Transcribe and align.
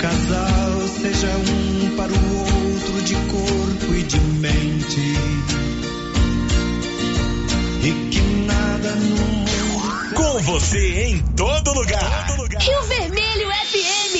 casal 0.00 0.88
seja 0.88 1.28
um 1.28 1.94
para 1.94 2.10
o 2.10 2.38
outro 2.38 3.02
de 3.02 3.14
corpo 3.14 3.94
e 3.94 4.02
de 4.02 4.18
mente. 4.18 5.14
E 7.82 8.08
que 8.10 8.20
nada 8.46 8.94
no 8.94 9.16
mundo. 9.16 10.14
Com 10.16 10.38
você 10.38 11.02
em 11.04 11.18
todo 11.36 11.74
lugar. 11.74 12.26
Rio 12.60 12.82
Vermelho 12.84 13.50
FM. 13.50 14.16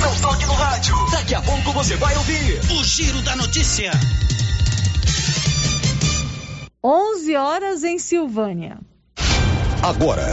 Não 0.00 0.20
toque 0.20 0.46
no 0.46 0.52
rádio. 0.52 0.94
Daqui 1.10 1.34
a 1.34 1.42
pouco 1.42 1.72
você 1.72 1.96
vai 1.96 2.16
ouvir 2.16 2.60
o 2.78 2.84
Giro 2.84 3.20
da 3.22 3.34
Notícia. 3.34 3.90
11 6.84 7.36
horas 7.36 7.82
em 7.82 7.98
Silvânia. 7.98 8.78
Agora, 9.82 10.32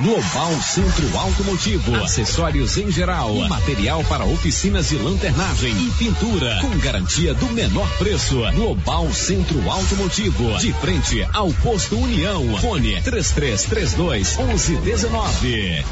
Global 0.00 0.52
Centro 0.62 1.18
Automotivo, 1.18 1.96
acessórios 1.96 2.78
em 2.78 2.88
geral, 2.88 3.34
material 3.48 4.04
para 4.04 4.24
oficinas 4.24 4.90
de 4.90 4.96
lanternagem 4.96 5.72
e 5.72 5.90
pintura, 5.98 6.60
com 6.60 6.78
garantia 6.78 7.34
do 7.34 7.46
menor 7.46 7.90
preço. 7.98 8.36
Global 8.54 9.12
Centro 9.12 9.68
Automotivo, 9.68 10.56
de 10.58 10.72
frente 10.74 11.26
ao 11.34 11.52
posto 11.54 11.98
União. 11.98 12.56
Fone 12.60 13.02
3332 13.02 14.36
1119. 14.36 15.84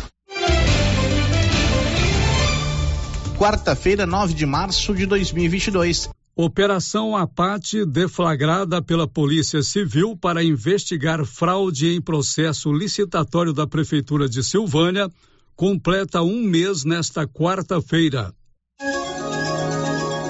Quarta-feira, 3.36 4.06
9 4.06 4.34
de 4.34 4.46
março 4.46 4.94
de 4.94 5.04
2022. 5.04 6.08
Operação 6.38 7.16
Apate 7.16 7.86
deflagrada 7.86 8.82
pela 8.82 9.08
Polícia 9.08 9.62
Civil 9.62 10.14
para 10.14 10.44
investigar 10.44 11.24
fraude 11.24 11.88
em 11.88 11.98
processo 11.98 12.70
licitatório 12.70 13.54
da 13.54 13.66
Prefeitura 13.66 14.28
de 14.28 14.44
Silvânia 14.44 15.10
completa 15.54 16.20
um 16.20 16.42
mês 16.42 16.84
nesta 16.84 17.26
quarta-feira. 17.26 18.34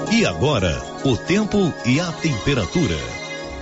E 0.09 0.25
agora, 0.25 0.81
o 1.03 1.17
tempo 1.17 1.57
e 1.85 1.99
a 1.99 2.09
temperatura. 2.13 2.95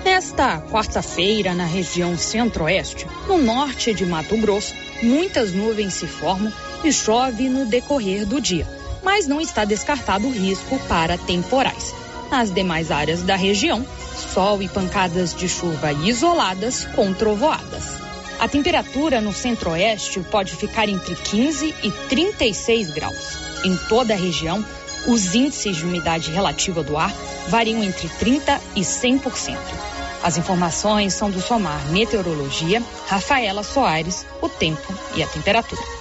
Nesta 0.03 0.61
quarta-feira, 0.61 1.55
na 1.55 1.65
região 1.65 2.15
centro-oeste, 2.15 3.07
no 3.27 3.39
norte 3.39 3.91
de 3.91 4.05
Mato 4.05 4.37
Grosso, 4.37 4.75
muitas 5.01 5.51
nuvens 5.51 5.95
se 5.95 6.05
formam 6.05 6.53
e 6.83 6.93
chove 6.93 7.49
no 7.49 7.65
decorrer 7.65 8.23
do 8.23 8.39
dia, 8.39 8.67
mas 9.03 9.25
não 9.25 9.41
está 9.41 9.65
descartado 9.65 10.27
o 10.27 10.31
risco 10.31 10.77
para 10.87 11.17
temporais. 11.17 12.04
Nas 12.29 12.51
demais 12.51 12.91
áreas 12.91 13.21
da 13.21 13.35
região, 13.35 13.85
sol 14.33 14.61
e 14.61 14.67
pancadas 14.67 15.33
de 15.33 15.47
chuva 15.47 15.91
isoladas 15.93 16.85
com 16.95 17.13
trovoadas. 17.13 18.05
A 18.39 18.47
temperatura 18.47 19.21
no 19.21 19.31
centro-oeste 19.31 20.19
pode 20.19 20.55
ficar 20.55 20.89
entre 20.89 21.15
15 21.15 21.73
e 21.83 21.91
36 22.09 22.91
graus. 22.91 23.37
Em 23.63 23.77
toda 23.87 24.13
a 24.13 24.17
região, 24.17 24.63
os 25.07 25.33
índices 25.33 25.77
de 25.77 25.85
umidade 25.85 26.31
relativa 26.31 26.83
do 26.83 26.97
ar 26.97 27.13
variam 27.47 27.81
entre 27.83 28.09
30 28.09 28.59
e 28.75 28.81
100%. 28.81 29.57
As 30.23 30.37
informações 30.37 31.13
são 31.13 31.29
do 31.29 31.39
Somar 31.39 31.87
Meteorologia, 31.91 32.81
Rafaela 33.07 33.63
Soares, 33.63 34.25
o 34.41 34.49
tempo 34.49 34.93
e 35.15 35.23
a 35.23 35.27
temperatura. 35.27 35.94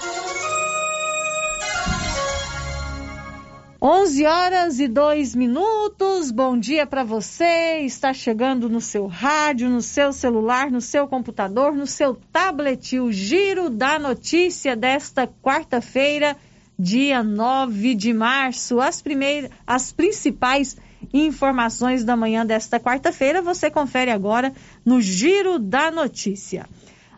11 3.87 4.25
horas 4.25 4.79
e 4.79 4.87
2 4.87 5.35
minutos. 5.35 6.31
Bom 6.31 6.57
dia 6.57 6.87
para 6.87 7.03
você. 7.03 7.81
Está 7.81 8.15
chegando 8.15 8.67
no 8.67 8.81
seu 8.81 9.05
rádio, 9.05 9.69
no 9.69 9.79
seu 9.79 10.11
celular, 10.11 10.71
no 10.71 10.81
seu 10.81 11.07
computador, 11.07 11.71
no 11.71 11.85
seu 11.85 12.15
tablet, 12.33 12.99
o 12.99 13.11
giro 13.11 13.69
da 13.69 13.99
notícia 13.99 14.75
desta 14.75 15.27
quarta-feira, 15.27 16.35
dia 16.79 17.21
9 17.21 17.93
de 17.93 18.11
março. 18.11 18.81
As 18.81 19.03
primeiras, 19.03 19.51
as 19.67 19.91
principais 19.91 20.75
informações 21.13 22.03
da 22.03 22.17
manhã 22.17 22.43
desta 22.43 22.79
quarta-feira 22.79 23.39
você 23.39 23.69
confere 23.69 24.09
agora 24.09 24.51
no 24.83 24.99
Giro 24.99 25.59
da 25.59 25.91
Notícia. 25.91 26.65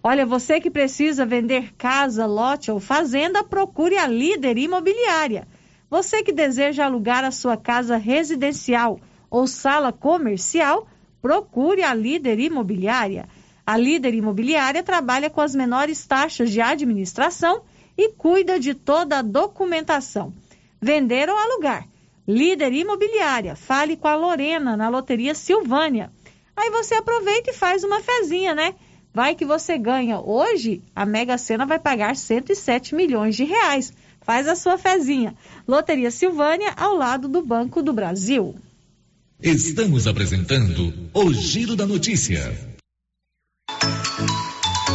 Olha, 0.03 0.25
você 0.25 0.59
que 0.59 0.69
precisa 0.69 1.25
vender 1.25 1.73
casa, 1.77 2.25
lote 2.25 2.69
ou 2.69 2.77
fazenda, 2.77 3.41
procure 3.41 3.97
a 3.97 4.05
líder 4.05 4.57
imobiliária. 4.57 5.47
Você 5.89 6.21
que 6.21 6.33
deseja 6.33 6.85
alugar 6.85 7.23
a 7.23 7.31
sua 7.31 7.55
casa 7.55 7.95
residencial 7.95 8.99
ou 9.29 9.47
sala 9.47 9.93
comercial, 9.93 10.87
procure 11.21 11.83
a 11.83 11.93
Líder 11.93 12.39
Imobiliária. 12.39 13.27
A 13.65 13.77
Líder 13.77 14.13
Imobiliária 14.13 14.83
trabalha 14.83 15.29
com 15.29 15.41
as 15.41 15.55
menores 15.55 16.05
taxas 16.05 16.51
de 16.51 16.61
administração 16.61 17.61
e 17.97 18.09
cuida 18.09 18.59
de 18.59 18.73
toda 18.73 19.19
a 19.19 19.21
documentação. 19.21 20.33
Vender 20.81 21.29
ou 21.29 21.37
alugar. 21.37 21.87
Líder 22.27 22.73
Imobiliária. 22.73 23.55
Fale 23.55 23.95
com 23.95 24.07
a 24.07 24.15
Lorena 24.15 24.75
na 24.75 24.89
Loteria 24.89 25.33
Silvânia. 25.33 26.11
Aí 26.55 26.69
você 26.69 26.95
aproveita 26.95 27.51
e 27.51 27.53
faz 27.53 27.83
uma 27.83 28.01
fezinha, 28.01 28.53
né? 28.53 28.75
Vai 29.13 29.35
que 29.35 29.45
você 29.45 29.77
ganha. 29.77 30.19
Hoje, 30.19 30.83
a 30.95 31.05
Mega 31.05 31.37
Sena 31.37 31.65
vai 31.65 31.79
pagar 31.79 32.15
107 32.15 32.93
milhões 32.93 33.35
de 33.35 33.45
reais. 33.45 33.93
Faz 34.27 34.45
a 34.45 34.57
sua 34.57 34.77
fezinha. 34.77 35.33
Loteria 35.65 36.11
Silvânia, 36.11 36.73
ao 36.75 36.93
lado 36.93 37.29
do 37.29 37.41
Banco 37.41 37.81
do 37.81 37.93
Brasil. 37.93 38.55
Estamos 39.41 40.05
apresentando 40.05 40.93
o 41.13 41.33
Giro 41.33 41.77
da 41.77 41.87
Notícia. 41.87 42.76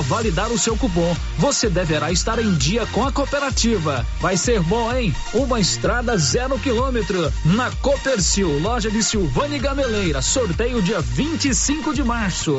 validar 0.00 0.50
o 0.50 0.58
seu 0.58 0.76
cupom, 0.76 1.16
você 1.38 1.68
deverá 1.68 2.10
estar 2.12 2.38
em 2.38 2.54
dia 2.54 2.86
com 2.86 3.04
a 3.04 3.12
cooperativa. 3.12 4.04
Vai 4.20 4.36
ser 4.36 4.60
bom, 4.60 4.94
hein? 4.94 5.14
Uma 5.34 5.60
estrada 5.60 6.16
zero 6.16 6.58
quilômetro 6.58 7.32
na 7.44 7.70
Copercil, 7.82 8.58
loja 8.60 8.90
de 8.90 9.02
Silvânia 9.02 9.56
e 9.56 9.60
Gameleira. 9.60 10.22
Sorteio 10.22 10.82
dia 10.82 11.00
25 11.00 11.94
de 11.94 12.02
março. 12.02 12.58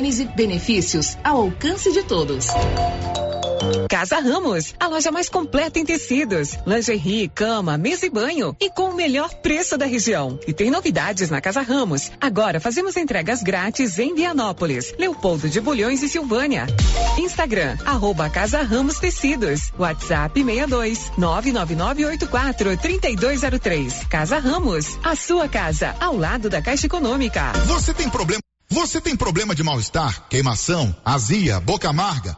Gênese 0.01 0.25
Benefícios 0.25 1.15
ao 1.23 1.43
alcance 1.43 1.91
de 1.91 2.01
todos. 2.01 2.47
Casa 3.87 4.19
Ramos, 4.19 4.73
a 4.79 4.87
loja 4.87 5.11
mais 5.11 5.29
completa 5.29 5.77
em 5.77 5.85
tecidos, 5.85 6.57
lingerie, 6.65 7.29
cama, 7.29 7.77
mesa 7.77 8.07
e 8.07 8.09
banho 8.09 8.55
e 8.59 8.67
com 8.71 8.89
o 8.89 8.95
melhor 8.95 9.29
preço 9.43 9.77
da 9.77 9.85
região. 9.85 10.39
E 10.47 10.53
tem 10.53 10.71
novidades 10.71 11.29
na 11.29 11.39
Casa 11.39 11.61
Ramos. 11.61 12.11
Agora 12.19 12.59
fazemos 12.59 12.97
entregas 12.97 13.43
grátis 13.43 13.99
em 13.99 14.15
Vianópolis, 14.15 14.91
Leopoldo 14.97 15.47
de 15.47 15.61
Bulhões 15.61 16.01
e 16.01 16.09
Silvânia. 16.09 16.65
Instagram, 17.19 17.77
arroba 17.85 18.27
Casa 18.27 18.63
Ramos 18.63 18.97
Tecidos. 18.97 19.71
WhatsApp 19.77 20.43
62 20.43 21.11
99984 21.15 22.75
3203. 22.75 24.05
Casa 24.05 24.39
Ramos, 24.39 24.97
a 25.03 25.15
sua 25.15 25.47
casa, 25.47 25.95
ao 25.99 26.17
lado 26.17 26.49
da 26.49 26.59
Caixa 26.59 26.87
Econômica. 26.87 27.53
Você 27.67 27.93
tem 27.93 28.09
problema? 28.09 28.41
Você 28.71 29.01
tem 29.01 29.17
problema 29.17 29.53
de 29.53 29.61
mal-estar, 29.63 30.29
queimação, 30.29 30.95
azia, 31.03 31.59
boca 31.59 31.89
amarga? 31.89 32.37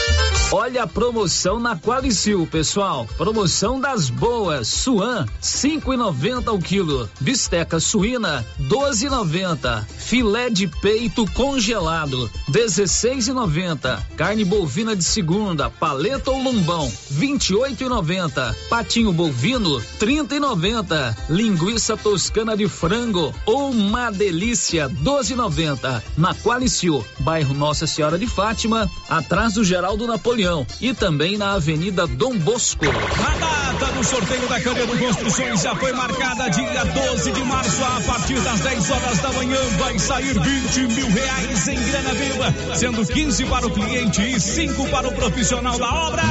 Olha 0.53 0.83
a 0.83 0.87
promoção 0.87 1.61
na 1.61 1.77
Qualicil, 1.77 2.45
pessoal. 2.45 3.07
Promoção 3.15 3.79
das 3.79 4.09
boas. 4.09 4.67
Suan, 4.67 5.25
5,90 5.41 6.53
o 6.53 6.59
quilo. 6.59 7.09
Bisteca 7.21 7.79
suína, 7.79 8.45
12,90. 8.59 9.85
Filé 9.85 10.49
de 10.49 10.67
peito 10.67 11.25
congelado, 11.31 12.29
16,90. 12.51 13.97
Carne 14.17 14.43
bovina 14.43 14.93
de 14.93 15.05
segunda, 15.05 15.69
paleta 15.69 16.31
ou 16.31 16.43
lombão, 16.43 16.91
28,90. 17.13 18.53
Patinho 18.69 19.13
bovino, 19.13 19.81
30,90. 20.01 21.15
Linguiça 21.29 21.95
toscana 21.95 22.57
de 22.57 22.67
frango, 22.67 23.33
uma 23.47 24.11
delícia, 24.11 24.89
12,90. 24.89 26.03
Na 26.17 26.35
Qualicil, 26.35 27.05
bairro 27.19 27.53
Nossa 27.53 27.87
Senhora 27.87 28.19
de 28.19 28.27
Fátima, 28.27 28.91
atrás 29.07 29.53
do 29.53 29.63
Geraldo 29.63 30.05
Napoleão 30.05 30.40
e 30.79 30.93
também 30.93 31.37
na 31.37 31.53
Avenida 31.53 32.07
Dom 32.07 32.35
Bosco. 32.37 32.85
A 32.85 33.73
data 33.77 33.91
do 33.93 34.03
sorteio 34.03 34.47
da 34.47 34.59
Canedo 34.59 34.97
Construções 34.97 35.61
já 35.61 35.75
foi 35.75 35.93
marcada 35.93 36.49
dia 36.49 36.83
12 36.83 37.31
de 37.31 37.43
março, 37.43 37.83
a 37.83 38.01
partir 38.01 38.39
das 38.39 38.59
10 38.61 38.89
horas 38.89 39.19
da 39.19 39.31
manhã. 39.33 39.59
Vai 39.77 39.99
sair 39.99 40.39
20 40.39 40.95
mil 40.95 41.07
reais 41.11 41.67
em 41.67 41.79
grana 41.79 42.13
viva, 42.13 42.75
sendo 42.75 43.05
15 43.05 43.45
para 43.45 43.67
o 43.67 43.71
cliente 43.71 44.21
e 44.21 44.39
5 44.39 44.89
para 44.89 45.07
o 45.07 45.13
profissional 45.13 45.77
da 45.77 45.93
obra. 46.07 46.23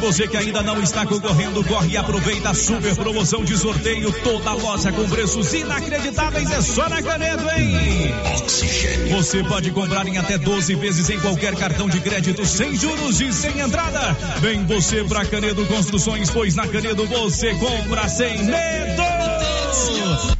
Você 0.00 0.26
que 0.26 0.36
ainda 0.36 0.62
não 0.62 0.82
está 0.82 1.04
concorrendo, 1.04 1.62
corre 1.64 1.90
e 1.90 1.96
aproveita 1.96 2.50
a 2.50 2.54
super 2.54 2.94
promoção 2.96 3.44
de 3.44 3.56
sorteio. 3.56 4.10
Toda 4.24 4.54
loja 4.54 4.90
com 4.90 5.08
preços 5.08 5.52
inacreditáveis 5.52 6.50
é 6.50 6.60
só 6.60 6.88
na 6.88 7.02
Canedo, 7.02 7.44
hein? 7.50 8.12
Oxigênio. 8.34 9.16
Você 9.16 9.44
pode 9.44 9.70
comprar 9.70 10.06
em 10.08 10.16
até 10.16 10.38
12 10.38 10.74
vezes 10.76 11.10
em 11.10 11.20
qualquer 11.20 11.54
cartão 11.54 11.88
de 11.88 12.00
crédito, 12.00 12.46
sem 12.46 12.74
juros 12.76 13.20
e 13.20 13.32
sem 13.32 13.60
entrada. 13.60 14.16
Vem 14.40 14.64
você 14.64 15.04
pra 15.04 15.24
Canedo 15.24 15.66
Construções, 15.66 16.30
pois 16.30 16.54
na 16.54 16.66
Canedo 16.66 17.06
você 17.06 17.54
compra 17.54 18.08
sem 18.08 18.42
medo. 18.44 20.39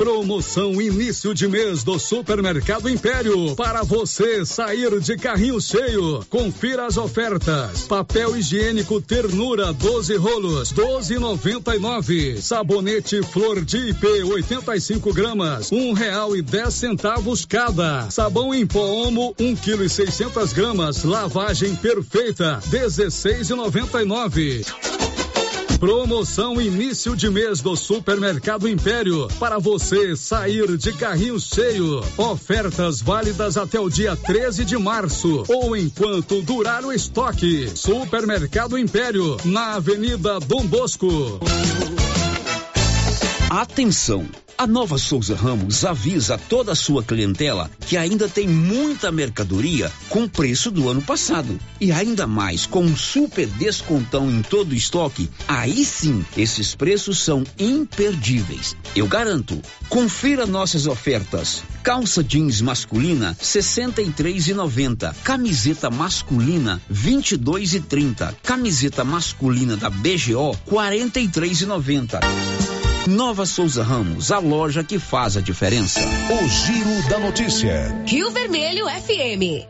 Promoção 0.00 0.80
início 0.80 1.34
de 1.34 1.46
mês 1.46 1.84
do 1.84 1.98
Supermercado 1.98 2.88
Império. 2.88 3.54
Para 3.54 3.82
você 3.82 4.46
sair 4.46 4.98
de 4.98 5.14
carrinho 5.14 5.60
cheio. 5.60 6.24
Confira 6.30 6.86
as 6.86 6.96
ofertas. 6.96 7.82
Papel 7.82 8.34
higiênico 8.34 8.98
Ternura 9.02 9.74
12 9.74 10.16
rolos, 10.16 10.72
12,99. 10.72 12.40
Sabonete 12.40 13.22
Flor 13.24 13.62
de 13.62 13.90
IP 13.90 14.06
85 14.22 15.12
gramas, 15.12 15.70
um 15.70 15.92
real 15.92 16.34
e 16.34 16.40
dez 16.40 16.72
centavos 16.72 17.44
cada. 17.44 18.10
Sabão 18.10 18.54
em 18.54 18.66
pó 18.66 18.80
Omo, 18.80 19.34
um 19.38 19.54
quilo 19.54 19.84
e 19.84 19.90
seiscentas 19.90 20.54
gramas. 20.54 21.04
Lavagem 21.04 21.76
perfeita, 21.76 22.58
16,99. 22.70 25.09
Promoção 25.80 26.60
início 26.60 27.16
de 27.16 27.30
mês 27.30 27.62
do 27.62 27.74
Supermercado 27.74 28.68
Império. 28.68 29.26
Para 29.38 29.58
você 29.58 30.14
sair 30.14 30.76
de 30.76 30.92
carrinho 30.92 31.40
cheio. 31.40 32.04
Ofertas 32.18 33.00
válidas 33.00 33.56
até 33.56 33.80
o 33.80 33.88
dia 33.88 34.14
13 34.14 34.66
de 34.66 34.76
março 34.76 35.42
ou 35.48 35.74
enquanto 35.74 36.42
durar 36.42 36.84
o 36.84 36.92
estoque. 36.92 37.72
Supermercado 37.74 38.76
Império, 38.76 39.38
na 39.42 39.76
Avenida 39.76 40.38
Dom 40.38 40.66
Bosco. 40.66 41.40
Atenção! 43.50 44.28
A 44.56 44.64
Nova 44.64 44.96
Souza 44.96 45.34
Ramos 45.34 45.84
avisa 45.84 46.38
toda 46.38 46.70
a 46.70 46.76
sua 46.76 47.02
clientela 47.02 47.68
que 47.84 47.96
ainda 47.96 48.28
tem 48.28 48.46
muita 48.46 49.10
mercadoria 49.10 49.90
com 50.08 50.28
preço 50.28 50.70
do 50.70 50.88
ano 50.88 51.02
passado. 51.02 51.58
E 51.80 51.90
ainda 51.90 52.28
mais 52.28 52.64
com 52.64 52.84
um 52.84 52.96
super 52.96 53.48
descontão 53.48 54.30
em 54.30 54.40
todo 54.40 54.70
o 54.70 54.74
estoque, 54.76 55.28
aí 55.48 55.84
sim 55.84 56.24
esses 56.36 56.76
preços 56.76 57.24
são 57.24 57.42
imperdíveis. 57.58 58.76
Eu 58.94 59.08
garanto. 59.08 59.60
Confira 59.88 60.46
nossas 60.46 60.86
ofertas. 60.86 61.64
Calça 61.82 62.22
jeans 62.22 62.60
masculina 62.60 63.36
63,90. 63.42 65.12
Camiseta 65.24 65.90
masculina 65.90 66.80
22,30. 66.92 68.32
Camiseta 68.44 69.02
masculina 69.02 69.76
da 69.76 69.90
BGO 69.90 70.56
43,90. 70.70 72.69
Nova 73.08 73.46
Souza 73.46 73.82
Ramos, 73.82 74.30
a 74.30 74.38
loja 74.38 74.84
que 74.84 74.98
faz 74.98 75.34
a 75.34 75.40
diferença. 75.40 76.00
O 76.00 76.48
Giro 76.48 77.08
da 77.08 77.18
Notícia. 77.18 78.04
Rio 78.06 78.30
Vermelho 78.30 78.84
FM. 78.86 79.66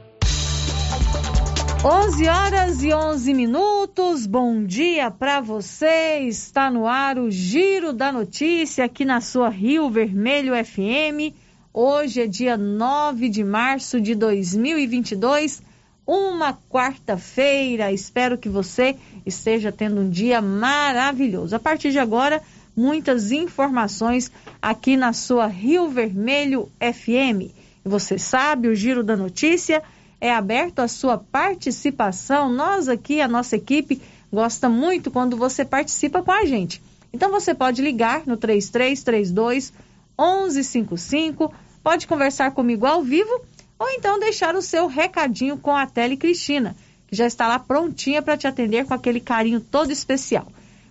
11 1.85 2.29
horas 2.29 2.83
e 2.83 2.93
11 2.93 3.33
minutos. 3.33 4.27
Bom 4.27 4.65
dia 4.65 5.13
para 5.13 5.41
você. 5.41 6.19
Está 6.27 6.73
no 6.73 6.89
ar 6.89 7.19
o 7.19 7.31
Giro 7.31 7.93
da 7.93 8.11
Notícia 8.11 8.85
aqui 8.85 9.05
na 9.05 9.21
sua 9.21 9.49
Rio 9.49 9.89
Vermelho 9.89 10.53
FM. 10.65 11.33
Hoje 11.73 12.23
é 12.23 12.27
dia 12.27 12.57
9 12.57 13.29
de 13.29 13.45
março 13.45 14.01
de 14.01 14.17
2022, 14.17 15.63
uma 16.05 16.53
quarta-feira. 16.69 17.93
Espero 17.93 18.37
que 18.37 18.49
você 18.49 18.97
esteja 19.25 19.71
tendo 19.71 20.01
um 20.01 20.11
dia 20.11 20.43
maravilhoso. 20.43 21.55
A 21.55 21.61
partir 21.61 21.93
de 21.93 21.99
agora, 22.01 22.43
muitas 22.81 23.31
informações 23.31 24.33
aqui 24.61 24.97
na 24.97 25.13
sua 25.13 25.47
Rio 25.47 25.91
Vermelho 25.91 26.73
FM. 26.81 27.53
E 27.85 27.89
você 27.89 28.19
sabe, 28.19 28.69
o 28.69 28.75
Giro 28.75 29.05
da 29.05 29.15
Notícia 29.15 29.83
é 30.19 30.33
aberto 30.33 30.79
à 30.79 30.89
sua 30.89 31.19
participação. 31.19 32.51
Nós 32.51 32.89
aqui, 32.89 33.21
a 33.21 33.29
nossa 33.29 33.57
equipe, 33.57 34.01
gosta 34.33 34.67
muito 34.71 35.11
quando 35.11 35.37
você 35.37 35.63
participa 35.63 36.23
com 36.23 36.33
a 36.33 36.47
gente. 36.47 36.81
Então 37.13 37.31
você 37.31 37.55
pode 37.55 37.83
ligar 37.83 38.23
no 38.27 38.39
3332 38.39 39.75
1155, 40.19 41.53
pode 41.83 42.07
conversar 42.07 42.53
comigo 42.53 42.87
ao 42.87 43.03
vivo 43.03 43.43
ou 43.79 43.91
então 43.91 44.19
deixar 44.19 44.55
o 44.55 44.63
seu 44.63 44.87
recadinho 44.87 45.59
com 45.59 45.77
a 45.77 45.87
Tele 45.87 46.17
Cristina, 46.17 46.75
que 47.07 47.15
já 47.15 47.27
está 47.27 47.47
lá 47.47 47.59
prontinha 47.59 48.23
para 48.23 48.39
te 48.39 48.47
atender 48.47 48.87
com 48.87 48.95
aquele 48.95 49.21
carinho 49.21 49.61
todo 49.61 49.91
especial. 49.91 50.47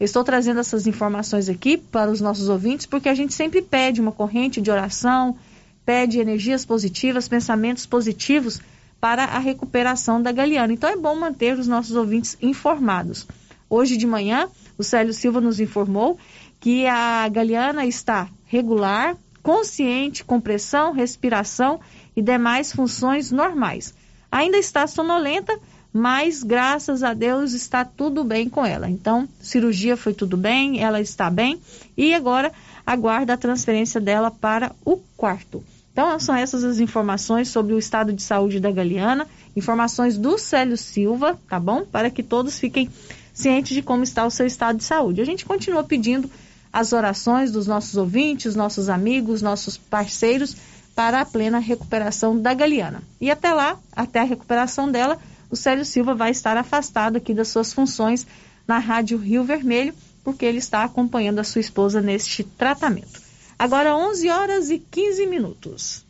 Estou 0.00 0.24
trazendo 0.24 0.60
essas 0.60 0.86
informações 0.86 1.50
aqui 1.50 1.76
para 1.76 2.10
os 2.10 2.22
nossos 2.22 2.48
ouvintes 2.48 2.86
porque 2.86 3.08
a 3.08 3.14
gente 3.14 3.34
sempre 3.34 3.60
pede 3.60 4.00
uma 4.00 4.10
corrente 4.10 4.58
de 4.58 4.70
oração, 4.70 5.36
pede 5.84 6.18
energias 6.18 6.64
positivas, 6.64 7.28
pensamentos 7.28 7.84
positivos 7.84 8.60
para 8.98 9.24
a 9.24 9.38
recuperação 9.38 10.22
da 10.22 10.32
Galeana. 10.32 10.72
Então 10.72 10.88
é 10.88 10.96
bom 10.96 11.14
manter 11.16 11.58
os 11.58 11.68
nossos 11.68 11.94
ouvintes 11.94 12.36
informados. 12.40 13.26
Hoje 13.68 13.98
de 13.98 14.06
manhã, 14.06 14.48
o 14.78 14.82
Célio 14.82 15.12
Silva 15.12 15.40
nos 15.40 15.60
informou 15.60 16.18
que 16.58 16.86
a 16.86 17.28
Galeana 17.28 17.84
está 17.84 18.28
regular, 18.46 19.16
consciente, 19.42 20.24
com 20.24 20.40
pressão, 20.40 20.92
respiração 20.92 21.78
e 22.16 22.22
demais 22.22 22.72
funções 22.72 23.30
normais. 23.30 23.94
Ainda 24.32 24.56
está 24.56 24.86
sonolenta, 24.86 25.58
mas 25.92 26.42
graças 26.42 27.02
a 27.02 27.14
Deus 27.14 27.52
está 27.52 27.84
tudo 27.84 28.22
bem 28.22 28.48
com 28.48 28.64
ela. 28.64 28.88
Então, 28.88 29.28
cirurgia 29.40 29.96
foi 29.96 30.14
tudo 30.14 30.36
bem, 30.36 30.82
ela 30.82 31.00
está 31.00 31.28
bem 31.30 31.60
e 31.96 32.14
agora 32.14 32.52
aguarda 32.86 33.34
a 33.34 33.36
transferência 33.36 34.00
dela 34.00 34.30
para 34.30 34.72
o 34.84 34.96
quarto. 35.16 35.62
Então, 35.92 36.18
são 36.20 36.34
essas 36.34 36.62
as 36.62 36.78
informações 36.78 37.48
sobre 37.48 37.74
o 37.74 37.78
estado 37.78 38.12
de 38.12 38.22
saúde 38.22 38.60
da 38.60 38.70
Galeana, 38.70 39.26
informações 39.56 40.16
do 40.16 40.38
Célio 40.38 40.76
Silva, 40.76 41.38
tá 41.48 41.58
bom? 41.58 41.84
Para 41.84 42.08
que 42.10 42.22
todos 42.22 42.58
fiquem 42.58 42.88
cientes 43.34 43.74
de 43.74 43.82
como 43.82 44.04
está 44.04 44.24
o 44.24 44.30
seu 44.30 44.46
estado 44.46 44.76
de 44.78 44.84
saúde. 44.84 45.20
A 45.20 45.24
gente 45.24 45.44
continua 45.44 45.82
pedindo 45.82 46.30
as 46.72 46.92
orações 46.92 47.50
dos 47.50 47.66
nossos 47.66 47.96
ouvintes, 47.96 48.54
nossos 48.54 48.88
amigos, 48.88 49.42
nossos 49.42 49.76
parceiros 49.76 50.56
para 50.94 51.20
a 51.20 51.24
plena 51.24 51.58
recuperação 51.58 52.40
da 52.40 52.54
Galeana. 52.54 53.02
E 53.20 53.30
até 53.30 53.52
lá, 53.52 53.76
até 53.92 54.20
a 54.20 54.24
recuperação 54.24 54.90
dela, 54.90 55.18
o 55.50 55.56
Célio 55.56 55.84
Silva 55.84 56.14
vai 56.14 56.30
estar 56.30 56.56
afastado 56.56 57.16
aqui 57.16 57.34
das 57.34 57.48
suas 57.48 57.72
funções 57.72 58.26
na 58.66 58.78
Rádio 58.78 59.18
Rio 59.18 59.42
Vermelho, 59.42 59.92
porque 60.22 60.44
ele 60.44 60.58
está 60.58 60.84
acompanhando 60.84 61.40
a 61.40 61.44
sua 61.44 61.60
esposa 61.60 62.00
neste 62.00 62.44
tratamento. 62.44 63.20
Agora 63.58 63.96
11 63.96 64.28
horas 64.28 64.70
e 64.70 64.78
15 64.78 65.26
minutos. 65.26 66.06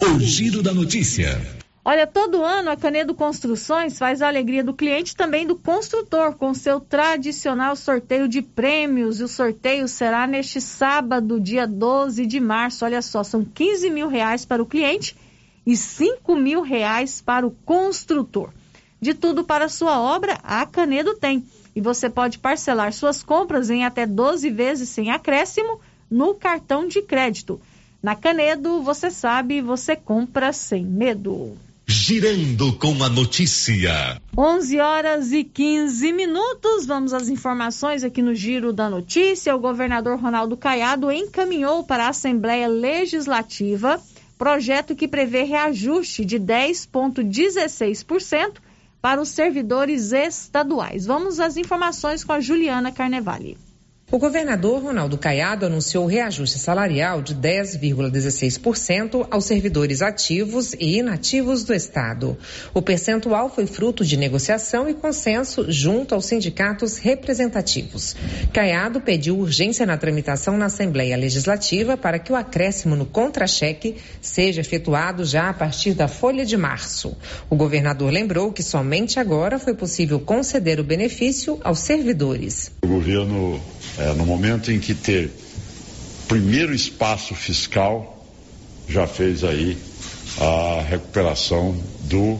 O 0.00 0.18
giro 0.18 0.62
da 0.62 0.72
notícia. 0.72 1.40
Olha, 1.84 2.06
todo 2.06 2.44
ano 2.44 2.70
a 2.70 2.76
Canedo 2.76 3.14
Construções 3.14 3.98
faz 3.98 4.20
a 4.22 4.28
alegria 4.28 4.62
do 4.62 4.74
cliente 4.74 5.12
e 5.12 5.16
também 5.16 5.46
do 5.46 5.56
construtor 5.56 6.34
com 6.34 6.52
seu 6.52 6.78
tradicional 6.78 7.74
sorteio 7.74 8.28
de 8.28 8.42
prêmios. 8.42 9.18
E 9.18 9.24
o 9.24 9.28
sorteio 9.28 9.88
será 9.88 10.26
neste 10.26 10.60
sábado, 10.60 11.40
dia 11.40 11.66
12 11.66 12.26
de 12.26 12.38
março. 12.38 12.84
Olha 12.84 13.00
só, 13.00 13.24
são 13.24 13.44
15 13.44 13.90
mil 13.90 14.08
reais 14.08 14.44
para 14.44 14.62
o 14.62 14.66
cliente 14.66 15.16
e 15.66 15.76
5 15.76 16.36
mil 16.36 16.62
reais 16.62 17.20
para 17.20 17.46
o 17.46 17.50
construtor. 17.50 18.50
De 19.00 19.14
tudo 19.14 19.44
para 19.44 19.68
sua 19.68 19.98
obra, 19.98 20.38
a 20.42 20.66
Canedo 20.66 21.14
tem. 21.14 21.42
E 21.74 21.80
você 21.80 22.10
pode 22.10 22.38
parcelar 22.38 22.92
suas 22.92 23.22
compras 23.22 23.70
em 23.70 23.84
até 23.84 24.06
12 24.06 24.50
vezes 24.50 24.88
sem 24.88 25.10
acréscimo 25.10 25.80
no 26.10 26.34
cartão 26.34 26.86
de 26.86 27.00
crédito. 27.00 27.60
Na 28.02 28.14
Canedo, 28.14 28.82
você 28.82 29.10
sabe, 29.10 29.62
você 29.62 29.96
compra 29.96 30.52
sem 30.52 30.84
medo. 30.84 31.56
Girando 31.86 32.74
com 32.74 33.02
a 33.02 33.08
notícia. 33.08 34.20
11 34.36 34.78
horas 34.78 35.32
e 35.32 35.44
15 35.44 36.12
minutos. 36.12 36.84
Vamos 36.86 37.12
às 37.12 37.28
informações 37.28 38.04
aqui 38.04 38.22
no 38.22 38.32
Giro 38.34 38.72
da 38.72 38.88
Notícia. 38.88 39.56
O 39.56 39.60
governador 39.60 40.20
Ronaldo 40.20 40.56
Caiado 40.56 41.10
encaminhou 41.10 41.82
para 41.84 42.06
a 42.06 42.10
Assembleia 42.10 42.68
Legislativa 42.68 44.00
projeto 44.38 44.94
que 44.96 45.06
prevê 45.06 45.42
reajuste 45.42 46.24
de 46.24 46.40
10,16% 46.40 48.54
para 49.00 49.20
os 49.20 49.28
servidores 49.30 50.12
estaduais. 50.12 51.06
Vamos 51.06 51.40
às 51.40 51.56
informações 51.56 52.22
com 52.22 52.32
a 52.32 52.40
Juliana 52.40 52.92
Carnevale. 52.92 53.56
O 54.12 54.18
governador 54.18 54.82
Ronaldo 54.82 55.16
Caiado 55.16 55.64
anunciou 55.64 56.04
reajuste 56.04 56.58
salarial 56.58 57.22
de 57.22 57.32
10,16% 57.32 59.24
aos 59.30 59.44
servidores 59.44 60.02
ativos 60.02 60.74
e 60.74 60.98
inativos 60.98 61.62
do 61.62 61.72
Estado. 61.72 62.36
O 62.74 62.82
percentual 62.82 63.48
foi 63.48 63.68
fruto 63.68 64.04
de 64.04 64.16
negociação 64.16 64.88
e 64.88 64.94
consenso 64.94 65.70
junto 65.70 66.12
aos 66.12 66.26
sindicatos 66.26 66.98
representativos. 66.98 68.16
Caiado 68.52 69.00
pediu 69.00 69.38
urgência 69.38 69.86
na 69.86 69.96
tramitação 69.96 70.56
na 70.56 70.66
Assembleia 70.66 71.16
Legislativa 71.16 71.96
para 71.96 72.18
que 72.18 72.32
o 72.32 72.36
acréscimo 72.36 72.96
no 72.96 73.06
contra-cheque 73.06 73.94
seja 74.20 74.60
efetuado 74.60 75.24
já 75.24 75.50
a 75.50 75.54
partir 75.54 75.94
da 75.94 76.08
folha 76.08 76.44
de 76.44 76.56
março. 76.56 77.16
O 77.48 77.54
governador 77.54 78.10
lembrou 78.12 78.52
que 78.52 78.64
somente 78.64 79.20
agora 79.20 79.56
foi 79.56 79.74
possível 79.74 80.18
conceder 80.18 80.80
o 80.80 80.84
benefício 80.84 81.60
aos 81.62 81.78
servidores. 81.78 82.72
O 82.82 82.88
governo 82.88 83.60
é, 84.00 84.14
no 84.14 84.24
momento 84.24 84.72
em 84.72 84.80
que 84.80 84.94
ter 84.94 85.30
primeiro 86.26 86.74
espaço 86.74 87.34
fiscal, 87.34 88.24
já 88.88 89.06
fez 89.06 89.44
aí 89.44 89.76
a 90.40 90.82
recuperação 90.82 91.76
do 92.04 92.38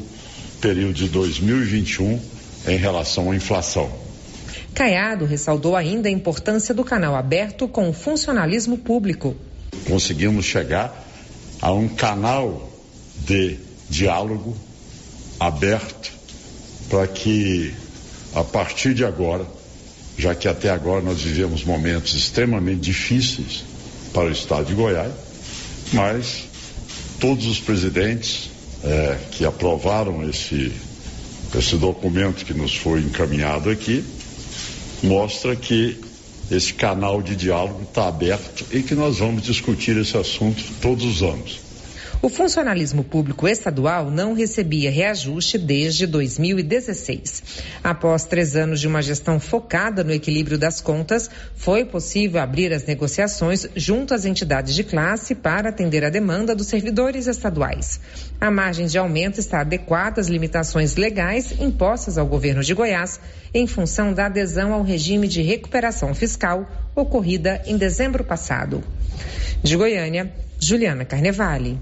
período 0.61 0.95
de 0.95 1.09
2021 1.09 2.19
em 2.67 2.77
relação 2.77 3.31
à 3.31 3.37
inflação. 3.37 3.91
Caiado 4.75 5.27
ressaltou 5.27 5.77
ainda 5.77 6.09
a 6.09 6.13
importância 6.13 6.75
do 6.75 6.83
canal 6.83 7.15
aberto 7.15 7.69
com 7.69 7.91
o 7.91 7.93
funcionalismo 7.93 8.79
público. 8.79 9.37
Conseguimos 9.87 10.47
chegar 10.47 11.07
a 11.61 11.73
um 11.73 11.89
canal 11.89 12.73
de 13.19 13.59
diálogo 13.89 14.57
aberto 15.39 16.13
para 16.89 17.07
que, 17.07 17.75
a 18.35 18.43
partir 18.45 18.95
de 18.95 19.05
agora, 19.05 19.47
já 20.21 20.35
que 20.35 20.47
até 20.47 20.71
agora 20.71 21.03
nós 21.03 21.21
vivemos 21.23 21.65
momentos 21.65 22.15
extremamente 22.15 22.81
difíceis 22.81 23.65
para 24.13 24.29
o 24.29 24.31
estado 24.31 24.67
de 24.67 24.75
Goiás, 24.75 25.13
mas 25.93 26.45
todos 27.19 27.47
os 27.47 27.59
presidentes 27.59 28.51
é, 28.85 29.17
que 29.33 29.45
aprovaram 29.45 30.29
esse, 30.29 30.73
esse 31.57 31.77
documento 31.77 32.45
que 32.45 32.55
nos 32.55 32.77
foi 32.77 33.01
encaminhado 33.01 33.71
aqui, 33.71 34.05
mostra 35.03 35.57
que 35.57 35.99
esse 36.51 36.75
canal 36.75 37.23
de 37.23 37.35
diálogo 37.37 37.83
está 37.83 38.09
aberto 38.09 38.67
e 38.73 38.83
que 38.83 38.95
nós 38.95 39.19
vamos 39.19 39.43
discutir 39.43 39.97
esse 39.97 40.17
assunto 40.17 40.63
todos 40.83 41.05
os 41.05 41.23
anos. 41.23 41.70
O 42.23 42.29
funcionalismo 42.29 43.03
público 43.03 43.49
estadual 43.49 44.11
não 44.11 44.35
recebia 44.35 44.91
reajuste 44.91 45.57
desde 45.57 46.07
2016. 46.07 47.43
Após 47.83 48.25
três 48.25 48.55
anos 48.55 48.79
de 48.79 48.87
uma 48.87 49.01
gestão 49.01 49.41
focada 49.41 50.05
no 50.05 50.13
equilíbrio 50.13 50.59
das 50.59 50.83
contas, 50.83 51.31
foi 51.57 51.83
possível 51.83 52.39
abrir 52.39 52.75
as 52.75 52.85
negociações 52.85 53.67
junto 53.75 54.13
às 54.13 54.27
entidades 54.27 54.75
de 54.75 54.85
classe 54.85 55.35
para 55.35 55.71
atender 55.71 56.05
a 56.05 56.11
demanda 56.11 56.55
dos 56.55 56.67
servidores 56.67 57.27
estaduais. 57.27 57.99
A 58.39 58.51
margem 58.51 58.85
de 58.85 58.99
aumento 58.99 59.41
está 59.41 59.63
adequada 59.63 60.21
às 60.21 60.29
limitações 60.29 60.97
legais 60.97 61.59
impostas 61.59 62.19
ao 62.19 62.27
governo 62.27 62.63
de 62.63 62.75
Goiás 62.75 63.19
em 63.55 63.67
função 63.67 64.13
da 64.13 64.27
adesão 64.27 64.75
ao 64.75 64.83
regime 64.83 65.27
de 65.27 65.41
recuperação 65.41 66.15
fiscal 66.15 66.71
ocorrida 66.95 67.63
em 67.65 67.79
dezembro 67.79 68.23
passado. 68.23 68.85
De 69.63 69.75
Goiânia, 69.75 70.31
Juliana 70.59 71.07
Carnevale. 71.07 71.79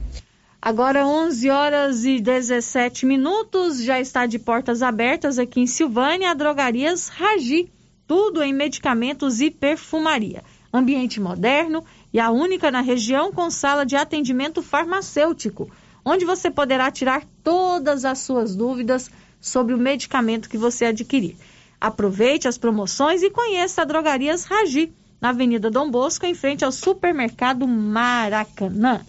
Agora 0.60 1.06
11 1.06 1.50
horas 1.50 2.04
e 2.04 2.20
17 2.20 3.06
minutos, 3.06 3.80
já 3.80 4.00
está 4.00 4.26
de 4.26 4.40
portas 4.40 4.82
abertas 4.82 5.38
aqui 5.38 5.60
em 5.60 5.68
Silvânia 5.68 6.32
a 6.32 6.34
Drogarias 6.34 7.08
Ragi, 7.08 7.70
tudo 8.08 8.42
em 8.42 8.52
medicamentos 8.52 9.40
e 9.40 9.52
perfumaria. 9.52 10.42
Ambiente 10.74 11.20
moderno 11.20 11.84
e 12.12 12.18
a 12.18 12.32
única 12.32 12.72
na 12.72 12.80
região 12.80 13.30
com 13.30 13.48
sala 13.50 13.86
de 13.86 13.94
atendimento 13.94 14.60
farmacêutico, 14.60 15.70
onde 16.04 16.24
você 16.24 16.50
poderá 16.50 16.90
tirar 16.90 17.22
todas 17.44 18.04
as 18.04 18.18
suas 18.18 18.56
dúvidas 18.56 19.08
sobre 19.40 19.74
o 19.74 19.78
medicamento 19.78 20.48
que 20.48 20.58
você 20.58 20.86
adquirir. 20.86 21.36
Aproveite 21.80 22.48
as 22.48 22.58
promoções 22.58 23.22
e 23.22 23.30
conheça 23.30 23.82
a 23.82 23.84
Drogarias 23.84 24.44
Ragi, 24.44 24.92
na 25.20 25.28
Avenida 25.28 25.70
Dom 25.70 25.88
Bosco, 25.88 26.26
em 26.26 26.34
frente 26.34 26.64
ao 26.64 26.72
supermercado 26.72 27.66
Maracanã. 27.66 29.02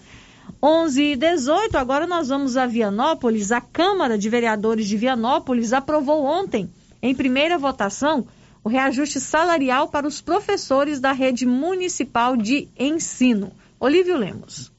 11 0.62 1.02
e 1.02 1.16
18, 1.16 1.78
agora 1.78 2.06
nós 2.06 2.28
vamos 2.30 2.58
a 2.58 2.66
Vianópolis. 2.66 3.52
A 3.52 3.62
Câmara 3.62 4.18
de 4.18 4.30
Vereadores 4.30 4.88
de 4.88 4.98
Vianópolis 4.98 5.74
aprovou 5.74 6.24
ontem, 6.24 6.70
em 7.02 7.16
primeira 7.16 7.58
votação, 7.58 8.28
o 8.64 8.70
reajuste 8.70 9.20
salarial 9.20 9.88
para 9.88 10.08
os 10.08 10.22
professores 10.22 11.00
da 11.00 11.12
rede 11.12 11.46
municipal 11.46 12.36
de 12.36 12.68
ensino. 12.78 13.52
Olívio 13.80 14.18
Lemos. 14.18 14.72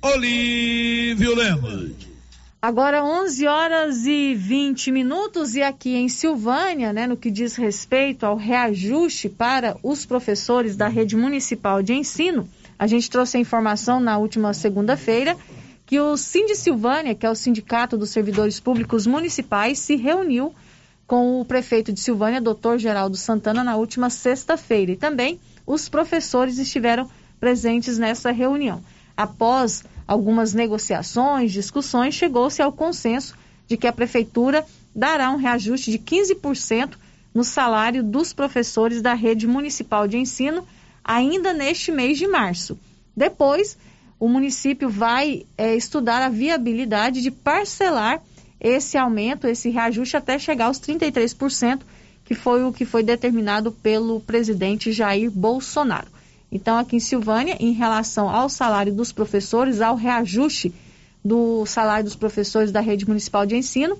Olívio 0.00 1.34
Lemos. 1.34 1.90
Agora 2.62 3.02
11 3.04 3.48
horas 3.48 4.06
e 4.06 4.32
20 4.36 4.92
minutos 4.92 5.56
e 5.56 5.62
aqui 5.62 5.96
em 5.96 6.08
Silvânia, 6.08 6.92
né, 6.92 7.08
no 7.08 7.16
que 7.16 7.32
diz 7.32 7.56
respeito 7.56 8.24
ao 8.24 8.36
reajuste 8.36 9.28
para 9.28 9.76
os 9.82 10.06
professores 10.06 10.76
da 10.76 10.86
rede 10.86 11.16
municipal 11.16 11.82
de 11.82 11.94
ensino, 11.94 12.48
a 12.78 12.86
gente 12.86 13.10
trouxe 13.10 13.38
a 13.38 13.40
informação 13.40 13.98
na 13.98 14.16
última 14.16 14.54
segunda-feira 14.54 15.36
que 15.84 15.98
o 15.98 16.16
Sind 16.16 16.54
Silvânia, 16.54 17.12
que 17.12 17.26
é 17.26 17.30
o 17.30 17.34
Sindicato 17.34 17.98
dos 17.98 18.10
Servidores 18.10 18.60
Públicos 18.60 19.04
Municipais, 19.04 19.80
se 19.80 19.96
reuniu 19.96 20.54
com 21.08 21.40
o 21.40 21.44
prefeito 21.44 21.92
de 21.92 21.98
Silvânia, 21.98 22.40
doutor 22.40 22.78
Geraldo 22.78 23.16
Santana, 23.16 23.64
na 23.64 23.74
última 23.74 24.08
sexta-feira. 24.10 24.92
E 24.92 24.96
também 24.96 25.40
os 25.66 25.88
professores 25.88 26.58
estiveram 26.58 27.08
presentes 27.40 27.98
nessa 27.98 28.30
reunião. 28.30 28.82
Após 29.16 29.84
algumas 30.06 30.52
negociações, 30.52 31.52
discussões, 31.52 32.14
chegou-se 32.14 32.60
ao 32.60 32.72
consenso 32.72 33.36
de 33.66 33.76
que 33.76 33.86
a 33.86 33.92
prefeitura 33.92 34.64
dará 34.94 35.30
um 35.30 35.36
reajuste 35.36 35.90
de 35.90 35.98
15% 35.98 36.94
no 37.32 37.42
salário 37.42 38.02
dos 38.02 38.32
professores 38.32 39.02
da 39.02 39.14
rede 39.14 39.46
municipal 39.46 40.06
de 40.06 40.16
ensino 40.16 40.66
ainda 41.04 41.52
neste 41.52 41.90
mês 41.90 42.16
de 42.16 42.26
março. 42.26 42.78
Depois, 43.16 43.76
o 44.18 44.28
município 44.28 44.88
vai 44.88 45.44
é, 45.58 45.74
estudar 45.74 46.22
a 46.22 46.28
viabilidade 46.28 47.20
de 47.20 47.30
parcelar 47.30 48.22
esse 48.60 48.96
aumento, 48.96 49.46
esse 49.46 49.68
reajuste 49.68 50.16
até 50.16 50.38
chegar 50.38 50.66
aos 50.66 50.80
33%, 50.80 51.82
que 52.24 52.34
foi 52.34 52.64
o 52.64 52.72
que 52.72 52.84
foi 52.84 53.02
determinado 53.02 53.70
pelo 53.70 54.20
presidente 54.20 54.92
Jair 54.92 55.30
Bolsonaro. 55.30 56.08
Então, 56.50 56.78
aqui 56.78 56.96
em 56.96 57.00
Silvânia, 57.00 57.56
em 57.58 57.72
relação 57.72 58.28
ao 58.28 58.48
salário 58.48 58.94
dos 58.94 59.12
professores, 59.12 59.80
ao 59.80 59.96
reajuste 59.96 60.72
do 61.24 61.66
salário 61.66 62.04
dos 62.04 62.14
professores 62.14 62.70
da 62.70 62.80
rede 62.80 63.06
municipal 63.06 63.44
de 63.44 63.56
ensino, 63.56 63.98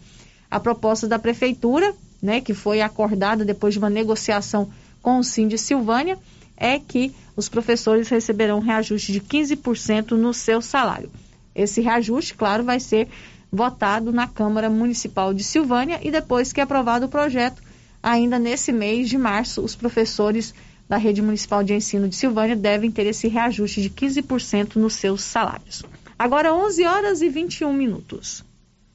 a 0.50 0.60
proposta 0.60 1.08
da 1.08 1.18
prefeitura, 1.18 1.94
né, 2.22 2.40
que 2.40 2.54
foi 2.54 2.80
acordada 2.80 3.44
depois 3.44 3.74
de 3.74 3.78
uma 3.78 3.90
negociação 3.90 4.70
com 5.02 5.18
o 5.18 5.24
Sim 5.24 5.48
de 5.48 5.58
Silvânia, 5.58 6.16
é 6.56 6.78
que 6.78 7.12
os 7.36 7.48
professores 7.48 8.08
receberão 8.08 8.58
um 8.58 8.62
reajuste 8.62 9.10
de 9.10 9.20
15% 9.20 10.12
no 10.12 10.32
seu 10.32 10.62
salário. 10.62 11.10
Esse 11.54 11.80
reajuste, 11.80 12.34
claro, 12.34 12.62
vai 12.62 12.78
ser 12.78 13.08
votado 13.50 14.12
na 14.12 14.26
Câmara 14.26 14.70
Municipal 14.70 15.34
de 15.34 15.42
Silvânia 15.42 15.98
e 16.02 16.10
depois 16.10 16.52
que 16.52 16.60
aprovado 16.60 17.06
o 17.06 17.08
projeto, 17.08 17.62
ainda 18.04 18.38
nesse 18.38 18.70
mês 18.70 19.08
de 19.08 19.16
março, 19.16 19.62
os 19.62 19.74
professores 19.74 20.54
da 20.86 20.98
Rede 20.98 21.22
Municipal 21.22 21.64
de 21.64 21.72
Ensino 21.72 22.06
de 22.06 22.14
Silvânia 22.14 22.54
devem 22.54 22.90
ter 22.90 23.06
esse 23.06 23.26
reajuste 23.28 23.80
de 23.80 23.88
15% 23.88 24.76
nos 24.76 24.92
seus 24.92 25.22
salários. 25.22 25.82
Agora 26.18 26.52
11 26.52 26.84
horas 26.84 27.22
e 27.22 27.30
21 27.30 27.72
minutos. 27.72 28.44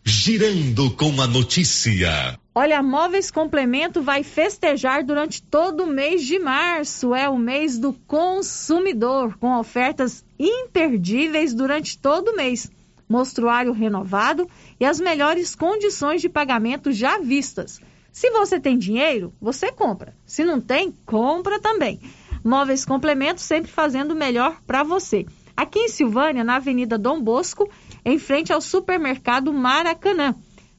Girando 0.06 0.92
com 0.92 1.20
a 1.22 1.28
notícia. 1.28 2.40
Olha, 2.54 2.84
Móveis 2.84 3.32
Complemento 3.32 4.02
vai 4.02 4.24
festejar 4.24 5.04
durante 5.04 5.42
todo 5.42 5.84
o 5.84 5.88
mês 5.88 6.24
de 6.24 6.38
março. 6.38 7.16
É 7.16 7.28
o 7.28 7.38
mês 7.38 7.80
do 7.80 7.94
consumidor, 7.94 9.38
com 9.38 9.58
ofertas 9.58 10.24
imperdíveis 10.38 11.54
durante 11.54 11.98
todo 11.98 12.30
o 12.30 12.36
mês. 12.36 12.70
Mostruário 13.08 13.72
renovado 13.72 14.48
e 14.80 14.86
as 14.86 15.00
melhores 15.00 15.56
condições 15.56 16.22
de 16.22 16.30
pagamento 16.30 16.92
já 16.92 17.18
vistas. 17.18 17.82
Se 18.12 18.30
você 18.32 18.60
tem 18.60 18.78
dinheiro, 18.78 19.34
você 19.40 19.72
compra. 19.72 20.14
Se 20.26 20.44
não 20.44 20.60
tem, 20.60 20.92
compra 21.06 21.58
também. 21.60 22.02
Móveis 22.44 22.84
Complemento 22.86 23.40
sempre 23.42 23.72
fazendo 23.72 24.12
o 24.12 24.16
melhor 24.16 24.60
para 24.66 24.82
você. 24.84 25.26
Aqui 25.56 25.80
em 25.80 25.90
Silvânia, 25.90 26.44
na 26.44 26.56
Avenida 26.56 26.98
Dom 26.98 27.22
Bosco, 27.22 27.70
em 28.04 28.18
frente 28.18 28.52
ao 28.54 28.62
supermercado 28.62 29.54
Maracanã, 29.54 30.34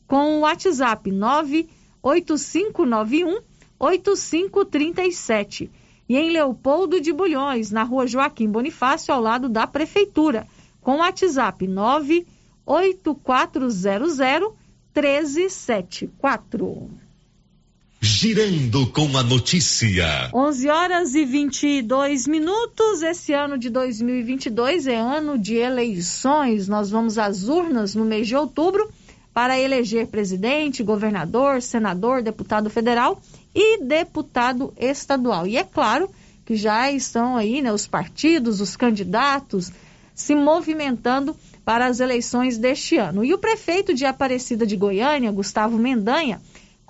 com 0.06 0.38
o 0.38 0.40
WhatsApp 0.40 1.12
98591 1.12 3.40
8537. 3.78 5.70
E 6.08 6.16
em 6.16 6.30
Leopoldo 6.30 6.98
de 7.00 7.12
Bulhões, 7.12 7.70
na 7.70 7.82
rua 7.82 8.06
Joaquim 8.06 8.48
Bonifácio, 8.48 9.12
ao 9.14 9.20
lado 9.20 9.46
da 9.48 9.66
Prefeitura, 9.66 10.46
com 10.80 10.92
o 10.96 10.98
WhatsApp 10.98 11.68
98400 11.68 13.84
1374. 14.94 17.09
Girando 18.02 18.86
com 18.86 19.14
a 19.18 19.22
notícia. 19.22 20.30
11 20.32 20.68
horas 20.70 21.14
e 21.14 21.22
22 21.22 22.26
minutos. 22.26 23.02
Esse 23.02 23.34
ano 23.34 23.58
de 23.58 23.68
2022 23.68 24.86
é 24.86 24.96
ano 24.96 25.36
de 25.36 25.56
eleições. 25.56 26.66
Nós 26.66 26.88
vamos 26.88 27.18
às 27.18 27.46
urnas 27.46 27.94
no 27.94 28.06
mês 28.06 28.26
de 28.26 28.34
outubro 28.34 28.90
para 29.34 29.60
eleger 29.60 30.06
presidente, 30.06 30.82
governador, 30.82 31.60
senador, 31.60 32.22
deputado 32.22 32.70
federal 32.70 33.20
e 33.54 33.84
deputado 33.84 34.72
estadual. 34.78 35.46
E 35.46 35.58
é 35.58 35.62
claro 35.62 36.08
que 36.46 36.56
já 36.56 36.90
estão 36.90 37.36
aí 37.36 37.60
né, 37.60 37.70
os 37.70 37.86
partidos, 37.86 38.62
os 38.62 38.76
candidatos 38.76 39.70
se 40.14 40.34
movimentando 40.34 41.36
para 41.66 41.84
as 41.84 42.00
eleições 42.00 42.56
deste 42.56 42.96
ano. 42.96 43.22
E 43.22 43.34
o 43.34 43.38
prefeito 43.38 43.92
de 43.92 44.06
Aparecida 44.06 44.66
de 44.66 44.74
Goiânia, 44.74 45.30
Gustavo 45.30 45.76
Mendanha, 45.76 46.40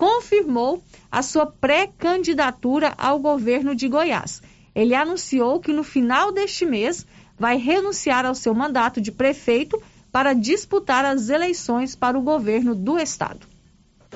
confirmou 0.01 0.83
a 1.11 1.21
sua 1.21 1.45
pré-candidatura 1.45 2.91
ao 2.97 3.19
governo 3.19 3.75
de 3.75 3.87
Goiás. 3.87 4.41
Ele 4.73 4.95
anunciou 4.95 5.59
que 5.59 5.71
no 5.71 5.83
final 5.83 6.31
deste 6.31 6.65
mês 6.65 7.05
vai 7.37 7.55
renunciar 7.57 8.25
ao 8.25 8.33
seu 8.33 8.51
mandato 8.55 8.99
de 8.99 9.11
prefeito 9.11 9.79
para 10.11 10.33
disputar 10.33 11.05
as 11.05 11.29
eleições 11.29 11.95
para 11.95 12.17
o 12.17 12.21
governo 12.23 12.73
do 12.73 12.97
estado. 12.97 13.45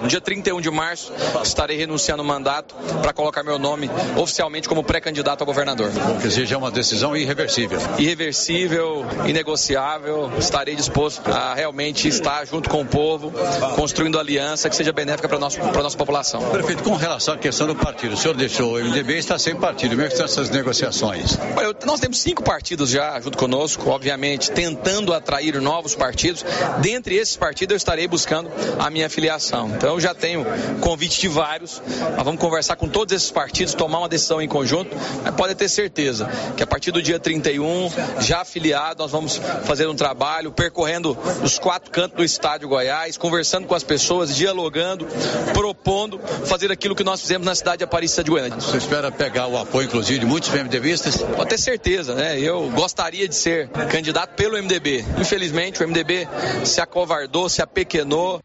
No 0.02 0.10
dia 0.10 0.20
31 0.20 0.60
de 0.60 0.70
março, 0.70 1.14
estarei 1.42 1.78
renunciando 1.78 2.22
o 2.22 2.26
mandato 2.26 2.76
para 3.02 3.14
colocar 3.14 3.44
meu 3.44 3.58
nome 3.58 3.90
oficialmente 4.18 4.68
como 4.68 4.84
pré-candidato 4.84 5.42
a 5.42 5.46
governador. 5.46 5.90
Quer 6.22 6.28
dizer, 6.28 6.46
já 6.46 6.56
é 6.56 6.58
uma 6.58 6.70
decisão 6.70 7.16
irreversível. 7.16 7.80
Irreversível, 7.98 9.06
inegociável. 9.26 10.32
Estarei 10.38 10.76
disposto 10.76 11.22
a 11.32 11.54
realmente 11.54 12.10
estar 12.10 12.46
junto 12.46 12.70
com 12.70 12.82
o 12.82 12.86
povo, 12.86 13.32
construindo 13.76 14.20
aliança 14.20 14.70
que 14.70 14.76
seja 14.76 14.92
benéfica 14.92 15.30
para 15.30 15.38
a 15.38 15.40
nossa 15.40 15.98
população. 15.98 16.42
Prefeito, 16.50 16.84
com 16.84 16.96
relação 16.96 17.34
à 17.34 17.38
questão 17.38 17.66
do 17.66 17.76
partido, 17.76 18.16
o 18.16 18.18
senhor 18.18 18.36
deixou 18.36 18.74
o 18.74 18.84
MDB 18.84 19.18
está 19.18 19.40
sem 19.40 19.56
partido. 19.56 19.92
Como 19.92 20.02
é 20.02 20.08
que 20.08 20.14
estão 20.14 20.26
essas 20.26 20.50
negociações? 20.50 21.38
Olha, 21.56 21.74
nós 21.86 22.02
temos 22.02 22.20
cinco 22.20 22.44
partidos 22.44 22.90
já 22.90 23.18
junto 23.22 23.38
conosco, 23.38 23.90
obviamente, 23.90 24.52
tentando 24.52 25.14
atrair 25.14 25.62
novos 25.62 25.96
partidos. 25.96 26.44
Dentre 26.82 27.16
esses 27.16 27.38
partidos, 27.38 27.74
eu 27.74 27.78
estarei 27.78 28.10
buscando 28.10 28.52
a 28.78 28.90
minha 28.90 29.10
filiação. 29.10 29.70
Então 29.86 30.00
já 30.00 30.16
tenho 30.16 30.44
convite 30.82 31.22
de 31.22 31.28
vários. 31.28 31.80
Nós 32.16 32.26
vamos 32.26 32.42
conversar 32.42 32.76
com 32.76 32.90
todos 32.90 33.16
esses 33.16 33.30
partidos, 33.30 33.76
tomar 33.76 34.00
uma 34.00 34.10
decisão 34.10 34.42
em 34.42 34.48
conjunto. 34.48 34.90
Mas 35.24 35.36
pode 35.36 35.54
ter 35.54 35.70
certeza 35.70 36.28
que 36.58 36.64
a 36.64 36.66
partir 36.66 36.90
do 36.90 37.04
dia 37.04 37.20
31, 37.20 37.92
já 38.20 38.42
afiliado, 38.42 39.04
nós 39.04 39.12
vamos 39.12 39.40
fazer 39.64 39.88
um 39.88 39.96
trabalho 39.96 40.52
percorrendo 40.52 41.16
os 41.44 41.60
quatro 41.60 41.92
cantos 41.92 42.18
do 42.18 42.24
estado 42.24 42.62
de 42.62 42.66
Goiás, 42.66 43.16
conversando 43.16 43.68
com 43.68 43.76
as 43.76 43.84
pessoas, 43.84 44.36
dialogando, 44.36 45.06
propondo 45.54 46.20
fazer 46.46 46.72
aquilo 46.72 46.96
que 46.96 47.04
nós 47.04 47.22
fizemos 47.22 47.46
na 47.46 47.54
cidade 47.54 47.78
de 47.78 47.84
Aparecida 47.84 48.24
de 48.24 48.32
Goiânia. 48.32 48.60
Você 48.60 48.78
espera 48.78 49.12
pegar 49.12 49.46
o 49.46 49.56
apoio, 49.56 49.86
inclusive, 49.86 50.18
de 50.18 50.26
muitos 50.26 50.50
MDBistas? 50.50 51.18
Pode 51.18 51.52
ter 51.52 51.60
certeza, 51.60 52.16
né? 52.16 52.40
Eu 52.40 52.72
gostaria 52.72 53.28
de 53.28 53.36
ser 53.36 53.70
candidato 53.92 54.34
pelo 54.34 54.58
MDB. 54.58 55.06
Infelizmente, 55.20 55.84
o 55.84 55.88
MDB 55.88 56.28
se 56.64 56.82
acovardou, 56.82 57.48
se 57.48 57.62
apequenou. 57.62 58.42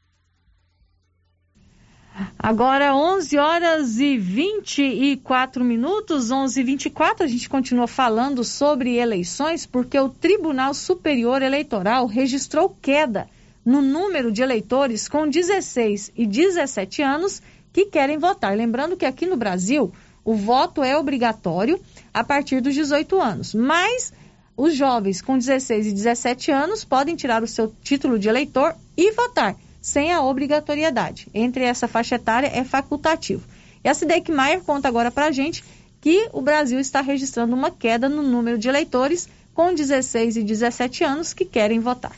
Agora 2.39 2.95
11 2.95 3.39
horas 3.39 3.99
e 3.99 4.17
24 4.17 5.65
minutos, 5.65 6.31
11 6.31 6.61
e 6.61 6.65
24, 6.65 7.25
a 7.25 7.29
gente 7.29 7.49
continua 7.49 7.87
falando 7.87 8.45
sobre 8.45 8.97
eleições 8.97 9.67
porque 9.67 9.99
o 9.99 10.09
Tribunal 10.09 10.75
Superior 10.75 11.43
Eleitoral 11.43 12.07
registrou 12.07 12.77
queda 12.81 13.29
no 13.65 13.83
número 13.83 14.33
de 14.33 14.43
eleitores 14.43 15.09
com 15.09 15.29
16 15.29 16.13
e 16.17 16.27
17 16.27 17.03
anos 17.03 17.43
que 17.73 17.87
querem 17.87 18.19
votar. 18.19 18.57
Lembrando 18.57 18.97
que 18.97 19.07
aqui 19.07 19.27
no 19.27 19.37
Brasil 19.37 19.93
o 20.25 20.35
voto 20.35 20.83
é 20.83 20.97
obrigatório 20.97 21.81
a 22.13 22.25
partir 22.25 22.61
dos 22.61 22.75
18 22.75 23.21
anos, 23.21 23.55
mas 23.55 24.13
os 24.57 24.75
jovens 24.75 25.23
com 25.23 25.39
16 25.39 25.87
e 25.87 25.93
17 25.93 26.51
anos 26.51 26.85
podem 26.85 27.17
tirar 27.17 27.43
o 27.43 27.47
seu 27.47 27.73
título 27.83 28.19
de 28.19 28.29
eleitor 28.29 28.75
e 28.97 29.13
votar 29.13 29.57
sem 29.81 30.13
a 30.13 30.23
obrigatoriedade. 30.23 31.29
Entre 31.33 31.65
essa 31.65 31.89
faixa 31.89 32.17
etária 32.17 32.49
é 32.49 32.65
facultativo. 32.65 33.47
E 33.83 33.89
a 33.89 33.95
Cidec 33.95 34.31
Maier 34.31 34.63
conta 34.63 34.89
agora 34.89 35.11
para 35.11 35.27
a 35.27 35.33
gente 35.33 35.65
que 36.01 36.29
o 36.33 36.41
Brasil 36.41 36.79
está 36.79 37.01
registrando 37.01 37.55
uma 37.55 37.71
queda 37.71 38.09
no 38.09 38.23
número 38.23 38.59
de 38.59 38.69
eleitores 38.69 39.29
com 39.55 39.75
16 39.75 40.37
e 40.37 40.43
17 40.43 41.05
anos 41.05 41.33
que 41.33 41.45
querem 41.45 41.81
votar. 41.81 42.17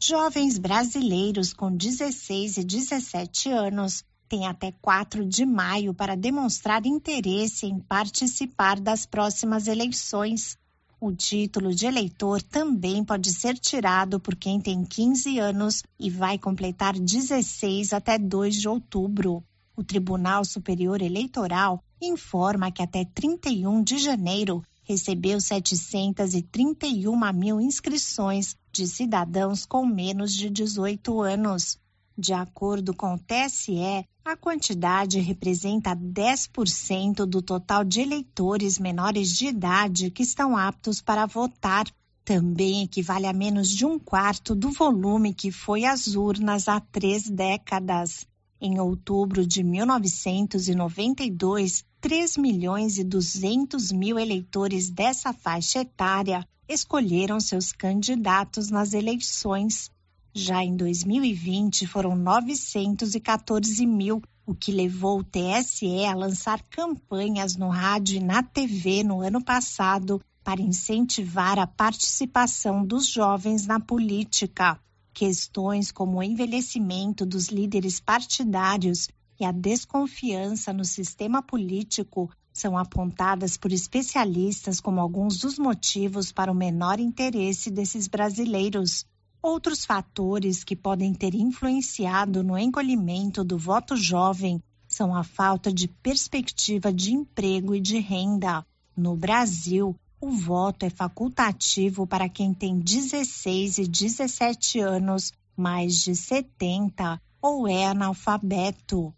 Jovens 0.00 0.58
brasileiros 0.58 1.52
com 1.52 1.74
16 1.74 2.58
e 2.58 2.64
17 2.64 3.48
anos 3.50 4.04
têm 4.28 4.46
até 4.46 4.72
4 4.82 5.24
de 5.24 5.46
maio 5.46 5.94
para 5.94 6.16
demonstrar 6.16 6.84
interesse 6.84 7.66
em 7.66 7.78
participar 7.78 8.78
das 8.78 9.06
próximas 9.06 9.66
eleições. 9.66 10.58
O 11.00 11.12
título 11.12 11.74
de 11.74 11.86
eleitor 11.86 12.40
também 12.40 13.04
pode 13.04 13.32
ser 13.32 13.58
tirado 13.58 14.18
por 14.20 14.34
quem 14.36 14.60
tem 14.60 14.84
15 14.84 15.38
anos 15.38 15.82
e 15.98 16.08
vai 16.08 16.38
completar 16.38 16.98
16 16.98 17.92
até 17.92 18.18
2 18.18 18.54
de 18.54 18.68
outubro. 18.68 19.44
O 19.76 19.82
Tribunal 19.82 20.44
Superior 20.44 21.02
Eleitoral 21.02 21.82
informa 22.00 22.70
que 22.70 22.82
até 22.82 23.04
31 23.04 23.82
de 23.82 23.98
janeiro 23.98 24.62
recebeu 24.84 25.40
731 25.40 27.32
mil 27.32 27.60
inscrições 27.60 28.56
de 28.70 28.86
cidadãos 28.86 29.66
com 29.66 29.84
menos 29.84 30.32
de 30.32 30.48
18 30.48 31.20
anos. 31.22 31.78
De 32.16 32.32
acordo 32.32 32.94
com 32.94 33.14
o 33.14 33.18
TSE, 33.18 34.06
a 34.24 34.36
quantidade 34.36 35.18
representa 35.18 35.96
10% 35.96 37.26
do 37.26 37.42
total 37.42 37.82
de 37.82 38.02
eleitores 38.02 38.78
menores 38.78 39.36
de 39.36 39.48
idade 39.48 40.12
que 40.12 40.22
estão 40.22 40.56
aptos 40.56 41.02
para 41.02 41.26
votar. 41.26 41.86
Também 42.24 42.84
equivale 42.84 43.26
a 43.26 43.32
menos 43.32 43.68
de 43.68 43.84
um 43.84 43.98
quarto 43.98 44.54
do 44.54 44.70
volume 44.70 45.34
que 45.34 45.50
foi 45.50 45.84
às 45.84 46.14
urnas 46.14 46.68
há 46.68 46.78
três 46.80 47.28
décadas. 47.28 48.24
Em 48.60 48.78
outubro 48.78 49.44
de 49.44 49.64
1992, 49.64 51.84
3 52.00 52.36
milhões 52.36 52.96
e 52.96 53.04
200 53.04 53.90
mil 53.90 54.16
eleitores 54.18 54.88
dessa 54.88 55.32
faixa 55.32 55.80
etária 55.80 56.46
escolheram 56.68 57.40
seus 57.40 57.72
candidatos 57.72 58.70
nas 58.70 58.94
eleições. 58.94 59.90
Já 60.36 60.64
em 60.64 60.74
2020, 60.76 61.86
foram 61.86 62.16
914 62.16 63.86
mil, 63.86 64.20
o 64.44 64.52
que 64.52 64.72
levou 64.72 65.20
o 65.20 65.24
TSE 65.24 66.04
a 66.04 66.12
lançar 66.12 66.60
campanhas 66.64 67.54
no 67.54 67.68
rádio 67.68 68.16
e 68.16 68.20
na 68.20 68.42
TV 68.42 69.04
no 69.04 69.20
ano 69.20 69.40
passado 69.40 70.20
para 70.42 70.60
incentivar 70.60 71.56
a 71.60 71.68
participação 71.68 72.84
dos 72.84 73.06
jovens 73.06 73.64
na 73.64 73.78
política. 73.78 74.76
Questões 75.12 75.92
como 75.92 76.18
o 76.18 76.22
envelhecimento 76.22 77.24
dos 77.24 77.46
líderes 77.46 78.00
partidários 78.00 79.08
e 79.38 79.44
a 79.44 79.52
desconfiança 79.52 80.72
no 80.72 80.84
sistema 80.84 81.44
político 81.44 82.28
são 82.52 82.76
apontadas 82.76 83.56
por 83.56 83.70
especialistas 83.70 84.80
como 84.80 85.00
alguns 85.00 85.38
dos 85.38 85.60
motivos 85.60 86.32
para 86.32 86.50
o 86.50 86.56
menor 86.56 86.98
interesse 86.98 87.70
desses 87.70 88.08
brasileiros. 88.08 89.06
Outros 89.44 89.84
fatores 89.84 90.64
que 90.64 90.74
podem 90.74 91.12
ter 91.12 91.34
influenciado 91.34 92.42
no 92.42 92.56
encolhimento 92.56 93.44
do 93.44 93.58
voto 93.58 93.94
jovem 93.94 94.58
são 94.88 95.14
a 95.14 95.22
falta 95.22 95.70
de 95.70 95.86
perspectiva 95.86 96.90
de 96.90 97.12
emprego 97.12 97.74
e 97.74 97.80
de 97.80 97.98
renda. 97.98 98.64
No 98.96 99.14
Brasil, 99.14 99.94
o 100.18 100.30
voto 100.30 100.86
é 100.86 100.88
facultativo 100.88 102.06
para 102.06 102.26
quem 102.26 102.54
tem 102.54 102.80
16 102.80 103.76
e 103.76 103.86
17 103.86 104.80
anos, 104.80 105.30
mais 105.54 105.96
de 105.96 106.16
70 106.16 107.20
ou 107.42 107.68
é 107.68 107.84
analfabeto. 107.84 109.14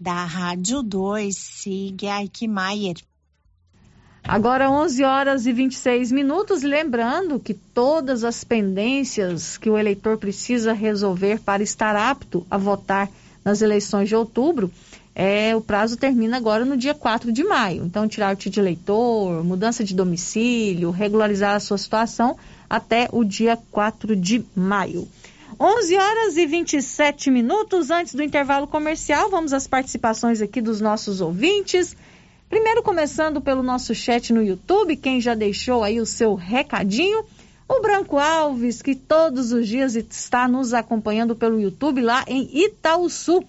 Da 0.00 0.24
Rádio 0.24 0.82
2, 0.82 1.36
siga 1.38 2.20
Eichmeier. 2.20 2.96
Agora 4.28 4.70
11 4.70 5.04
horas 5.04 5.46
e 5.46 5.52
26 5.54 6.12
minutos, 6.12 6.62
lembrando 6.62 7.40
que 7.40 7.54
todas 7.54 8.24
as 8.24 8.44
pendências 8.44 9.56
que 9.56 9.70
o 9.70 9.78
eleitor 9.78 10.18
precisa 10.18 10.74
resolver 10.74 11.40
para 11.40 11.62
estar 11.62 11.96
apto 11.96 12.46
a 12.50 12.58
votar 12.58 13.08
nas 13.42 13.62
eleições 13.62 14.06
de 14.06 14.14
outubro, 14.14 14.70
é, 15.14 15.56
o 15.56 15.62
prazo 15.62 15.96
termina 15.96 16.36
agora 16.36 16.66
no 16.66 16.76
dia 16.76 16.92
4 16.92 17.32
de 17.32 17.42
maio. 17.42 17.86
Então, 17.86 18.06
tirar 18.06 18.34
o 18.34 18.36
título 18.36 18.52
de 18.52 18.60
eleitor, 18.60 19.42
mudança 19.42 19.82
de 19.82 19.94
domicílio, 19.94 20.90
regularizar 20.90 21.54
a 21.54 21.60
sua 21.60 21.78
situação 21.78 22.36
até 22.68 23.08
o 23.10 23.24
dia 23.24 23.58
4 23.70 24.14
de 24.14 24.44
maio. 24.54 25.08
11 25.58 25.96
horas 25.96 26.36
e 26.36 26.44
27 26.44 27.30
minutos 27.30 27.90
antes 27.90 28.14
do 28.14 28.22
intervalo 28.22 28.66
comercial, 28.66 29.30
vamos 29.30 29.54
às 29.54 29.66
participações 29.66 30.42
aqui 30.42 30.60
dos 30.60 30.82
nossos 30.82 31.22
ouvintes. 31.22 31.96
Primeiro, 32.48 32.82
começando 32.82 33.42
pelo 33.42 33.62
nosso 33.62 33.94
chat 33.94 34.32
no 34.32 34.42
YouTube, 34.42 34.96
quem 34.96 35.20
já 35.20 35.34
deixou 35.34 35.84
aí 35.84 36.00
o 36.00 36.06
seu 36.06 36.34
recadinho, 36.34 37.22
o 37.68 37.82
Branco 37.82 38.16
Alves, 38.16 38.80
que 38.80 38.94
todos 38.94 39.52
os 39.52 39.68
dias 39.68 39.94
está 39.94 40.48
nos 40.48 40.72
acompanhando 40.72 41.36
pelo 41.36 41.60
YouTube 41.60 42.00
lá 42.00 42.24
em 42.26 42.48
Itaúsu. 42.64 43.44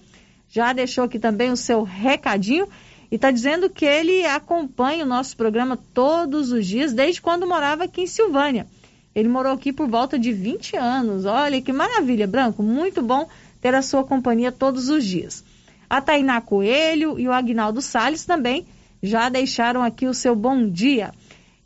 Já 0.50 0.74
deixou 0.74 1.04
aqui 1.04 1.18
também 1.18 1.50
o 1.50 1.56
seu 1.56 1.82
recadinho 1.82 2.68
e 3.10 3.14
está 3.14 3.30
dizendo 3.30 3.70
que 3.70 3.86
ele 3.86 4.26
acompanha 4.26 5.02
o 5.02 5.08
nosso 5.08 5.34
programa 5.34 5.78
todos 5.94 6.52
os 6.52 6.66
dias, 6.66 6.92
desde 6.92 7.22
quando 7.22 7.46
morava 7.46 7.84
aqui 7.84 8.02
em 8.02 8.06
Silvânia. 8.06 8.66
Ele 9.14 9.30
morou 9.30 9.54
aqui 9.54 9.72
por 9.72 9.88
volta 9.88 10.18
de 10.18 10.30
20 10.30 10.76
anos. 10.76 11.24
Olha 11.24 11.62
que 11.62 11.72
maravilha, 11.72 12.26
Branco. 12.26 12.62
Muito 12.62 13.00
bom 13.00 13.26
ter 13.62 13.74
a 13.74 13.80
sua 13.80 14.04
companhia 14.04 14.52
todos 14.52 14.90
os 14.90 15.02
dias. 15.02 15.42
A 15.88 16.02
Tainá 16.02 16.38
Coelho 16.42 17.18
e 17.18 17.26
o 17.26 17.32
Agnaldo 17.32 17.80
Salles 17.80 18.26
também 18.26 18.66
já 19.02 19.28
deixaram 19.28 19.82
aqui 19.82 20.06
o 20.06 20.14
seu 20.14 20.34
bom 20.34 20.68
dia. 20.68 21.12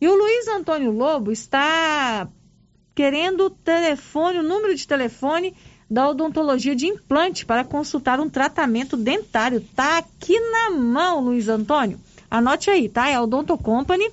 E 0.00 0.08
o 0.08 0.14
Luiz 0.14 0.48
Antônio 0.48 0.90
Lobo 0.90 1.32
está 1.32 2.28
querendo 2.94 3.46
o 3.46 3.50
telefone, 3.50 4.38
o 4.38 4.42
número 4.42 4.74
de 4.74 4.86
telefone 4.86 5.54
da 5.90 6.08
odontologia 6.08 6.74
de 6.74 6.86
implante 6.86 7.44
para 7.44 7.64
consultar 7.64 8.18
um 8.20 8.28
tratamento 8.28 8.96
dentário. 8.96 9.60
Tá 9.74 9.98
aqui 9.98 10.38
na 10.38 10.70
mão, 10.70 11.20
Luiz 11.20 11.48
Antônio. 11.48 11.98
Anote 12.30 12.70
aí, 12.70 12.88
tá? 12.88 13.08
É 13.08 13.14
a 13.14 13.22
Odonto 13.22 13.58
Company. 13.58 14.08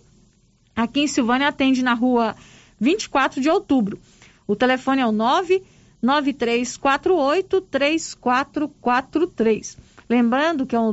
Aqui 0.76 1.02
em 1.02 1.08
Silvânia 1.08 1.48
atende 1.48 1.84
na 1.84 1.94
rua 1.94 2.36
24 2.80 3.40
de 3.42 3.50
outubro. 3.50 4.00
O 4.48 4.56
telefone 4.56 5.02
é 5.02 5.08
o 5.08 5.12
99348 5.12 7.62
3443. 7.62 9.78
Lembrando 10.10 10.66
que 10.66 10.76
é 10.76 10.80
um 10.80 10.86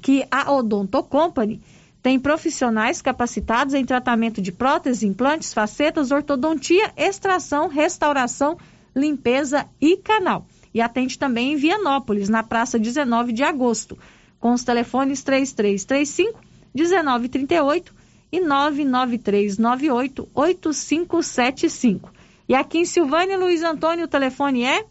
que 0.00 0.26
a 0.30 0.52
Odonto 0.52 1.02
Company 1.02 1.60
tem 2.02 2.18
profissionais 2.18 3.02
capacitados 3.02 3.74
em 3.74 3.84
tratamento 3.84 4.40
de 4.40 4.50
próteses, 4.50 5.02
implantes, 5.02 5.52
facetas, 5.52 6.10
ortodontia, 6.10 6.92
extração, 6.96 7.68
restauração, 7.68 8.56
limpeza 8.96 9.68
e 9.80 9.96
canal. 9.98 10.46
E 10.72 10.80
atende 10.80 11.18
também 11.18 11.52
em 11.52 11.56
Vianópolis, 11.56 12.28
na 12.28 12.42
praça 12.42 12.78
19 12.78 13.32
de 13.32 13.42
agosto, 13.42 13.98
com 14.38 14.52
os 14.52 14.64
telefones 14.64 15.22
3335 15.22 16.40
1938 16.74 17.94
e 18.32 18.40
99398 18.40 20.28
8575. 20.34 22.12
E 22.48 22.54
aqui 22.54 22.78
em 22.78 22.84
Silvânia, 22.84 23.36
Luiz 23.38 23.62
Antônio, 23.62 24.06
o 24.06 24.08
telefone 24.08 24.64
é 24.64 24.84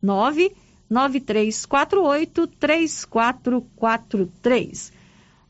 9 0.00 0.52
9348 0.92 2.46
3443. 2.46 4.92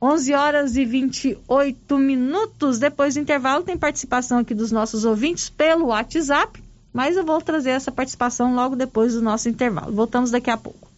11 0.00 0.34
horas 0.34 0.76
e 0.76 0.84
28 0.84 1.98
minutos. 1.98 2.78
Depois 2.78 3.14
do 3.14 3.20
intervalo, 3.20 3.64
tem 3.64 3.76
participação 3.76 4.38
aqui 4.38 4.54
dos 4.54 4.70
nossos 4.72 5.04
ouvintes 5.04 5.48
pelo 5.48 5.86
WhatsApp, 5.86 6.62
mas 6.92 7.16
eu 7.16 7.24
vou 7.24 7.40
trazer 7.40 7.70
essa 7.70 7.92
participação 7.92 8.54
logo 8.54 8.76
depois 8.76 9.14
do 9.14 9.22
nosso 9.22 9.48
intervalo. 9.48 9.92
Voltamos 9.92 10.30
daqui 10.30 10.50
a 10.50 10.56
pouco. 10.56 10.90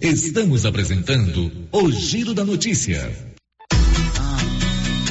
Estamos 0.00 0.64
apresentando 0.66 1.52
o 1.70 1.88
Giro 1.90 2.34
da 2.34 2.44
Notícia. 2.44 3.33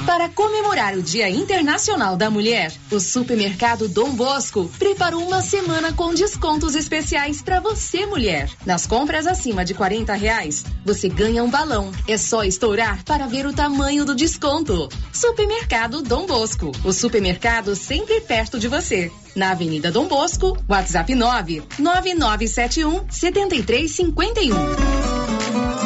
Para 0.06 0.28
comemorar 0.28 0.98
o 0.98 1.02
Dia 1.02 1.30
Internacional 1.30 2.18
da 2.18 2.30
Mulher, 2.30 2.74
o 2.92 3.00
Supermercado 3.00 3.88
Dom 3.88 4.14
Bosco 4.14 4.70
preparou 4.78 5.26
uma 5.26 5.42
semana 5.42 5.94
com 5.94 6.14
descontos 6.14 6.76
especiais 6.76 7.42
para 7.42 7.62
você, 7.62 8.06
mulher. 8.06 8.50
Nas 8.66 8.86
compras 8.86 9.26
acima 9.26 9.64
de 9.64 9.74
40 9.74 10.14
reais, 10.14 10.66
você 10.84 11.08
ganha 11.08 11.42
um 11.42 11.50
balão. 11.50 11.90
É 12.06 12.18
só 12.18 12.44
estourar 12.44 13.02
para 13.06 13.28
ver 13.28 13.46
o 13.46 13.54
tamanho 13.54 14.04
do 14.04 14.14
desconto. 14.14 14.90
Supermercado 15.14 16.02
Dom 16.02 16.26
Bosco, 16.26 16.74
o 16.84 16.92
supermercado 16.92 17.74
sempre 17.74 18.20
perto 18.20 18.60
de 18.60 18.68
você. 18.68 19.10
Na 19.36 19.52
Avenida 19.52 19.92
Dom 19.92 20.08
Bosco, 20.08 20.58
WhatsApp 20.70 21.16
9 21.16 21.64
9971 21.80 23.06
7351. 23.10 25.04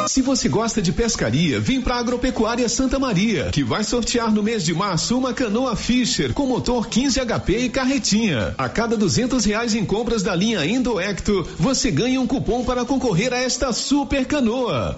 Se 0.08 0.22
você 0.22 0.48
gosta 0.48 0.80
de 0.80 0.90
pescaria, 0.90 1.60
vem 1.60 1.82
para 1.82 1.96
Agropecuária 1.96 2.66
Santa 2.68 2.98
Maria, 2.98 3.50
que 3.52 3.62
vai 3.62 3.84
sortear 3.84 4.32
no 4.32 4.42
mês 4.42 4.64
de 4.64 4.72
março 4.72 5.18
uma 5.18 5.34
canoa 5.34 5.76
Fisher 5.76 6.32
com 6.32 6.46
motor 6.46 6.88
15 6.88 7.20
HP 7.20 7.58
e 7.58 7.68
carretinha. 7.68 8.54
A 8.56 8.68
cada 8.70 8.96
duzentos 8.96 9.44
reais 9.44 9.74
em 9.74 9.84
compras 9.84 10.22
da 10.22 10.34
linha 10.34 10.64
Endoecto, 10.64 11.46
você 11.58 11.90
ganha 11.90 12.20
um 12.20 12.26
cupom 12.26 12.64
para 12.64 12.86
concorrer 12.86 13.34
a 13.34 13.38
esta 13.38 13.70
super 13.72 14.24
canoa. 14.24 14.96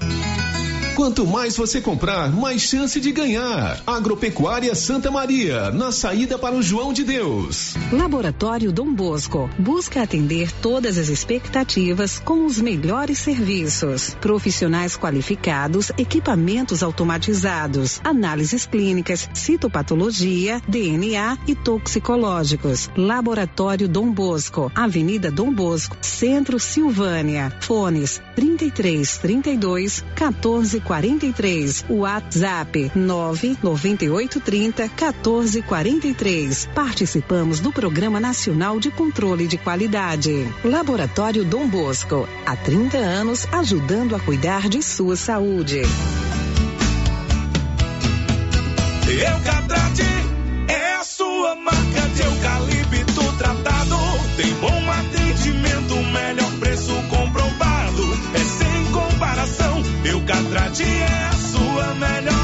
Quanto 0.97 1.27
mais 1.27 1.57
você 1.57 1.81
comprar, 1.81 2.31
mais 2.31 2.63
chance 2.63 3.01
de 3.01 3.11
ganhar. 3.11 3.83
Agropecuária 3.87 4.75
Santa 4.75 5.11
Maria, 5.11 5.71
na 5.71 5.93
saída 5.93 6.39
para 6.39 6.55
o 6.55 6.63
João 6.63 6.93
de 6.93 7.05
Deus. 7.05 7.75
Laboratório 7.93 8.73
Dom 8.73 8.93
Bosco 8.93 9.49
busca 9.59 10.03
atender 10.03 10.53
todas 10.61 10.99
as 10.99 11.09
expectativas 11.09 12.19
com 12.19 12.45
os 12.45 12.61
melhores 12.61 13.19
serviços. 13.19 14.15
Profissionais 14.21 14.97
qualificados, 14.97 15.91
equipamentos 15.97 16.83
automatizados, 16.83 18.01
análises 18.05 18.67
clínicas, 18.67 19.29
citopatologia, 19.33 20.61
DNA 20.69 21.39
e 21.47 21.55
toxicológicos. 21.55 22.91
Laboratório 22.97 23.89
Dom 23.89 24.11
Bosco, 24.13 24.71
Avenida 24.75 25.31
Dom 25.31 25.53
Bosco, 25.53 25.97
Centro 26.03 26.59
Silvânia. 26.59 27.53
Fones 27.61 28.21
33 28.35 29.19
32 29.19 30.05
14 30.15 30.80
43. 30.81 31.85
WhatsApp 31.89 32.93
99830 32.95 34.89
1443. 34.89 36.69
Participamos 36.75 37.61
do 37.61 37.73
Programa 37.73 38.19
Nacional 38.21 38.81
de 38.81 38.91
Controle 38.91 39.47
de 39.47 39.59
Qualidade. 39.59 40.47
Laboratório 40.65 41.45
Dom 41.45 41.69
Bosco. 41.69 42.29
Há 42.47 42.57
30 42.57 42.97
anos 42.99 43.47
ajudando 43.53 44.17
a 44.17 44.21
cuidar 44.21 44.69
de 44.69 44.83
sua 44.83 45.17
saúde. 45.17 45.83
Eucatrate 49.11 50.03
é 50.69 50.95
a 50.95 51.05
sua 51.05 51.55
marca 51.57 52.09
de 52.15 52.23
eucalipto 52.23 52.70
Eucatrate 60.31 60.85
é 60.85 61.29
a 61.29 61.33
sua 61.33 61.95
melhor 61.95 62.40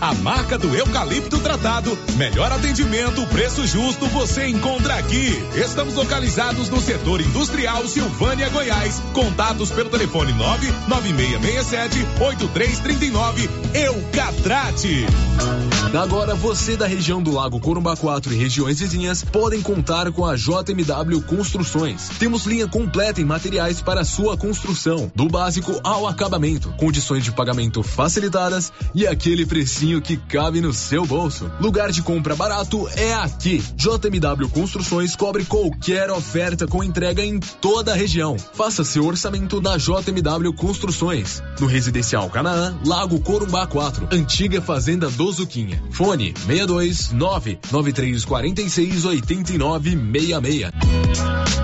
A 0.00 0.14
marca 0.14 0.56
do 0.56 0.72
eucalipto 0.74 1.40
tratado. 1.40 1.98
Melhor 2.16 2.52
atendimento, 2.52 3.26
preço 3.26 3.66
justo, 3.66 4.06
você 4.06 4.46
encontra 4.46 4.94
aqui. 4.94 5.42
Estamos 5.56 5.94
localizados 5.94 6.68
no 6.68 6.80
setor 6.80 7.20
industrial 7.20 7.86
Silvânia, 7.88 8.48
Goiás. 8.50 9.02
Contatos 9.12 9.72
pelo 9.72 9.90
telefone 9.90 10.32
99667 10.32 12.06
8339. 12.20 13.50
Eucatrate. 13.74 15.06
Agora 15.92 16.34
você 16.34 16.76
da 16.76 16.86
região 16.86 17.22
do 17.22 17.32
Lago 17.32 17.60
Corumbá 17.60 17.96
4 17.96 18.32
e 18.32 18.36
regiões 18.36 18.80
vizinhas 18.80 19.22
podem 19.22 19.62
contar 19.62 20.10
com 20.12 20.24
a 20.24 20.34
JMW 20.36 21.22
Construções. 21.22 22.08
Temos 22.18 22.46
linha 22.46 22.66
completa 22.66 23.20
em 23.20 23.24
materiais 23.24 23.80
para 23.80 24.04
sua 24.04 24.36
construção, 24.36 25.10
do 25.14 25.28
básico 25.28 25.80
ao 25.84 26.06
acabamento, 26.06 26.74
condições 26.76 27.24
de 27.24 27.32
pagamento 27.32 27.82
facilitadas 27.82 28.72
e 28.94 29.06
aquele 29.06 29.46
precinho 29.64 30.02
que 30.02 30.18
cabe 30.18 30.60
no 30.60 30.74
seu 30.74 31.06
bolso. 31.06 31.50
Lugar 31.58 31.90
de 31.90 32.02
compra 32.02 32.36
barato 32.36 32.86
é 32.96 33.14
aqui. 33.14 33.64
JMW 33.74 34.50
Construções 34.50 35.16
cobre 35.16 35.42
qualquer 35.46 36.10
oferta 36.10 36.66
com 36.66 36.84
entrega 36.84 37.24
em 37.24 37.40
toda 37.40 37.92
a 37.92 37.94
região. 37.94 38.36
Faça 38.38 38.84
seu 38.84 39.06
orçamento 39.06 39.62
na 39.62 39.78
JMW 39.78 40.52
Construções. 40.52 41.42
No 41.58 41.66
Residencial 41.66 42.28
Canaã, 42.28 42.78
Lago 42.84 43.18
Corumbá 43.20 43.66
4, 43.66 44.08
antiga 44.12 44.60
Fazenda 44.60 45.08
do 45.08 45.32
Zuquinha. 45.32 45.82
Fone 45.92 46.34
62 46.46 47.12
99346 47.12 49.04
8966. 49.06 51.63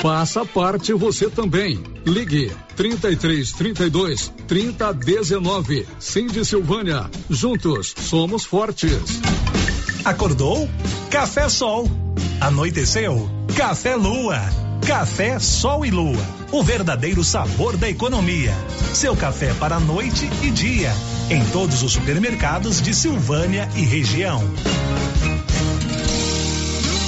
Faça 0.00 0.44
parte 0.44 0.92
você 0.92 1.28
também. 1.30 1.82
Ligue 2.06 2.52
33 2.76 3.52
32 3.52 4.32
30 4.46 4.92
19. 4.92 5.86
Cindy 5.98 6.44
Silvânia. 6.44 7.10
Juntos 7.28 7.94
somos 7.98 8.44
fortes. 8.44 9.20
Acordou? 10.04 10.68
Café 11.10 11.48
Sol. 11.48 11.90
Anoiteceu? 12.40 13.28
Café 13.56 13.96
Lua. 13.96 14.38
Café 14.86 15.38
Sol 15.38 15.84
e 15.84 15.90
Lua. 15.90 16.24
O 16.52 16.62
verdadeiro 16.62 17.24
sabor 17.24 17.76
da 17.76 17.88
economia. 17.88 18.54
Seu 18.94 19.16
café 19.16 19.52
para 19.54 19.80
noite 19.80 20.28
e 20.42 20.50
dia. 20.50 20.92
Em 21.30 21.44
todos 21.46 21.82
os 21.82 21.92
supermercados 21.92 22.80
de 22.80 22.94
Silvânia 22.94 23.68
e 23.74 23.80
região. 23.80 24.44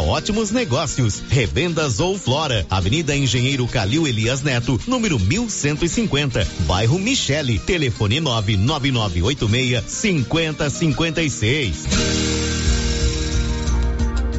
ótimos 0.00 0.50
negócios. 0.50 1.22
Revendas 1.28 2.00
ou 2.00 2.18
Flora, 2.18 2.66
Avenida 2.68 3.16
Engenheiro 3.16 3.66
Calil 3.66 4.06
Elias 4.06 4.42
Neto, 4.42 4.78
número 4.86 5.18
1150, 5.18 6.46
bairro 6.60 6.98
Michele, 6.98 7.58
telefone 7.58 8.20
99986 8.20 9.84
5056. 9.86 11.86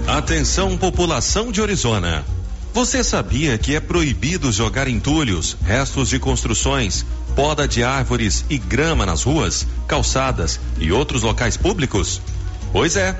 Atenção 0.08 0.78
população 0.78 1.52
de 1.52 1.62
Orizona. 1.62 2.26
Você 2.74 3.04
sabia 3.04 3.58
que 3.58 3.76
é 3.76 3.80
proibido 3.80 4.52
jogar 4.52 4.88
entulhos, 4.88 5.58
restos 5.62 6.10
de 6.10 6.20
construções, 6.20 7.06
poda 7.36 7.68
de 7.68 7.84
árvores 7.84 8.46
e 8.50 8.58
grama 8.58 9.06
nas 9.06 9.24
ruas, 9.24 9.68
calçadas 9.88 10.60
e 10.80 10.92
outros 10.92 11.24
locais 11.24 11.58
públicos? 11.58 12.22
Pois 12.72 12.96
é, 12.96 13.20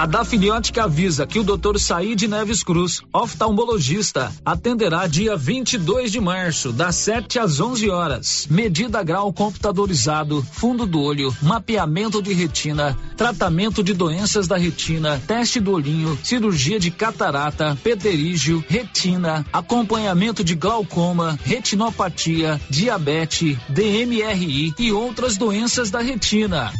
A 0.00 0.06
Dafniótica 0.06 0.84
avisa 0.84 1.26
que 1.26 1.38
o 1.38 1.44
Dr. 1.44 1.78
Said 1.78 2.26
Neves 2.26 2.62
Cruz, 2.62 3.02
oftalmologista, 3.12 4.32
atenderá 4.42 5.06
dia 5.06 5.36
22 5.36 6.10
de 6.10 6.18
março, 6.18 6.72
das 6.72 6.94
7 6.94 7.38
às 7.38 7.60
11 7.60 7.90
horas. 7.90 8.46
Medida 8.50 9.02
grau 9.02 9.30
computadorizado, 9.30 10.42
fundo 10.52 10.86
do 10.86 11.02
olho, 11.02 11.36
mapeamento 11.42 12.22
de 12.22 12.32
retina, 12.32 12.96
tratamento 13.14 13.84
de 13.84 13.92
doenças 13.92 14.48
da 14.48 14.56
retina, 14.56 15.20
teste 15.26 15.60
do 15.60 15.72
olhinho, 15.72 16.18
cirurgia 16.24 16.80
de 16.80 16.90
catarata, 16.90 17.76
pterígio, 17.84 18.64
retina, 18.66 19.44
acompanhamento 19.52 20.42
de 20.42 20.54
glaucoma, 20.54 21.38
retinopatia, 21.44 22.58
diabetes, 22.70 23.58
DMRI 23.68 24.72
e 24.78 24.92
outras 24.92 25.36
doenças 25.36 25.90
da 25.90 26.00
retina. 26.00 26.72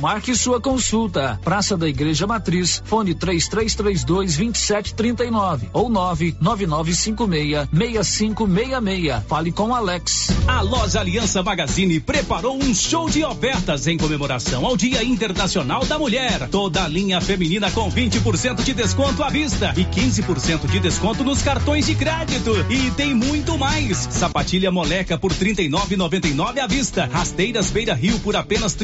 Marque 0.00 0.34
sua 0.36 0.60
consulta. 0.60 1.40
Praça 1.42 1.76
da 1.76 1.88
Igreja 1.88 2.26
Matriz, 2.26 2.82
fone 2.84 3.14
3332 3.14 4.04
2739 4.04 5.68
ou 5.72 5.88
99956 5.88 7.68
6566. 7.72 9.24
Fale 9.26 9.52
com 9.52 9.74
Alex. 9.74 10.28
A 10.46 10.60
loja 10.60 11.00
Aliança 11.00 11.42
Magazine 11.42 11.98
preparou 11.98 12.56
um 12.56 12.74
show 12.74 13.08
de 13.08 13.24
ofertas 13.24 13.86
em 13.86 13.96
comemoração 13.96 14.64
ao 14.66 14.76
Dia 14.76 15.02
Internacional 15.02 15.84
da 15.86 15.98
Mulher. 15.98 16.48
Toda 16.50 16.84
a 16.84 16.88
linha 16.88 17.20
feminina 17.20 17.70
com 17.70 17.90
20% 17.90 18.62
de 18.62 18.74
desconto 18.74 19.22
à 19.22 19.28
vista 19.28 19.72
e 19.76 19.84
15% 19.84 20.66
de 20.70 20.78
desconto 20.78 21.24
nos 21.24 21.42
cartões 21.42 21.86
de 21.86 21.94
crédito. 21.94 22.52
E 22.70 22.90
tem 22.92 23.14
muito 23.14 23.58
mais. 23.58 23.96
Sapatilha 24.10 24.70
moleca 24.70 25.18
por 25.18 25.32
39,99 25.32 26.58
à 26.58 26.66
vista. 26.66 27.08
Rasteiras 27.10 27.70
Beira 27.70 27.94
Rio 27.94 28.20
por 28.20 28.36
apenas 28.36 28.74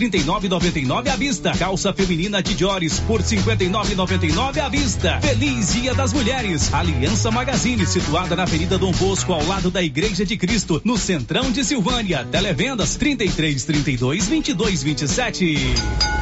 39,99 0.41 1.09
à 1.09 1.17
vista. 1.17 1.53
Calça 1.53 1.93
feminina 1.93 2.43
de 2.43 2.55
Diores 2.55 3.01
por 3.01 3.23
59,99 3.23 4.59
à 4.59 4.69
vista. 4.69 5.21
Feliz 5.21 5.73
Dia 5.75 5.95
das 5.95 6.13
Mulheres. 6.13 6.73
Aliança 6.73 7.31
Magazine, 7.31 7.87
situada 7.87 8.37
na 8.37 8.45
Avenida 8.45 8.79
Dom 8.79 8.93
Bosco, 8.93 9.33
ao 9.33 9.45
lado 9.47 9.71
da 9.71 9.83
Igreja 9.83 10.25
de 10.25 10.37
Cristo, 10.37 10.81
no 10.85 10.97
centrão 10.97 11.51
de 11.51 11.65
Silvânia. 11.65 12.25
Televendas 12.31 12.97
33 12.97 13.65
32 13.65 14.27
22 14.29 14.83
27. 14.83 16.22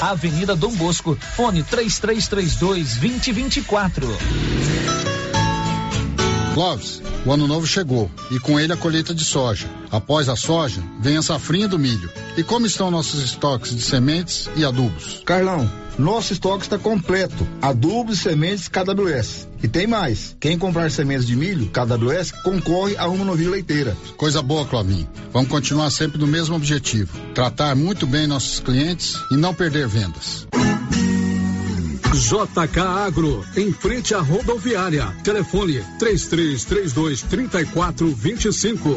Avenida 0.00 0.56
Dom 0.56 0.74
Bosco, 0.74 1.16
fone 1.36 1.62
3332 1.62 2.96
2024. 2.96 4.08
Clóvis, 6.54 7.00
o 7.24 7.32
ano 7.32 7.46
novo 7.46 7.66
chegou 7.66 8.10
e 8.30 8.40
com 8.40 8.58
ele 8.58 8.72
a 8.72 8.76
colheita 8.76 9.14
de 9.14 9.24
soja. 9.24 9.68
Após 9.90 10.28
a 10.28 10.36
soja, 10.36 10.82
vem 11.00 11.16
a 11.16 11.22
safrinha 11.22 11.68
do 11.68 11.78
milho. 11.78 12.10
E 12.36 12.42
como 12.42 12.66
estão 12.66 12.90
nossos 12.90 13.22
estoques 13.22 13.74
de 13.74 13.82
sementes 13.82 14.50
e 14.56 14.64
adubos? 14.64 15.22
Carlão, 15.24 15.70
nosso 15.98 16.32
estoque 16.32 16.64
está 16.64 16.78
completo. 16.78 17.46
Adubos 17.60 18.18
e 18.18 18.22
sementes 18.22 18.68
KWS. 18.68 19.49
E 19.62 19.68
tem 19.68 19.86
mais. 19.86 20.36
Quem 20.40 20.58
comprar 20.58 20.90
sementes 20.90 21.26
de 21.26 21.36
milho 21.36 21.70
KWS 21.70 22.32
concorre 22.42 22.96
a 22.96 23.08
uma 23.08 23.24
novilha 23.24 23.50
leiteira. 23.50 23.96
Coisa 24.16 24.42
boa, 24.42 24.66
Clóvis. 24.66 25.06
Vamos 25.32 25.50
continuar 25.50 25.90
sempre 25.90 26.18
no 26.18 26.26
mesmo 26.26 26.56
objetivo: 26.56 27.16
tratar 27.34 27.74
muito 27.74 28.06
bem 28.06 28.26
nossos 28.26 28.60
clientes 28.60 29.16
e 29.30 29.36
não 29.36 29.54
perder 29.54 29.86
vendas. 29.86 30.46
JK 32.12 32.80
Agro, 32.80 33.44
em 33.56 33.72
frente 33.72 34.14
à 34.14 34.20
rodoviária. 34.20 35.06
Telefone 35.22 35.84
3332 35.98 37.22
3425. 37.22 38.96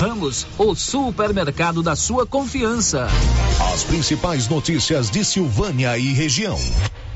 Ramos, 0.00 0.46
o 0.56 0.74
supermercado 0.74 1.82
da 1.82 1.94
sua 1.94 2.26
confiança. 2.26 3.06
As 3.70 3.84
principais 3.84 4.48
notícias 4.48 5.10
de 5.10 5.22
Silvânia 5.22 5.98
e 5.98 6.14
região. 6.14 6.56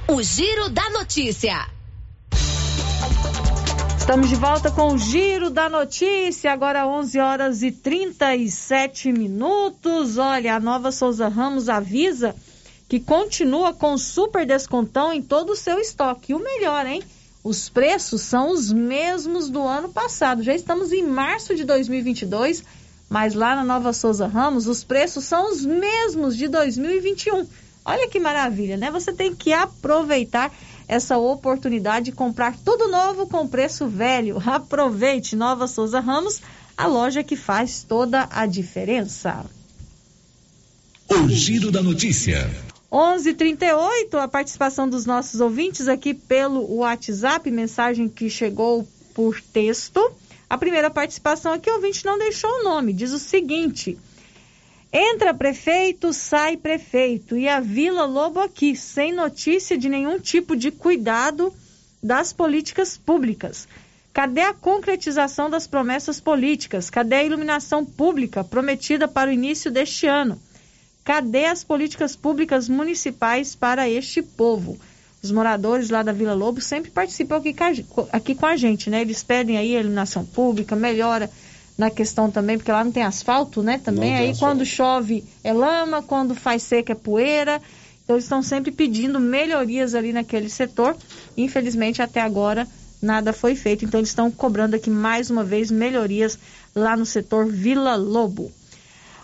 O 0.07 0.23
Giro 0.23 0.69
da 0.69 0.91
Notícia. 0.91 1.67
Estamos 3.97 4.29
de 4.29 4.35
volta 4.35 4.71
com 4.71 4.89
o 4.89 4.99
Giro 4.99 5.49
da 5.49 5.67
Notícia, 5.67 6.53
agora 6.53 6.87
11 6.87 7.19
horas 7.21 7.63
e 7.63 7.73
37 7.73 9.11
minutos. 9.13 10.19
Olha, 10.19 10.57
a 10.57 10.61
Nova 10.61 10.93
Souza 10.93 11.27
Ramos 11.27 11.71
avisa 11.71 12.37
que 12.87 13.01
continua 13.01 13.73
com 13.73 13.97
super 13.97 14.45
descontão 14.45 15.11
em 15.11 15.23
todo 15.23 15.53
o 15.53 15.57
seu 15.57 15.79
estoque. 15.79 16.35
O 16.35 16.39
melhor, 16.39 16.87
hein? 16.87 17.03
Os 17.45 17.69
preços 17.69 18.23
são 18.23 18.51
os 18.51 18.73
mesmos 18.73 19.51
do 19.51 19.63
ano 19.63 19.91
passado. 19.91 20.43
Já 20.43 20.55
estamos 20.55 20.93
em 20.93 21.07
março 21.07 21.55
de 21.55 21.63
2022, 21.63 22.65
mas 23.07 23.35
lá 23.35 23.55
na 23.55 23.63
Nova 23.63 23.93
Souza 23.93 24.27
Ramos 24.27 24.67
os 24.67 24.83
preços 24.83 25.25
são 25.25 25.53
os 25.53 25.63
mesmos 25.63 26.39
de 26.39 26.49
2021. 26.49 27.47
Olha 27.85 28.09
que 28.09 28.19
maravilha, 28.19 28.79
né? 28.79 28.91
Você 28.91 29.13
tem 29.13 29.35
que 29.35 29.53
aproveitar 29.53 30.51
essa 30.89 31.19
oportunidade 31.19 32.07
de 32.07 32.13
comprar 32.13 32.57
tudo 32.65 32.89
novo 32.89 33.27
com 33.27 33.47
preço 33.47 33.87
velho. 33.87 34.39
Aproveite 34.49 35.37
Nova 35.37 35.67
Souza 35.67 36.01
Ramos, 36.01 36.41
a 36.75 36.87
loja 36.87 37.23
que 37.23 37.37
faz 37.37 37.83
toda 37.87 38.27
a 38.31 38.47
diferença. 38.47 39.45
O 41.11 41.29
Giro 41.29 41.71
da 41.71 41.83
Notícia. 41.83 42.51
11:38 42.95 44.17
a 44.21 44.29
participação 44.29 44.89
dos 44.89 45.05
nossos 45.05 45.41
ouvintes 45.41 45.89
aqui 45.89 46.15
pelo 46.15 46.77
WhatsApp, 46.77 47.51
mensagem 47.51 48.09
que 48.09 48.31
chegou 48.31 48.87
por 49.13 49.41
texto. 49.41 50.13
A 50.49 50.57
primeira 50.57 50.89
participação 50.89 51.53
aqui, 51.53 51.69
o 51.69 51.75
ouvinte 51.75 52.05
não 52.05 52.17
deixou 52.17 52.49
o 52.49 52.63
nome, 52.63 52.93
diz 52.93 53.11
o 53.11 53.19
seguinte: 53.19 53.99
Entra 54.93 55.35
prefeito, 55.35 56.13
sai 56.13 56.57
prefeito, 56.57 57.37
e 57.37 57.49
a 57.49 57.59
Vila 57.59 58.05
Lobo 58.05 58.39
aqui, 58.39 58.77
sem 58.77 59.13
notícia 59.13 59.77
de 59.77 59.89
nenhum 59.89 60.21
tipo 60.21 60.55
de 60.55 60.71
cuidado 60.71 61.53
das 62.01 62.33
políticas 62.33 62.97
públicas. 62.97 63.67
Cadê 64.13 64.43
a 64.43 64.55
concretização 64.55 65.51
das 65.51 65.67
promessas 65.67 66.21
políticas? 66.21 66.91
Cadê 66.91 67.17
a 67.17 67.25
iluminação 67.25 67.85
pública 67.85 68.45
prometida 68.45 69.09
para 69.09 69.31
o 69.31 69.33
início 69.33 69.69
deste 69.69 70.07
ano? 70.07 70.41
Cadê 71.05 71.45
as 71.45 71.63
políticas 71.63 72.17
públicas 72.17 72.69
municipais 72.69 73.55
para 73.55 73.89
este 73.89 74.23
povo? 74.23 74.79
os 75.25 75.33
moradores 75.33 75.89
lá 75.89 76.03
da 76.03 76.13
Vila 76.13 76.35
Lobo 76.35 76.61
sempre 76.61 76.91
participam 76.91 77.37
aqui, 77.37 77.57
aqui 78.13 78.35
com 78.35 78.45
a 78.45 78.57
gente, 78.57 78.91
né? 78.91 79.01
Eles 79.01 79.23
pedem 79.23 79.57
aí 79.57 79.75
a 79.75 79.81
iluminação 79.81 80.23
pública, 80.23 80.77
melhora 80.77 81.31
na 81.79 81.91
questão 81.91 82.31
também, 82.31 82.59
porque 82.59 82.71
lá 82.71 82.85
não 82.85 82.93
tem 82.93 83.03
asfalto, 83.03 83.63
né? 83.63 83.81
Também 83.83 84.15
aí 84.15 84.31
asfalto. 84.31 84.55
quando 84.55 84.67
chove 84.67 85.25
é 85.43 85.51
lama, 85.51 86.03
quando 86.03 86.35
faz 86.35 86.63
seca 86.63 86.93
é 86.93 86.95
poeira. 86.95 87.61
Então 88.05 88.17
eles 88.17 88.27
estão 88.27 88.43
sempre 88.43 88.71
pedindo 88.71 89.19
melhorias 89.19 89.95
ali 89.95 90.13
naquele 90.13 90.51
setor. 90.51 90.95
Infelizmente 91.39 92.03
até 92.03 92.21
agora 92.21 92.69
nada 93.01 93.33
foi 93.33 93.57
feito. 93.57 93.83
Então 93.83 94.01
eles 94.01 94.11
estão 94.11 94.31
cobrando 94.31 94.77
aqui 94.77 94.91
mais 94.91 95.31
uma 95.31 95.43
vez 95.43 95.71
melhorias 95.71 96.39
lá 96.75 96.99
no 96.99 97.07
setor 97.07 97.47
Vila 97.47 97.97
Lobo. 97.97 98.53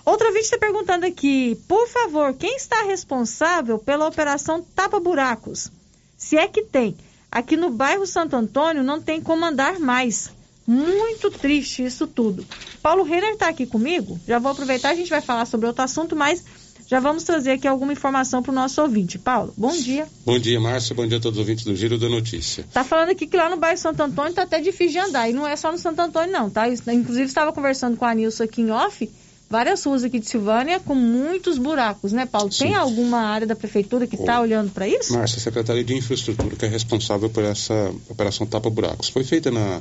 Outra 0.04 0.28
vídeo 0.28 0.42
está 0.42 0.58
perguntando 0.58 1.06
aqui, 1.06 1.58
por 1.68 1.86
favor, 1.88 2.34
quem 2.34 2.56
está 2.56 2.82
responsável 2.82 3.78
pela 3.78 4.06
operação 4.06 4.62
Tapa 4.74 4.98
Buracos? 4.98 5.70
Se 6.16 6.36
é 6.36 6.48
que 6.48 6.62
tem. 6.62 6.96
Aqui 7.30 7.56
no 7.56 7.70
bairro 7.70 8.06
Santo 8.06 8.34
Antônio 8.34 8.82
não 8.82 9.00
tem 9.00 9.20
como 9.20 9.44
andar 9.44 9.78
mais. 9.78 10.30
Muito 10.66 11.30
triste 11.30 11.84
isso 11.84 12.06
tudo. 12.06 12.46
Paulo 12.82 13.02
Renner 13.02 13.32
está 13.32 13.48
aqui 13.48 13.66
comigo. 13.66 14.18
Já 14.26 14.38
vou 14.38 14.52
aproveitar, 14.52 14.90
a 14.90 14.94
gente 14.94 15.10
vai 15.10 15.20
falar 15.20 15.46
sobre 15.46 15.66
outro 15.66 15.82
assunto, 15.82 16.16
mas 16.16 16.44
já 16.86 16.98
vamos 16.98 17.22
trazer 17.22 17.52
aqui 17.52 17.68
alguma 17.68 17.92
informação 17.92 18.42
para 18.42 18.50
o 18.50 18.54
nosso 18.54 18.82
ouvinte. 18.82 19.18
Paulo, 19.18 19.54
bom 19.56 19.72
dia. 19.72 20.08
Bom 20.24 20.38
dia, 20.38 20.60
Márcia. 20.60 20.94
Bom 20.94 21.06
dia 21.06 21.18
a 21.18 21.20
todos 21.20 21.38
os 21.38 21.40
ouvintes 21.40 21.64
do 21.64 21.76
Giro 21.76 21.98
da 21.98 22.08
Notícia. 22.08 22.64
Tá 22.72 22.82
falando 22.82 23.10
aqui 23.10 23.28
que 23.28 23.36
lá 23.36 23.48
no 23.48 23.56
bairro 23.56 23.78
Santo 23.78 24.02
Antônio 24.02 24.32
tá 24.32 24.42
até 24.42 24.60
difícil 24.60 25.00
de 25.00 25.08
andar. 25.08 25.30
E 25.30 25.32
não 25.32 25.46
é 25.46 25.54
só 25.54 25.70
no 25.70 25.78
Santo 25.78 26.00
Antônio, 26.00 26.32
não, 26.32 26.50
tá? 26.50 26.68
Inclusive, 26.68 27.26
estava 27.26 27.52
conversando 27.52 27.96
com 27.96 28.04
a 28.04 28.12
Nilson 28.12 28.42
aqui 28.42 28.62
em 28.62 28.70
off. 28.70 29.08
Várias 29.50 29.82
ruas 29.84 30.04
aqui 30.04 30.20
de 30.20 30.28
Silvânia 30.28 30.78
com 30.78 30.94
muitos 30.94 31.58
buracos, 31.58 32.12
né, 32.12 32.24
Paulo? 32.24 32.52
Sim. 32.52 32.66
Tem 32.66 32.74
alguma 32.76 33.18
área 33.18 33.46
da 33.46 33.56
prefeitura 33.56 34.06
que 34.06 34.14
está 34.14 34.40
olhando 34.40 34.70
para 34.70 34.86
isso? 34.86 35.12
Márcia, 35.12 35.38
a 35.38 35.40
Secretaria 35.40 35.82
de 35.82 35.94
Infraestrutura 35.94 36.54
que 36.54 36.64
é 36.64 36.68
responsável 36.68 37.28
por 37.28 37.42
essa 37.42 37.92
operação 38.08 38.46
Tapa 38.46 38.70
Buracos. 38.70 39.08
Foi 39.08 39.24
feita 39.24 39.50
na, 39.50 39.80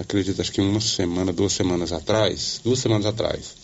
acredito, 0.00 0.40
acho 0.40 0.50
que 0.50 0.60
uma 0.60 0.80
semana, 0.80 1.32
duas 1.32 1.52
semanas 1.52 1.92
atrás, 1.92 2.60
duas 2.64 2.78
semanas 2.78 3.04
atrás 3.04 3.54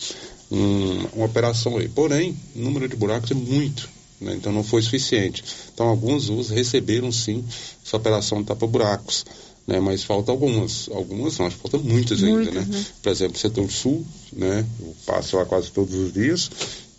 um, 0.51 1.07
uma 1.15 1.25
operação 1.25 1.77
aí. 1.77 1.87
Porém, 1.87 2.37
o 2.55 2.59
número 2.59 2.87
de 2.87 2.95
buracos 2.95 3.31
é 3.31 3.33
muito, 3.33 3.89
né? 4.19 4.33
então 4.35 4.51
não 4.51 4.63
foi 4.63 4.81
suficiente. 4.81 5.43
Então, 5.73 5.87
alguns 5.87 6.29
usos 6.29 6.49
receberam 6.49 7.11
sim 7.11 7.43
essa 7.83 7.97
operação 7.97 8.43
tapa-buracos. 8.43 9.25
Né, 9.67 9.79
mas 9.79 10.03
falta 10.03 10.31
algumas, 10.31 10.89
algumas 10.91 11.37
não, 11.37 11.45
acho 11.45 11.55
que 11.55 11.61
falta 11.61 11.77
muitas, 11.77 12.19
muitas 12.21 12.47
ainda, 12.47 12.61
né? 12.61 12.67
né? 12.67 12.85
Por 13.01 13.11
exemplo, 13.11 13.37
setor 13.37 13.69
sul, 13.71 14.03
né? 14.33 14.65
Eu 14.79 14.95
passo 15.05 15.37
lá 15.37 15.45
quase 15.45 15.71
todos 15.71 15.93
os 15.93 16.11
dias 16.11 16.49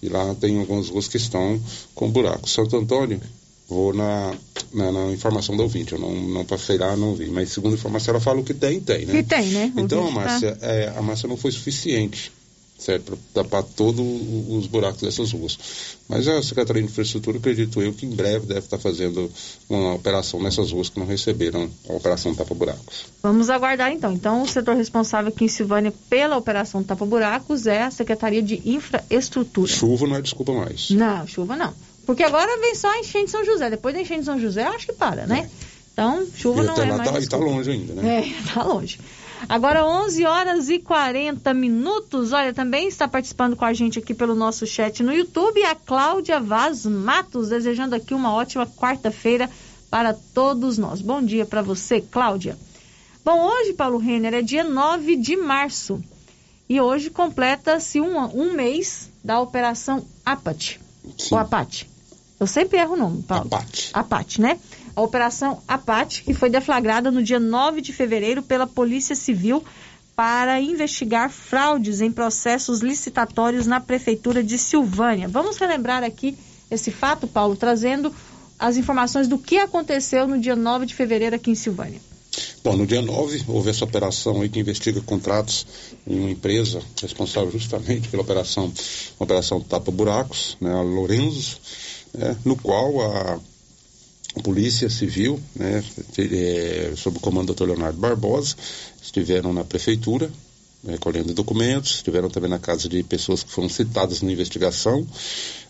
e 0.01 0.09
lá 0.09 0.35
tem 0.37 0.59
algumas 0.59 0.89
ruas 0.89 1.09
que 1.09 1.17
estão 1.17 1.61
com 1.95 2.09
buracos. 2.09 2.53
Santo 2.53 2.77
Antônio, 2.77 3.21
vou 3.69 3.93
na, 3.93 4.35
na, 4.73 4.93
na, 4.93 5.13
informação 5.13 5.57
do 5.57 5.65
ouvinte, 5.65 5.93
eu 5.93 5.99
não, 5.99 6.15
não 6.15 6.45
passei 6.45 6.79
lá, 6.79 6.97
não 6.97 7.15
vi, 7.15 7.29
mas 7.31 7.51
segundo 7.51 7.73
a 7.73 7.77
informação 7.77 8.15
ela 8.15 8.21
fala 8.21 8.43
que 8.43 8.55
tem, 8.55 8.81
tem, 8.81 9.07
né? 9.07 9.13
Que 9.13 9.23
tem, 9.25 9.49
né? 9.49 9.73
então, 9.77 10.07
a 10.07 10.11
Márcia, 10.11 10.55
tá... 10.55 10.67
é, 10.67 10.89
a 10.97 11.03
Márcia 11.03 11.29
não 11.29 11.37
foi 11.37 11.51
suficiente 11.51 12.31
certo? 12.83 13.17
Para 13.33 13.45
tapar 13.45 13.63
todos 13.63 14.05
os 14.49 14.67
buracos 14.67 15.03
dessas 15.03 15.33
ruas. 15.33 15.59
Mas 16.09 16.27
a 16.27 16.43
Secretaria 16.43 16.83
de 16.83 16.89
Infraestrutura, 16.89 17.39
acredito 17.39 17.81
eu, 17.81 17.93
que 17.93 18.05
em 18.05 18.11
breve 18.11 18.47
deve 18.47 18.61
estar 18.61 18.79
fazendo 18.79 19.31
uma 19.69 19.95
operação 19.95 20.43
nessas 20.43 20.73
ruas 20.73 20.89
que 20.89 20.99
não 20.99 21.07
receberam 21.07 21.71
a 21.89 21.93
operação 21.93 22.35
Tapa 22.35 22.55
Buracos. 22.55 23.07
Vamos 23.23 23.49
aguardar 23.49 23.93
então. 23.93 24.13
Então, 24.13 24.43
o 24.43 24.49
setor 24.49 24.77
responsável 24.77 25.31
aqui 25.33 25.45
em 25.45 25.49
Silvânia 25.49 25.93
pela 26.11 26.37
operação 26.37 26.83
Tapa 26.83 27.07
Buracos 27.07 27.67
é 27.67 27.83
a 27.83 27.91
Secretaria 27.91 28.43
de 28.43 28.61
Infraestrutura. 28.65 29.71
Chuva 29.71 30.07
não 30.07 30.17
é 30.17 30.23
desculpa 30.23 30.53
mais. 30.53 30.91
Não, 30.91 31.27
chuva 31.27 31.57
não. 31.57 31.73
Porque 32.05 32.23
agora 32.25 32.61
vem 32.61 32.75
só 32.75 32.91
a 32.91 32.99
enchente 32.99 33.27
de 33.27 33.31
São 33.31 33.45
José. 33.45 33.71
Depois 33.71 33.95
da 33.95 34.01
enchente 34.01 34.21
de 34.21 34.27
São 34.27 34.41
José, 34.41 34.65
eu 34.67 34.73
acho 34.73 34.87
que 34.87 34.93
para, 34.93 35.27
né? 35.27 35.49
É. 35.49 35.73
Então, 35.93 36.27
chuva 36.35 36.63
e 36.63 36.67
não 36.67 36.75
é 36.75 36.85
lá 36.91 36.97
mais. 36.99 37.11
Tá, 37.11 37.21
e 37.21 37.27
tá 37.29 37.37
longe 37.37 37.71
ainda, 37.71 37.95
né? 37.95 38.21
É, 38.21 38.43
tá 38.53 38.65
longe. 38.65 38.99
Agora 39.49 39.85
11 39.85 40.25
horas 40.25 40.69
e 40.69 40.79
40 40.79 41.53
minutos. 41.53 42.33
Olha, 42.33 42.55
também 42.55 42.89
está 42.89 43.09
participando 43.09 43.57
com 43.57 43.65
a 43.65 43.73
gente 43.73 43.99
aqui 43.99 44.15
pelo 44.15 44.35
nosso 44.35 44.67
chat 44.67 45.03
no 45.03 45.13
YouTube 45.13 45.63
a 45.65 45.75
Cláudia 45.75 46.41
Vaz 46.41 46.87
Matos, 46.87 47.49
desejando 47.49 47.95
aqui 47.95 48.15
uma 48.15 48.33
ótima 48.33 48.67
quarta-feira 48.67 49.51
para 49.91 50.15
todos 50.15 50.79
nós. 50.79 51.01
Bom 51.01 51.23
dia 51.23 51.45
para 51.45 51.61
você, 51.63 52.01
Cláudia. 52.01 52.57
Bom, 53.25 53.45
hoje, 53.45 53.73
Paulo 53.73 53.99
Renner, 53.99 54.35
é 54.35 54.43
dia 54.43 54.65
9 54.65 55.17
de 55.17 55.37
março. 55.37 56.03
E 56.69 56.81
hoje 56.81 57.11
completa-se 57.11 58.01
um, 58.01 58.19
um 58.35 58.53
mês 58.53 59.11
da 59.23 59.41
Operação 59.41 60.05
Apache. 60.25 60.81
Ou 61.31 61.39
Apache. 61.39 61.87
Eu 62.41 62.47
sempre 62.47 62.79
erro 62.79 62.95
o 62.95 62.97
nome, 62.97 63.23
Paulo. 63.23 63.47
Apache. 63.47 63.91
Apache, 63.93 64.41
né? 64.41 64.59
A 64.95 65.01
Operação 65.01 65.63
Apate, 65.67 66.23
que 66.23 66.35
foi 66.35 66.51
deflagrada 66.51 67.11
no 67.11 67.23
dia 67.23 67.41
9 67.41 67.81
de 67.81 67.93
fevereiro 67.93 68.43
pela 68.43 68.67
Polícia 68.67 69.15
Civil 69.15 69.65
para 70.15 70.61
investigar 70.61 71.31
fraudes 71.31 72.01
em 72.01 72.13
processos 72.13 72.81
licitatórios 72.81 73.67
na 73.67 73.81
Prefeitura 73.81 74.43
de 74.43 74.59
Silvânia. 74.59 75.29
Vamos 75.29 75.57
relembrar 75.57 76.05
aqui 76.05 76.37
esse 76.71 76.91
fato, 76.91 77.27
Paulo, 77.27 77.57
trazendo 77.57 78.15
as 78.59 78.77
informações 78.77 79.27
do 79.27 79.39
que 79.39 79.59
aconteceu 79.59 80.27
no 80.27 80.39
dia 80.39 80.55
9 80.55 80.87
de 80.87 80.95
fevereiro 80.95 81.35
aqui 81.35 81.51
em 81.51 81.55
Silvânia. 81.55 82.01
Bom, 82.63 82.77
no 82.77 82.87
dia 82.87 83.03
9 83.03 83.45
houve 83.49 83.71
essa 83.71 83.85
operação 83.85 84.41
aí 84.41 84.49
que 84.49 84.61
investiga 84.61 85.01
contratos 85.01 85.67
em 86.07 86.19
uma 86.21 86.31
empresa 86.31 86.81
responsável 87.01 87.51
justamente 87.51 88.09
pela 88.09 88.23
operação, 88.23 88.73
operação 89.19 89.61
Tapa 89.61 89.91
Buracos, 89.91 90.57
né, 90.61 90.73
a 90.73 90.81
Lorenzo, 90.81 91.59
né, 92.15 92.37
no 92.45 92.57
qual 92.57 93.01
a 93.01 93.41
Polícia 94.41 94.89
Civil, 94.89 95.39
né, 95.55 95.85
é, 96.19 96.93
sob 96.97 97.19
o 97.19 97.21
comando 97.21 97.53
do 97.53 97.55
Dr. 97.55 97.67
Leonardo 97.67 97.99
Barbosa, 97.99 98.57
estiveram 99.03 99.53
na 99.53 99.63
prefeitura, 99.63 100.31
né, 100.83 100.97
colhendo 100.99 101.33
documentos, 101.33 101.97
estiveram 101.97 102.29
também 102.29 102.51
na 102.51 102.59
casa 102.59 102.89
de 102.89 103.03
pessoas 103.03 103.43
que 103.43 103.51
foram 103.51 103.69
citadas 103.69 104.21
na 104.23 104.33
investigação. 104.33 105.07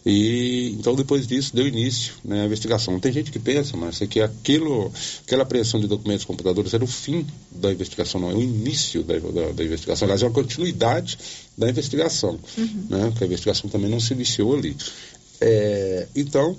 E 0.04 0.74
então 0.78 0.94
depois 0.94 1.26
disso 1.26 1.54
deu 1.54 1.66
início 1.66 2.14
né, 2.24 2.42
à 2.42 2.46
investigação. 2.46 2.98
Tem 2.98 3.12
gente 3.12 3.30
que 3.30 3.38
pensa, 3.38 3.76
mas 3.76 4.00
é 4.00 4.06
que 4.06 4.20
aquilo, 4.20 4.90
aquela 5.24 5.42
apreensão 5.42 5.78
de 5.78 5.86
documentos 5.86 6.24
computadores 6.24 6.72
era 6.72 6.82
o 6.82 6.86
fim 6.86 7.26
da 7.50 7.70
investigação, 7.70 8.20
não 8.20 8.30
é 8.30 8.34
o 8.34 8.42
início 8.42 9.02
da, 9.02 9.18
da, 9.18 9.52
da 9.52 9.64
investigação. 9.64 10.06
Aliás, 10.06 10.22
é 10.22 10.26
uma 10.26 10.32
continuidade 10.32 11.18
da 11.58 11.68
investigação, 11.68 12.38
uhum. 12.56 12.86
né, 12.88 13.10
porque 13.10 13.24
a 13.24 13.26
investigação 13.26 13.68
também 13.68 13.90
não 13.90 14.00
se 14.00 14.14
iniciou 14.14 14.54
ali. 14.54 14.76
É, 15.40 16.06
então 16.14 16.56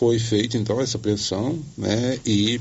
foi 0.00 0.18
feita 0.18 0.56
então 0.56 0.80
essa 0.80 0.96
apreensão, 0.96 1.58
né, 1.76 2.18
e 2.24 2.58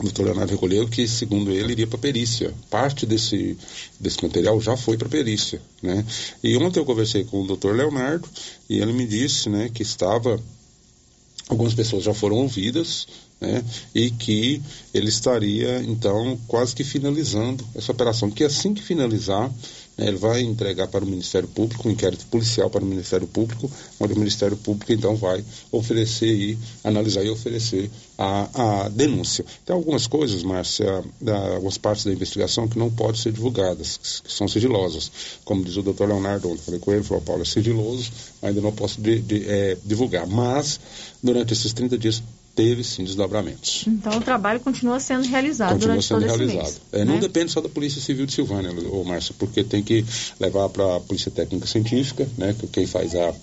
o 0.00 0.02
doutor 0.02 0.24
Leonardo 0.24 0.50
recolheu 0.50 0.88
que, 0.88 1.06
segundo 1.06 1.52
ele, 1.52 1.72
iria 1.72 1.86
para 1.86 1.96
perícia. 1.96 2.52
Parte 2.68 3.06
desse, 3.06 3.56
desse 4.00 4.20
material 4.20 4.60
já 4.60 4.76
foi 4.76 4.96
para 4.96 5.08
perícia, 5.08 5.62
né. 5.80 6.04
E 6.42 6.56
ontem 6.56 6.80
eu 6.80 6.84
conversei 6.84 7.22
com 7.22 7.42
o 7.42 7.46
doutor 7.46 7.76
Leonardo 7.76 8.28
e 8.68 8.80
ele 8.80 8.92
me 8.92 9.06
disse, 9.06 9.48
né, 9.48 9.70
que 9.72 9.84
estava 9.84 10.42
algumas 11.48 11.72
pessoas 11.72 12.02
já 12.02 12.12
foram 12.12 12.38
ouvidas, 12.38 13.06
né, 13.40 13.64
e 13.94 14.10
que 14.10 14.60
ele 14.92 15.08
estaria 15.08 15.80
então 15.84 16.36
quase 16.48 16.74
que 16.74 16.82
finalizando 16.82 17.64
essa 17.76 17.92
operação, 17.92 18.28
que 18.28 18.42
assim 18.42 18.74
que 18.74 18.82
finalizar 18.82 19.48
ele 19.98 20.16
vai 20.16 20.40
entregar 20.40 20.88
para 20.88 21.04
o 21.04 21.06
Ministério 21.06 21.48
Público, 21.48 21.88
um 21.88 21.92
inquérito 21.92 22.26
policial 22.26 22.70
para 22.70 22.82
o 22.82 22.86
Ministério 22.86 23.26
Público, 23.26 23.70
onde 23.98 24.14
o 24.14 24.18
Ministério 24.18 24.56
Público 24.56 24.92
então 24.92 25.14
vai 25.14 25.44
oferecer 25.70 26.32
e 26.32 26.58
analisar 26.82 27.24
e 27.24 27.30
oferecer 27.30 27.90
a, 28.16 28.84
a 28.84 28.88
denúncia. 28.88 29.44
Tem 29.64 29.74
algumas 29.74 30.06
coisas, 30.06 30.42
Márcia, 30.42 31.04
da, 31.20 31.54
algumas 31.54 31.78
partes 31.78 32.04
da 32.04 32.12
investigação 32.12 32.68
que 32.68 32.78
não 32.78 32.90
podem 32.90 33.20
ser 33.20 33.32
divulgadas, 33.32 34.20
que 34.22 34.32
são 34.32 34.48
sigilosas. 34.48 35.10
Como 35.44 35.64
diz 35.64 35.76
o 35.76 35.82
doutor 35.82 36.08
Leonardo, 36.08 36.50
ontem 36.50 36.62
falei 36.62 36.80
com 36.80 36.92
ele, 36.92 37.02
falou, 37.02 37.22
Paulo, 37.22 37.42
é 37.42 37.46
sigiloso, 37.46 38.10
ainda 38.42 38.60
não 38.60 38.72
posso 38.72 39.00
de, 39.00 39.20
de, 39.20 39.48
é, 39.48 39.76
divulgar. 39.84 40.26
Mas, 40.26 40.80
durante 41.22 41.52
esses 41.52 41.72
30 41.72 41.98
dias, 41.98 42.22
teve 42.54 42.84
sim 42.84 43.04
desdobramentos. 43.04 43.84
Então 43.86 44.18
o 44.18 44.20
trabalho 44.20 44.60
continua 44.60 45.00
sendo 45.00 45.26
realizado 45.26 45.72
continua 45.72 45.96
durante 45.96 46.06
sendo 46.06 46.20
realizado. 46.20 46.62
mês. 46.62 46.80
É, 46.92 47.04
não 47.04 47.14
né? 47.14 47.20
depende 47.20 47.52
só 47.52 47.60
da 47.60 47.68
Polícia 47.68 48.00
Civil 48.00 48.26
de 48.26 48.32
Silvânia, 48.32 48.70
ô 48.90 49.04
Márcio, 49.04 49.34
porque 49.38 49.64
tem 49.64 49.82
que 49.82 50.04
levar 50.38 50.68
para 50.68 50.96
a 50.96 51.00
Polícia 51.00 51.30
Técnica 51.30 51.66
Científica, 51.66 52.28
né, 52.36 52.54
que 52.58 52.66
quem 52.66 52.86
faz 52.86 53.14
a 53.14 53.34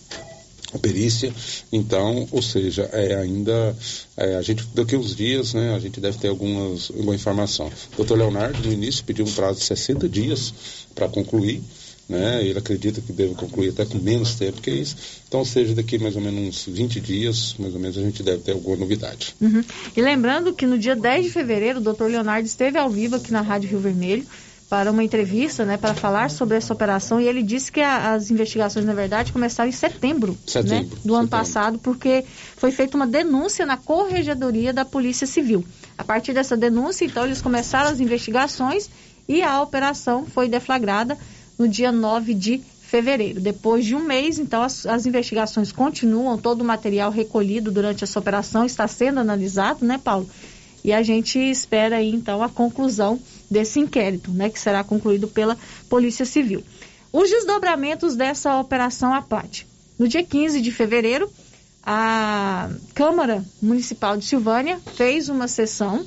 a 0.74 0.80
perícia, 0.80 1.34
então, 1.72 2.28
ou 2.30 2.41
seja, 2.41 2.89
é 2.91 3.16
ainda 3.16 3.76
é, 4.18 4.36
a 4.36 4.41
gente 4.41 4.68
daqui 4.76 4.97
uns 4.97 5.16
dias, 5.16 5.53
né, 5.53 5.74
a 5.74 5.80
gente 5.80 6.01
deve 6.01 6.18
ter 6.18 6.28
algumas 6.28 6.91
alguma 6.91 7.16
informação. 7.16 7.68
O 7.93 7.97
doutor 7.97 8.18
Leonardo 8.18 8.68
no 8.68 8.74
início 8.74 9.03
pediu 9.05 9.26
um 9.26 9.32
prazo 9.32 9.60
de 9.60 9.66
60 9.66 10.10
dias 10.10 10.53
para 10.93 11.08
concluir, 11.08 11.64
né? 12.08 12.43
Ele 12.43 12.58
acredita 12.58 13.01
que 13.01 13.12
deve 13.12 13.36
concluir 13.36 13.70
até 13.70 13.86
com 13.86 13.97
menos 13.97 14.36
tempo 14.36 14.62
que 14.62 14.72
isso. 14.72 14.95
Então, 15.28 15.43
seja 15.43 15.76
daqui 15.76 15.97
mais 15.97 16.16
ou 16.16 16.22
menos 16.22 16.68
uns 16.68 16.74
20 16.74 16.99
dias, 17.01 17.55
mais 17.60 17.74
ou 17.74 17.80
menos, 17.80 17.97
a 17.97 18.01
gente 18.01 18.24
deve 18.24 18.39
ter 18.39 18.53
alguma 18.53 18.78
novidade. 18.78 19.36
Uhum. 19.41 19.64
E 19.95 20.01
lembrando 20.01 20.53
que 20.53 20.66
no 20.66 20.78
dia 20.78 20.95
10 20.95 21.26
de 21.26 21.32
fevereiro, 21.32 21.80
o 21.80 21.84
doutor 21.84 22.10
Leonardo 22.10 22.47
esteve 22.47 22.78
ao 22.78 22.89
vivo 22.89 23.18
aqui 23.18 23.32
na 23.32 23.41
Rádio 23.41 23.70
Rio 23.70 23.80
Vermelho, 23.80 24.26
para 24.70 24.91
uma 24.91 25.03
entrevista, 25.03 25.64
né, 25.64 25.78
para 25.78 25.93
falar 25.93 26.30
sobre 26.30 26.58
essa 26.58 26.74
operação 26.74 27.22
e 27.22 27.28
ele 27.28 27.41
disse 27.41 27.72
que 27.72 27.80
a, 27.80 28.14
as 28.14 28.30
investigações, 28.30 28.86
na 28.86 28.93
verdade, 28.93 29.32
começaram 29.32 29.70
em 29.70 29.74
setembro, 29.74 30.38
setembro 30.45 30.76
né, 30.76 30.82
do 30.84 30.89
setembro. 30.89 31.16
ano 31.16 31.28
passado, 31.28 31.80
porque 31.80 32.26
foi 32.58 32.72
feita 32.72 32.97
uma 32.97 33.08
denúncia 33.08 33.66
na 33.66 33.78
corregedoria 33.78 34.74
da 34.74 34.84
Polícia 34.84 35.26
Civil. 35.26 35.66
A 35.97 36.03
partir 36.03 36.34
dessa 36.34 36.58
denúncia, 36.58 37.05
então, 37.05 37.24
eles 37.26 37.41
começaram 37.41 37.89
as 37.89 38.01
investigações 38.01 38.89
e 39.28 39.41
a 39.41 39.62
operação 39.62 40.26
foi 40.26 40.49
deflagrada 40.49 41.18
no 41.58 41.68
dia 41.68 41.91
9 41.91 42.34
de 42.34 42.62
fevereiro. 42.82 43.41
Depois 43.41 43.86
de 43.86 43.93
um 43.95 43.99
mês, 43.99 44.39
então, 44.39 44.62
as, 44.62 44.86
as 44.86 45.05
investigações 45.05 45.72
continuam, 45.72 46.38
todo 46.38 46.62
o 46.62 46.66
material 46.66 47.12
recolhido 47.12 47.72
durante 47.72 48.03
essa 48.03 48.20
operação 48.20 48.66
está 48.66 48.88
sendo 48.88 49.20
analisado, 49.20 49.86
né, 49.86 49.99
Paulo? 50.01 50.30
E 50.84 50.93
a 50.93 51.03
gente 51.03 51.38
espera 51.38 51.97
aí, 51.97 52.10
então, 52.14 52.41
a 52.41 52.49
conclusão 52.49 53.20
desse 53.51 53.80
inquérito, 53.80 54.32
né, 54.32 54.49
que 54.49 54.60
será 54.60 54.84
concluído 54.84 55.28
pela 55.28 55.58
Polícia 55.89 56.26
Civil. 56.26 56.64
Os 57.12 57.30
desdobramentos 57.30 58.16
dessa 58.16 58.58
operação 58.60 59.14
Apate. 59.14 59.68
No 59.99 60.08
dia 60.08 60.24
15 60.24 60.62
de 60.62 60.72
fevereiro, 60.72 61.30
a 61.84 62.70
Câmara 62.93 63.43
Municipal 63.62 64.18
de 64.18 64.26
Silvânia 64.26 64.80
fez 64.95 65.30
uma 65.30 65.47
sessão 65.47 66.05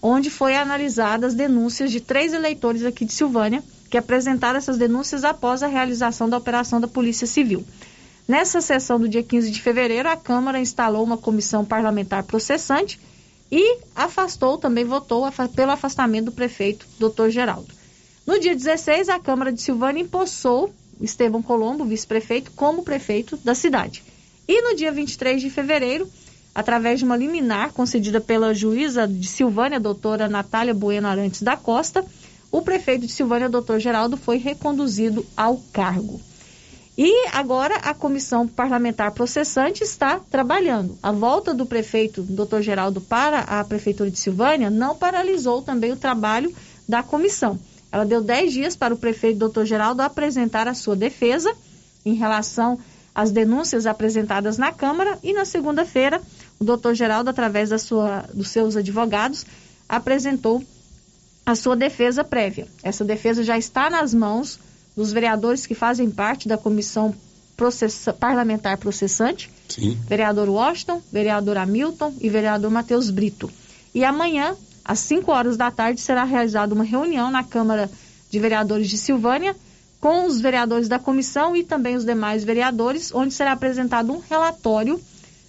onde 0.00 0.30
foi 0.30 0.54
analisadas 0.54 1.32
as 1.32 1.34
denúncias 1.34 1.90
de 1.90 2.00
três 2.00 2.32
eleitores 2.32 2.84
aqui 2.84 3.04
de 3.04 3.12
Silvânia 3.12 3.62
que 3.94 3.98
apresentaram 3.98 4.58
essas 4.58 4.76
denúncias 4.76 5.22
após 5.22 5.62
a 5.62 5.68
realização 5.68 6.28
da 6.28 6.36
operação 6.36 6.80
da 6.80 6.88
Polícia 6.88 7.28
Civil. 7.28 7.64
Nessa 8.26 8.60
sessão 8.60 8.98
do 8.98 9.08
dia 9.08 9.22
15 9.22 9.52
de 9.52 9.62
fevereiro, 9.62 10.08
a 10.08 10.16
Câmara 10.16 10.58
instalou 10.58 11.04
uma 11.04 11.16
comissão 11.16 11.64
parlamentar 11.64 12.24
processante 12.24 12.98
e 13.52 13.78
afastou, 13.94 14.58
também 14.58 14.84
votou 14.84 15.30
pelo 15.54 15.70
afastamento 15.70 16.24
do 16.24 16.32
prefeito, 16.32 16.84
doutor 16.98 17.30
Geraldo. 17.30 17.68
No 18.26 18.40
dia 18.40 18.56
16, 18.56 19.08
a 19.10 19.20
Câmara 19.20 19.52
de 19.52 19.62
Silvânia 19.62 20.02
empossou 20.02 20.74
Estevam 21.00 21.40
Colombo, 21.40 21.84
vice-prefeito, 21.84 22.50
como 22.50 22.82
prefeito 22.82 23.36
da 23.44 23.54
cidade. 23.54 24.02
E 24.48 24.60
no 24.60 24.74
dia 24.74 24.90
23 24.90 25.40
de 25.40 25.50
fevereiro, 25.50 26.10
através 26.52 26.98
de 26.98 27.04
uma 27.04 27.16
liminar 27.16 27.72
concedida 27.72 28.20
pela 28.20 28.52
juíza 28.52 29.06
de 29.06 29.28
Silvânia, 29.28 29.78
doutora 29.78 30.28
Natália 30.28 30.74
Bueno 30.74 31.06
Arantes 31.06 31.42
da 31.42 31.56
Costa, 31.56 32.04
o 32.54 32.62
prefeito 32.62 33.04
de 33.04 33.12
Silvânia, 33.12 33.48
doutor 33.48 33.80
Geraldo, 33.80 34.16
foi 34.16 34.36
reconduzido 34.36 35.26
ao 35.36 35.56
cargo. 35.72 36.20
E 36.96 37.26
agora 37.32 37.78
a 37.78 37.92
comissão 37.92 38.46
parlamentar 38.46 39.10
processante 39.10 39.82
está 39.82 40.20
trabalhando. 40.30 40.96
A 41.02 41.10
volta 41.10 41.52
do 41.52 41.66
prefeito, 41.66 42.22
doutor 42.22 42.62
Geraldo, 42.62 43.00
para 43.00 43.40
a 43.40 43.64
prefeitura 43.64 44.08
de 44.08 44.20
Silvânia 44.20 44.70
não 44.70 44.94
paralisou 44.94 45.62
também 45.62 45.90
o 45.90 45.96
trabalho 45.96 46.54
da 46.88 47.02
comissão. 47.02 47.58
Ela 47.90 48.06
deu 48.06 48.22
10 48.22 48.52
dias 48.52 48.76
para 48.76 48.94
o 48.94 48.98
prefeito, 48.98 49.40
doutor 49.40 49.66
Geraldo, 49.66 50.02
apresentar 50.02 50.68
a 50.68 50.74
sua 50.74 50.94
defesa 50.94 51.52
em 52.06 52.14
relação 52.14 52.78
às 53.12 53.32
denúncias 53.32 53.84
apresentadas 53.84 54.58
na 54.58 54.70
Câmara 54.70 55.18
e 55.24 55.32
na 55.32 55.44
segunda-feira 55.44 56.22
o 56.60 56.64
doutor 56.64 56.94
Geraldo, 56.94 57.28
através 57.28 57.70
da 57.70 57.78
sua, 57.78 58.24
dos 58.32 58.46
seus 58.46 58.76
advogados, 58.76 59.44
apresentou 59.88 60.62
a 61.46 61.54
sua 61.54 61.76
defesa 61.76 62.24
prévia. 62.24 62.66
Essa 62.82 63.04
defesa 63.04 63.44
já 63.44 63.58
está 63.58 63.90
nas 63.90 64.14
mãos 64.14 64.58
dos 64.96 65.12
vereadores 65.12 65.66
que 65.66 65.74
fazem 65.74 66.10
parte 66.10 66.48
da 66.48 66.56
comissão 66.56 67.14
processa, 67.56 68.12
parlamentar 68.12 68.78
processante, 68.78 69.50
Sim. 69.68 69.98
vereador 70.08 70.48
Washington, 70.48 71.02
vereador 71.12 71.56
Hamilton 71.56 72.14
e 72.20 72.28
vereador 72.28 72.70
Matheus 72.70 73.10
Brito. 73.10 73.50
E 73.94 74.04
amanhã, 74.04 74.56
às 74.84 74.98
5 75.00 75.30
horas 75.30 75.56
da 75.56 75.70
tarde, 75.70 76.00
será 76.00 76.24
realizada 76.24 76.74
uma 76.74 76.84
reunião 76.84 77.30
na 77.30 77.44
Câmara 77.44 77.90
de 78.30 78.38
Vereadores 78.38 78.88
de 78.88 78.98
Silvânia 78.98 79.54
com 80.00 80.26
os 80.26 80.40
vereadores 80.40 80.88
da 80.88 80.98
comissão 80.98 81.56
e 81.56 81.62
também 81.62 81.96
os 81.96 82.04
demais 82.04 82.44
vereadores, 82.44 83.14
onde 83.14 83.32
será 83.32 83.52
apresentado 83.52 84.12
um 84.12 84.18
relatório 84.18 85.00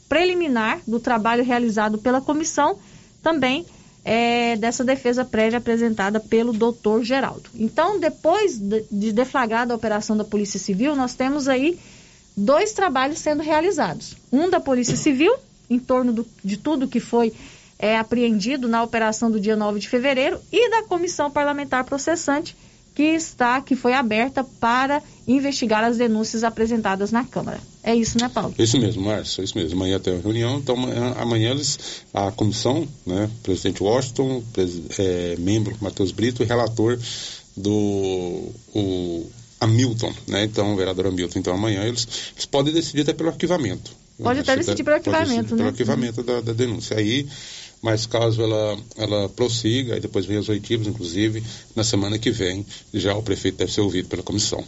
preliminar 0.07 0.79
do 0.87 0.99
trabalho 0.99 1.43
realizado 1.43 1.97
pela 1.97 2.21
comissão, 2.21 2.77
também 3.21 3.65
é, 4.05 4.55
dessa 4.55 4.83
defesa 4.83 5.25
prévia 5.25 5.57
apresentada 5.57 6.19
pelo 6.19 6.53
doutor 6.53 7.03
Geraldo. 7.03 7.49
Então, 7.55 7.99
depois 7.99 8.59
de 8.59 9.11
deflagrada 9.11 9.73
a 9.73 9.75
operação 9.75 10.15
da 10.15 10.23
Polícia 10.23 10.59
Civil, 10.59 10.95
nós 10.95 11.15
temos 11.15 11.47
aí 11.47 11.79
dois 12.37 12.71
trabalhos 12.71 13.17
sendo 13.17 13.41
realizados. 13.41 14.15
Um 14.31 14.47
da 14.47 14.59
Polícia 14.59 14.95
Civil, 14.95 15.33
em 15.67 15.79
torno 15.79 16.13
do, 16.13 16.27
de 16.43 16.55
tudo 16.55 16.87
que 16.87 16.99
foi 16.99 17.33
é, 17.79 17.97
apreendido 17.97 18.67
na 18.67 18.83
operação 18.83 19.31
do 19.31 19.39
dia 19.39 19.55
9 19.55 19.79
de 19.79 19.89
fevereiro, 19.89 20.39
e 20.51 20.69
da 20.69 20.83
Comissão 20.83 21.31
Parlamentar 21.31 21.83
Processante, 21.83 22.55
que 22.95 23.03
está, 23.03 23.61
que 23.61 23.75
foi 23.75 23.93
aberta 23.93 24.43
para 24.43 25.03
investigar 25.27 25.83
as 25.83 25.97
denúncias 25.97 26.43
apresentadas 26.43 27.11
na 27.11 27.25
Câmara. 27.25 27.59
É 27.83 27.93
isso, 27.93 28.17
né, 28.17 28.31
Paulo? 28.33 28.55
Isso 28.57 28.79
mesmo, 28.79 29.03
Márcio, 29.03 29.43
isso 29.43 29.57
mesmo. 29.57 29.75
Amanhã 29.75 29.99
tem 29.99 30.13
uma 30.13 30.21
reunião, 30.21 30.57
então 30.57 30.75
amanhã, 31.19 31.51
eles, 31.51 32.03
a 32.13 32.31
comissão, 32.31 32.87
né, 33.05 33.29
presidente 33.43 33.83
Washington, 33.83 34.41
pres, 34.53 34.81
é, 34.97 35.35
membro 35.37 35.75
Matheus 35.81 36.11
Brito 36.11 36.41
e 36.41 36.45
relator 36.45 36.97
do 37.55 38.49
o 38.73 39.29
Hamilton, 39.59 40.13
né? 40.27 40.43
Então, 40.43 40.73
o 40.73 40.75
vereador 40.75 41.07
Hamilton. 41.07 41.39
Então, 41.39 41.53
amanhã 41.53 41.83
eles, 41.83 42.07
eles 42.33 42.45
podem 42.45 42.73
decidir 42.73 43.01
até 43.01 43.13
pelo 43.13 43.29
arquivamento. 43.29 43.91
Pode 44.21 44.39
até 44.39 44.55
decidir 44.55 44.83
pelo 44.83 44.95
arquivamento, 44.95 45.51
né? 45.51 45.57
Pelo 45.57 45.69
arquivamento 45.69 46.23
da, 46.23 46.41
da 46.41 46.53
denúncia. 46.53 46.97
Aí 46.97 47.27
mas 47.81 48.05
caso 48.05 48.41
ela, 48.41 48.77
ela 48.97 49.29
prossiga, 49.29 49.97
e 49.97 49.99
depois 49.99 50.25
vem 50.25 50.37
as 50.37 50.49
oitivas, 50.49 50.87
inclusive, 50.87 51.43
na 51.75 51.83
semana 51.83 52.17
que 52.17 52.31
vem, 52.31 52.65
já 52.93 53.15
o 53.15 53.23
prefeito 53.23 53.57
deve 53.57 53.71
ser 53.71 53.81
ouvido 53.81 54.09
pela 54.09 54.23
comissão. 54.23 54.63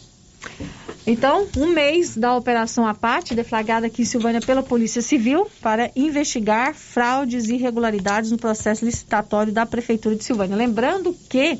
Então, 1.05 1.47
um 1.55 1.67
mês 1.67 2.17
da 2.17 2.35
Operação 2.35 2.85
Apate, 2.85 3.33
deflagrada 3.33 3.87
aqui 3.87 4.01
em 4.01 4.05
Silvânia 4.05 4.41
pela 4.41 4.61
Polícia 4.61 5.01
Civil, 5.01 5.47
para 5.61 5.89
investigar 5.95 6.75
fraudes 6.75 7.47
e 7.47 7.55
irregularidades 7.55 8.29
no 8.29 8.37
processo 8.37 8.83
licitatório 8.83 9.53
da 9.53 9.65
Prefeitura 9.65 10.15
de 10.15 10.23
Silvânia. 10.25 10.57
Lembrando 10.57 11.15
que 11.29 11.59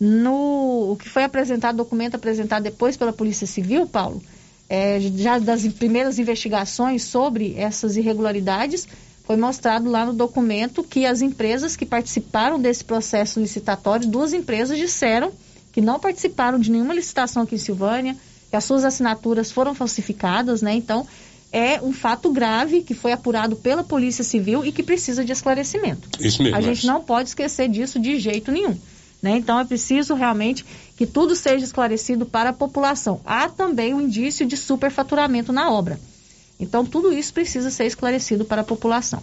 no 0.00 0.92
o 0.92 0.96
que 0.96 1.08
foi 1.08 1.24
apresentado, 1.24 1.76
documento 1.76 2.14
apresentado 2.14 2.62
depois 2.62 2.96
pela 2.96 3.12
Polícia 3.12 3.46
Civil, 3.46 3.86
Paulo, 3.86 4.22
é, 4.68 4.98
já 5.00 5.38
das 5.38 5.66
primeiras 5.68 6.18
investigações 6.18 7.04
sobre 7.04 7.54
essas 7.56 7.96
irregularidades, 7.96 8.88
foi 9.24 9.36
mostrado 9.36 9.90
lá 9.90 10.04
no 10.04 10.12
documento 10.12 10.84
que 10.84 11.06
as 11.06 11.22
empresas 11.22 11.76
que 11.76 11.86
participaram 11.86 12.60
desse 12.60 12.84
processo 12.84 13.40
licitatório, 13.40 14.06
duas 14.06 14.32
empresas 14.32 14.78
disseram 14.78 15.32
que 15.72 15.80
não 15.80 15.98
participaram 15.98 16.58
de 16.58 16.70
nenhuma 16.70 16.94
licitação 16.94 17.42
aqui 17.42 17.56
em 17.56 17.58
Silvânia, 17.58 18.16
que 18.50 18.56
as 18.56 18.64
suas 18.64 18.84
assinaturas 18.84 19.50
foram 19.50 19.74
falsificadas, 19.74 20.62
né? 20.62 20.74
Então, 20.74 21.06
é 21.50 21.80
um 21.80 21.92
fato 21.92 22.30
grave 22.32 22.82
que 22.82 22.94
foi 22.94 23.12
apurado 23.12 23.56
pela 23.56 23.82
Polícia 23.82 24.22
Civil 24.22 24.64
e 24.64 24.72
que 24.72 24.82
precisa 24.82 25.24
de 25.24 25.32
esclarecimento. 25.32 26.08
Isso 26.20 26.42
mesmo. 26.42 26.56
A 26.56 26.60
gente 26.60 26.86
não 26.86 27.00
pode 27.02 27.28
esquecer 27.30 27.68
disso 27.68 27.98
de 27.98 28.18
jeito 28.18 28.52
nenhum. 28.52 28.76
Né? 29.22 29.38
Então 29.38 29.58
é 29.58 29.64
preciso 29.64 30.14
realmente 30.14 30.66
que 30.96 31.06
tudo 31.06 31.34
seja 31.34 31.64
esclarecido 31.64 32.26
para 32.26 32.50
a 32.50 32.52
população. 32.52 33.20
Há 33.24 33.48
também 33.48 33.94
o 33.94 33.96
um 33.96 34.00
indício 34.02 34.44
de 34.44 34.56
superfaturamento 34.56 35.52
na 35.52 35.70
obra. 35.70 35.98
Então, 36.64 36.84
tudo 36.84 37.12
isso 37.12 37.32
precisa 37.32 37.70
ser 37.70 37.86
esclarecido 37.86 38.44
para 38.44 38.62
a 38.62 38.64
população. 38.64 39.22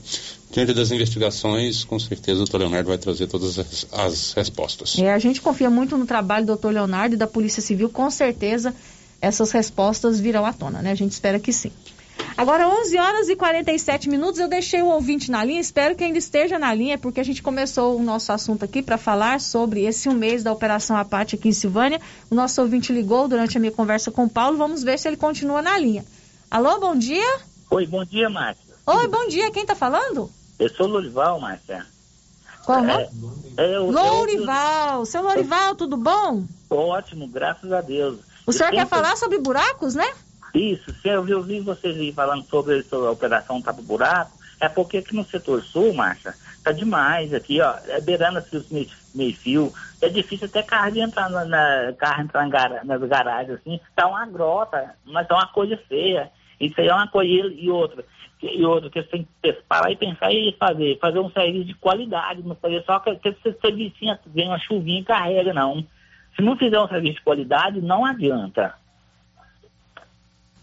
Diante 0.52 0.74
das 0.74 0.92
investigações, 0.92 1.84
com 1.84 2.00
certeza 2.00 2.36
o 2.36 2.44
doutor 2.44 2.60
Leonardo 2.60 2.90
vai 2.90 2.98
trazer 2.98 3.28
todas 3.28 3.58
as, 3.58 3.88
as 3.92 4.34
respostas. 4.34 4.98
É, 5.00 5.12
a 5.12 5.20
gente 5.20 5.42
confia 5.42 5.70
muito 5.70 5.98
no 5.98 6.06
trabalho 6.06 6.46
do 6.46 6.48
doutor 6.48 6.74
Leonardo 6.74 7.16
e 7.16 7.18
da 7.18 7.28
Polícia 7.28 7.62
Civil, 7.62 7.90
com 7.90 8.10
certeza 8.10 8.74
essas 9.22 9.52
respostas 9.52 10.20
virão 10.20 10.46
à 10.46 10.52
tona, 10.52 10.82
né? 10.82 10.92
A 10.92 10.96
gente 10.96 11.12
espera 11.12 11.40
que 11.40 11.54
sim. 11.54 11.72
Agora, 12.38 12.68
11 12.68 12.98
horas 12.98 13.30
e 13.30 13.36
47 13.36 14.10
minutos, 14.10 14.40
eu 14.40 14.48
deixei 14.48 14.82
o 14.82 14.88
ouvinte 14.88 15.30
na 15.30 15.44
linha, 15.44 15.60
espero 15.60 15.96
que 15.96 16.04
ainda 16.04 16.18
esteja 16.18 16.58
na 16.58 16.74
linha, 16.74 16.98
porque 16.98 17.20
a 17.20 17.24
gente 17.24 17.42
começou 17.42 17.98
o 17.98 18.04
nosso 18.04 18.32
assunto 18.32 18.66
aqui 18.66 18.82
para 18.82 18.98
falar 18.98 19.40
sobre 19.40 19.86
esse 19.86 20.10
um 20.10 20.14
mês 20.14 20.44
da 20.44 20.52
Operação 20.52 20.98
Apate 20.98 21.36
aqui 21.36 21.50
em 21.50 21.52
Silvânia. 21.52 22.00
O 22.30 22.36
nosso 22.36 22.62
ouvinte 22.62 22.92
ligou 22.92 23.28
durante 23.28 23.58
a 23.58 23.60
minha 23.60 23.72
conversa 23.72 24.12
com 24.12 24.26
o 24.26 24.30
Paulo, 24.30 24.58
vamos 24.58 24.84
ver 24.84 24.98
se 24.98 25.08
ele 25.08 25.18
continua 25.18 25.62
na 25.62 25.78
linha. 25.78 26.06
Alô, 26.52 26.82
bom 26.82 26.98
dia? 26.98 27.40
Oi, 27.70 27.88
bom 27.88 28.04
dia, 28.04 28.30
Márcia. 28.30 28.76
Oi, 28.86 29.08
bom 29.08 29.26
dia, 29.30 29.50
quem 29.52 29.66
tá 29.66 29.74
falando? 29.74 30.30
Eu 30.60 30.70
sou 30.72 30.86
Lourival, 30.86 31.40
Márcia. 31.40 31.86
Qual 32.66 32.84
é, 32.84 33.10
é, 33.56 33.78
eu, 33.78 33.90
Lourival, 33.90 35.00
eu, 35.00 35.06
seu 35.06 35.24
Lourival, 35.24 35.76
tudo 35.76 35.96
bom? 35.96 36.44
Ótimo, 36.70 37.26
graças 37.26 37.72
a 37.72 37.80
Deus. 37.80 38.20
O 38.46 38.52
senhor 38.52 38.70
quer 38.70 38.86
falar 38.86 39.16
sobre 39.16 39.40
buracos, 39.40 39.96
né? 39.96 40.06
Isso, 40.54 40.94
se 41.02 41.08
eu 41.08 41.22
ouvi 41.38 41.62
vocês 41.62 42.14
falando 42.14 42.44
sobre, 42.50 42.84
sobre 42.84 43.08
a 43.08 43.12
operação 43.12 43.62
Tapa 43.62 43.82
Buraco, 43.82 44.38
é 44.60 44.68
porque 44.68 44.98
aqui 44.98 45.16
no 45.16 45.26
setor 45.26 45.64
sul, 45.64 45.94
Márcia, 45.94 46.36
tá 46.62 46.74
demais 46.74 47.34
aqui, 47.34 47.62
ó, 47.62 47.76
é 47.88 48.02
beirando 48.02 48.40
assim, 48.40 48.58
os 48.58 48.68
meio, 48.68 48.90
meio 49.16 49.34
fio, 49.38 49.74
é 50.02 50.10
difícil 50.10 50.48
até 50.48 50.62
carro 50.62 50.92
de 50.92 51.00
entrar 51.00 51.30
na, 51.30 51.46
na 51.46 51.94
carro 51.98 52.24
entrar 52.24 52.50
gar, 52.50 52.84
nas 52.84 53.02
garagens, 53.04 53.58
assim, 53.58 53.80
tá 53.96 54.06
uma 54.06 54.26
grota, 54.26 54.96
mas 55.06 55.26
tá 55.26 55.36
uma 55.36 55.48
coisa 55.48 55.78
feia. 55.88 56.30
Isso 56.62 56.80
aí 56.80 56.88
é 56.88 56.94
uma 56.94 57.08
coisa. 57.08 57.32
E 57.32 57.70
outra, 57.70 58.06
e 58.42 58.64
outra 58.66 58.90
que 58.90 59.02
você 59.02 59.08
tem 59.10 59.28
que 59.42 59.54
parar 59.68 59.92
e 59.92 59.96
pensar 59.96 60.32
e 60.32 60.56
fazer. 60.60 60.98
Fazer 61.00 61.20
um 61.20 61.32
serviço 61.32 61.66
de 61.66 61.76
qualidade, 61.76 62.44
não 62.44 62.56
fazer 62.56 62.84
só 62.86 63.00
que, 63.00 63.10
esse 63.10 63.60
serviço 63.60 63.96
vem 64.28 64.48
uma 64.48 64.60
chuvinha 64.60 65.02
e 65.02 65.06
carrega, 65.06 65.54
não. 65.54 65.86
Se 66.36 66.42
não 66.42 66.58
fizer 66.58 66.80
um 66.80 66.88
serviço 66.88 67.16
de 67.16 67.24
qualidade, 67.24 67.82
não 67.82 68.06
adianta. 68.06 68.74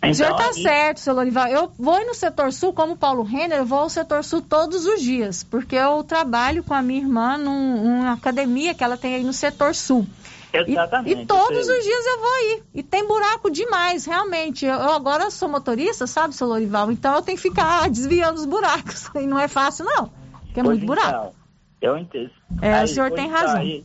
o 0.03 0.15
senhor 0.15 0.31
está 0.31 0.47
aí... 0.47 0.63
certo, 0.63 1.01
seu 1.01 1.15
Lorival. 1.15 1.49
Eu 1.49 1.73
vou 1.79 2.05
no 2.07 2.15
setor 2.15 2.53
sul, 2.53 2.73
como 2.73 2.97
Paulo 2.97 3.23
Renner, 3.23 3.59
eu 3.59 3.67
vou 3.67 3.81
ao 3.81 3.91
setor 3.91 4.25
sul 4.25 4.41
todos 4.41 4.87
os 4.87 5.03
dias, 5.03 5.45
porque 5.45 5.77
eu 5.77 6.03
trabalho 6.03 6.65
com 6.65 6.75
a 6.75 6.83
minha 6.83 7.01
irmã 7.01 7.37
num, 7.37 7.83
numa 7.85 8.13
academia 8.13 8.75
que 8.75 8.83
ela 8.83 8.97
tem 8.97 9.15
aí 9.15 9.25
no 9.25 9.33
setor 9.33 9.75
sul. 9.75 10.07
Exatamente. 10.53 11.19
E, 11.19 11.23
e 11.23 11.27
todos 11.27 11.69
os 11.69 11.85
dias 11.85 12.07
eu 12.07 12.21
vou 12.21 12.33
aí. 12.33 12.63
E 12.75 12.83
tem 12.83 13.07
buraco 13.07 13.51
demais, 13.51 14.05
realmente. 14.05 14.65
Eu, 14.65 14.75
eu 14.75 14.93
agora 14.93 15.31
sou 15.31 15.49
motorista, 15.49 16.07
sabe, 16.07 16.35
seu 16.35 16.47
Lorival? 16.47 16.91
Então 16.91 17.15
eu 17.15 17.23
tenho 17.23 17.37
que 17.37 17.43
ficar 17.43 17.89
desviando 17.91 18.39
os 18.39 18.47
buracos. 18.47 19.09
E 19.19 19.27
não 19.27 19.39
é 19.39 19.49
fácil, 19.49 19.85
não. 19.85 20.11
Porque 20.47 20.61
é 20.61 20.63
pois 20.63 20.79
muito 20.79 20.85
então, 20.85 20.95
buraco. 20.95 21.35
Eu 21.81 21.99
entendo. 21.99 22.31
É, 22.63 22.75
aí, 22.75 22.85
o 22.85 22.89
senhor 22.89 23.11
tem 23.11 23.27
então, 23.27 23.39
razão. 23.39 23.61
Aí, 23.61 23.85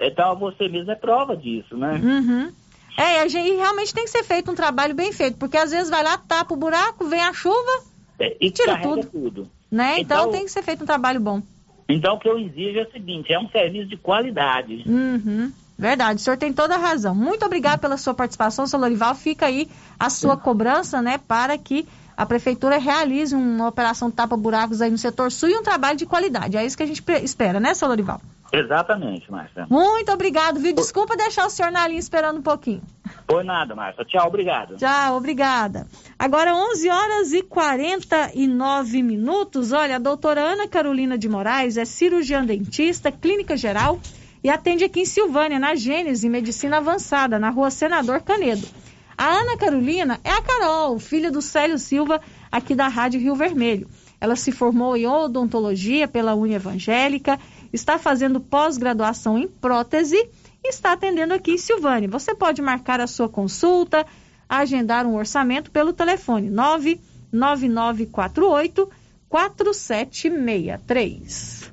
então 0.00 0.38
você 0.38 0.68
mesmo 0.68 0.90
é 0.90 0.94
prova 0.94 1.36
disso, 1.36 1.76
né? 1.76 2.00
Uhum. 2.02 2.52
É, 2.96 3.20
a 3.20 3.28
gente 3.28 3.56
realmente 3.56 3.92
tem 3.92 4.04
que 4.04 4.10
ser 4.10 4.22
feito 4.22 4.50
um 4.50 4.54
trabalho 4.54 4.94
bem 4.94 5.12
feito, 5.12 5.36
porque 5.36 5.56
às 5.56 5.70
vezes 5.72 5.90
vai 5.90 6.02
lá, 6.02 6.16
tapa 6.16 6.54
o 6.54 6.56
buraco, 6.56 7.06
vem 7.06 7.20
a 7.20 7.32
chuva 7.32 7.82
é, 8.20 8.36
e, 8.40 8.50
tira 8.50 8.80
tudo. 8.80 9.06
tudo. 9.06 9.50
Né? 9.70 9.98
Então, 9.98 10.20
então, 10.20 10.32
tem 10.32 10.44
que 10.44 10.50
ser 10.50 10.62
feito 10.62 10.84
um 10.84 10.86
trabalho 10.86 11.20
bom. 11.20 11.42
Então 11.88 12.14
o 12.14 12.18
que 12.18 12.28
eu 12.28 12.38
exijo 12.38 12.78
é 12.78 12.82
o 12.82 12.92
seguinte, 12.92 13.32
é 13.32 13.38
um 13.38 13.48
serviço 13.48 13.88
de 13.88 13.96
qualidade. 13.96 14.84
Uhum. 14.86 15.52
Verdade, 15.76 16.20
o 16.20 16.22
senhor 16.22 16.36
tem 16.36 16.52
toda 16.52 16.74
a 16.74 16.78
razão. 16.78 17.14
Muito 17.14 17.44
obrigado 17.44 17.80
pela 17.80 17.96
sua 17.96 18.14
participação, 18.14 18.66
seu 18.66 18.78
Lorival. 18.78 19.14
Fica 19.14 19.46
aí 19.46 19.68
a 19.98 20.08
sua 20.08 20.36
cobrança, 20.36 21.02
né, 21.02 21.18
para 21.18 21.58
que 21.58 21.86
a 22.16 22.24
prefeitura 22.24 22.78
realize 22.78 23.34
uma 23.34 23.68
operação 23.68 24.10
tapa-buracos 24.10 24.80
aí 24.80 24.90
no 24.90 24.98
setor 24.98 25.32
sul 25.32 25.48
e 25.48 25.56
um 25.56 25.62
trabalho 25.62 25.98
de 25.98 26.06
qualidade. 26.06 26.56
É 26.56 26.64
isso 26.64 26.76
que 26.76 26.82
a 26.82 26.86
gente 26.86 27.02
espera, 27.22 27.58
né, 27.58 27.74
seu 27.74 27.88
Lorival? 27.88 28.20
Exatamente, 28.52 29.28
Márcia. 29.32 29.66
Muito 29.68 30.12
obrigado, 30.12 30.60
viu? 30.60 30.72
Desculpa 30.72 31.16
deixar 31.16 31.44
o 31.44 31.50
senhor 31.50 31.72
na 31.72 31.88
linha 31.88 31.98
esperando 31.98 32.38
um 32.38 32.42
pouquinho. 32.42 32.82
Foi 33.28 33.42
nada, 33.42 33.74
Márcia. 33.74 34.04
Tchau, 34.04 34.28
obrigado. 34.28 34.76
Tchau, 34.76 35.16
obrigada. 35.16 35.88
Agora, 36.16 36.54
11 36.54 36.88
horas 36.88 37.32
e 37.32 37.42
49 37.42 39.02
minutos. 39.02 39.72
Olha, 39.72 39.96
a 39.96 39.98
doutora 39.98 40.40
Ana 40.40 40.68
Carolina 40.68 41.18
de 41.18 41.28
Moraes 41.28 41.76
é 41.76 41.84
cirurgiã 41.84 42.44
dentista, 42.44 43.10
clínica 43.10 43.56
geral 43.56 43.98
e 44.44 44.50
atende 44.50 44.84
aqui 44.84 45.00
em 45.00 45.06
Silvânia, 45.06 45.58
na 45.58 45.74
Gênese 45.74 46.28
Medicina 46.28 46.76
Avançada, 46.76 47.38
na 47.38 47.48
rua 47.48 47.70
Senador 47.70 48.20
Canedo. 48.20 48.68
A 49.16 49.26
Ana 49.26 49.56
Carolina 49.56 50.20
é 50.22 50.30
a 50.30 50.42
Carol, 50.42 50.98
filha 50.98 51.30
do 51.30 51.40
Célio 51.40 51.78
Silva, 51.78 52.20
aqui 52.52 52.74
da 52.74 52.88
Rádio 52.88 53.18
Rio 53.18 53.34
Vermelho. 53.34 53.88
Ela 54.20 54.36
se 54.36 54.52
formou 54.52 54.98
em 54.98 55.06
odontologia 55.06 56.06
pela 56.06 56.34
Uni 56.34 56.52
Evangélica, 56.52 57.40
está 57.72 57.98
fazendo 57.98 58.38
pós-graduação 58.38 59.38
em 59.38 59.48
prótese 59.48 60.18
e 60.62 60.68
está 60.68 60.92
atendendo 60.92 61.32
aqui 61.32 61.52
em 61.52 61.58
Silvânia. 61.58 62.10
Você 62.10 62.34
pode 62.34 62.60
marcar 62.60 63.00
a 63.00 63.06
sua 63.06 63.30
consulta, 63.30 64.04
agendar 64.46 65.06
um 65.06 65.16
orçamento 65.16 65.70
pelo 65.70 65.94
telefone 65.94 66.50
99948 66.50 68.90
4763. 69.28 71.63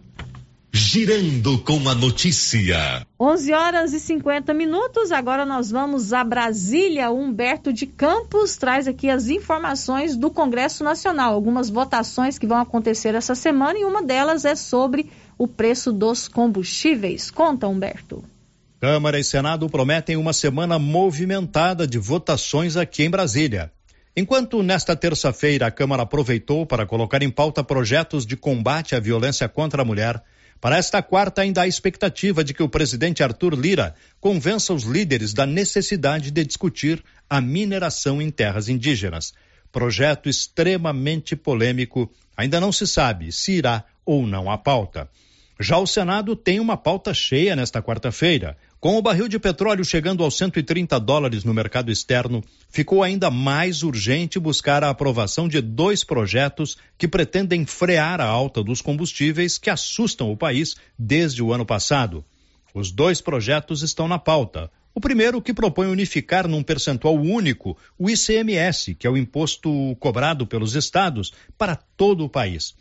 Girando 0.74 1.60
com 1.60 1.90
a 1.90 1.94
notícia. 1.94 3.06
11 3.20 3.52
horas 3.52 3.94
e 3.94 4.00
50 4.00 4.54
minutos. 4.54 5.12
Agora 5.12 5.46
nós 5.46 5.70
vamos 5.70 6.14
a 6.14 6.24
Brasília. 6.24 7.12
Humberto 7.12 7.74
de 7.74 7.86
Campos 7.86 8.56
traz 8.56 8.88
aqui 8.88 9.10
as 9.10 9.28
informações 9.28 10.16
do 10.16 10.32
Congresso 10.32 10.82
Nacional. 10.82 11.34
Algumas 11.34 11.70
votações 11.70 12.40
que 12.40 12.48
vão 12.48 12.58
acontecer 12.58 13.14
essa 13.16 13.36
semana 13.36 13.78
e 13.80 13.84
uma 13.84 14.02
delas 14.02 14.46
é 14.46 14.56
sobre 14.56 15.12
o 15.38 15.46
preço 15.46 15.92
dos 15.92 16.30
combustíveis. 16.30 17.30
Conta, 17.30 17.68
Humberto. 17.68 18.24
Câmara 18.80 19.20
e 19.20 19.26
Senado 19.26 19.70
prometem 19.70 20.16
uma 20.16 20.32
semana 20.32 20.80
movimentada 20.80 21.86
de 21.86 21.98
votações 21.98 22.78
aqui 22.78 23.04
em 23.04 23.10
Brasília. 23.10 23.74
Enquanto 24.16 24.64
nesta 24.64 24.96
terça-feira 24.96 25.68
a 25.68 25.72
Câmara 25.72 26.04
aproveitou 26.04 26.66
para 26.66 26.86
colocar 26.86 27.22
em 27.22 27.30
pauta 27.30 27.62
projetos 27.62 28.26
de 28.26 28.38
combate 28.38 28.96
à 28.96 29.00
violência 29.02 29.50
contra 29.50 29.82
a 29.82 29.86
mulher, 29.86 30.24
para 30.62 30.78
esta 30.78 31.02
quarta, 31.02 31.42
ainda 31.42 31.64
há 31.64 31.68
expectativa 31.68 32.44
de 32.44 32.54
que 32.54 32.62
o 32.62 32.70
presidente 32.70 33.24
Arthur 33.24 33.56
Lira 33.56 33.96
convença 34.20 34.72
os 34.72 34.84
líderes 34.84 35.34
da 35.34 35.44
necessidade 35.44 36.30
de 36.30 36.46
discutir 36.46 37.04
a 37.28 37.42
mineração 37.42 38.22
em 38.22 38.30
terras 38.30 38.70
indígenas. 38.70 39.34
Projeto 39.72 40.30
extremamente 40.30 41.36
polêmico, 41.36 42.14
ainda 42.38 42.60
não 42.60 42.72
se 42.72 42.86
sabe 42.86 43.32
se 43.32 43.54
irá 43.54 43.84
ou 44.06 44.28
não 44.28 44.52
à 44.52 44.58
pauta. 44.58 45.10
Já 45.60 45.80
o 45.80 45.88
Senado 45.88 46.36
tem 46.36 46.60
uma 46.60 46.78
pauta 46.78 47.12
cheia 47.12 47.56
nesta 47.56 47.82
quarta-feira. 47.82 48.56
Com 48.82 48.98
o 48.98 49.02
barril 49.02 49.28
de 49.28 49.38
petróleo 49.38 49.86
chegando 49.86 50.24
aos 50.24 50.36
130 50.36 51.00
dólares 51.00 51.44
no 51.44 51.54
mercado 51.54 51.92
externo, 51.92 52.44
ficou 52.68 53.04
ainda 53.04 53.30
mais 53.30 53.84
urgente 53.84 54.40
buscar 54.40 54.84
a 54.84 54.90
aprovação 54.90 55.48
de 55.48 55.62
dois 55.62 56.04
projetos 56.04 56.76
que 56.98 57.08
pretendem 57.08 57.64
frear 57.64 58.20
a 58.20 58.26
alta 58.26 58.64
dos 58.64 58.82
combustíveis 58.82 59.60
que 59.60 59.70
assustam 59.70 60.32
o 60.32 60.36
país 60.36 60.76
desde 60.98 61.44
o 61.44 61.54
ano 61.54 61.64
passado. 61.64 62.26
Os 62.74 62.92
dois 62.92 63.22
projetos 63.22 63.84
estão 63.84 64.08
na 64.08 64.18
pauta. 64.18 64.72
O 64.96 65.00
primeiro, 65.00 65.44
que 65.44 65.54
propõe 65.54 65.86
unificar 65.86 66.48
num 66.48 66.64
percentual 66.64 67.14
único 67.14 67.78
o 68.00 68.10
ICMS, 68.10 68.96
que 68.96 69.06
é 69.06 69.10
o 69.12 69.16
imposto 69.16 69.96
cobrado 70.00 70.48
pelos 70.48 70.74
estados, 70.74 71.32
para 71.56 71.76
todo 71.76 72.26
o 72.26 72.30
país. 72.30 72.74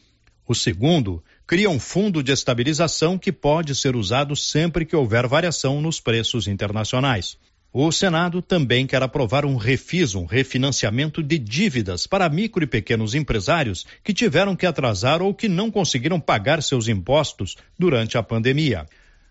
O 0.48 0.54
segundo 0.54 1.22
cria 1.50 1.68
um 1.68 1.80
fundo 1.80 2.22
de 2.22 2.30
estabilização 2.30 3.18
que 3.18 3.32
pode 3.32 3.74
ser 3.74 3.96
usado 3.96 4.36
sempre 4.36 4.86
que 4.86 4.94
houver 4.94 5.26
variação 5.26 5.80
nos 5.80 5.98
preços 5.98 6.46
internacionais. 6.46 7.36
O 7.72 7.90
Senado 7.90 8.40
também 8.40 8.86
quer 8.86 9.02
aprovar 9.02 9.44
um 9.44 9.56
refis, 9.56 10.14
um 10.14 10.26
refinanciamento 10.26 11.20
de 11.20 11.38
dívidas 11.38 12.06
para 12.06 12.28
micro 12.28 12.62
e 12.62 12.68
pequenos 12.68 13.16
empresários 13.16 13.84
que 14.04 14.14
tiveram 14.14 14.54
que 14.54 14.64
atrasar 14.64 15.20
ou 15.20 15.34
que 15.34 15.48
não 15.48 15.72
conseguiram 15.72 16.20
pagar 16.20 16.62
seus 16.62 16.86
impostos 16.86 17.56
durante 17.76 18.16
a 18.16 18.22
pandemia. 18.22 18.86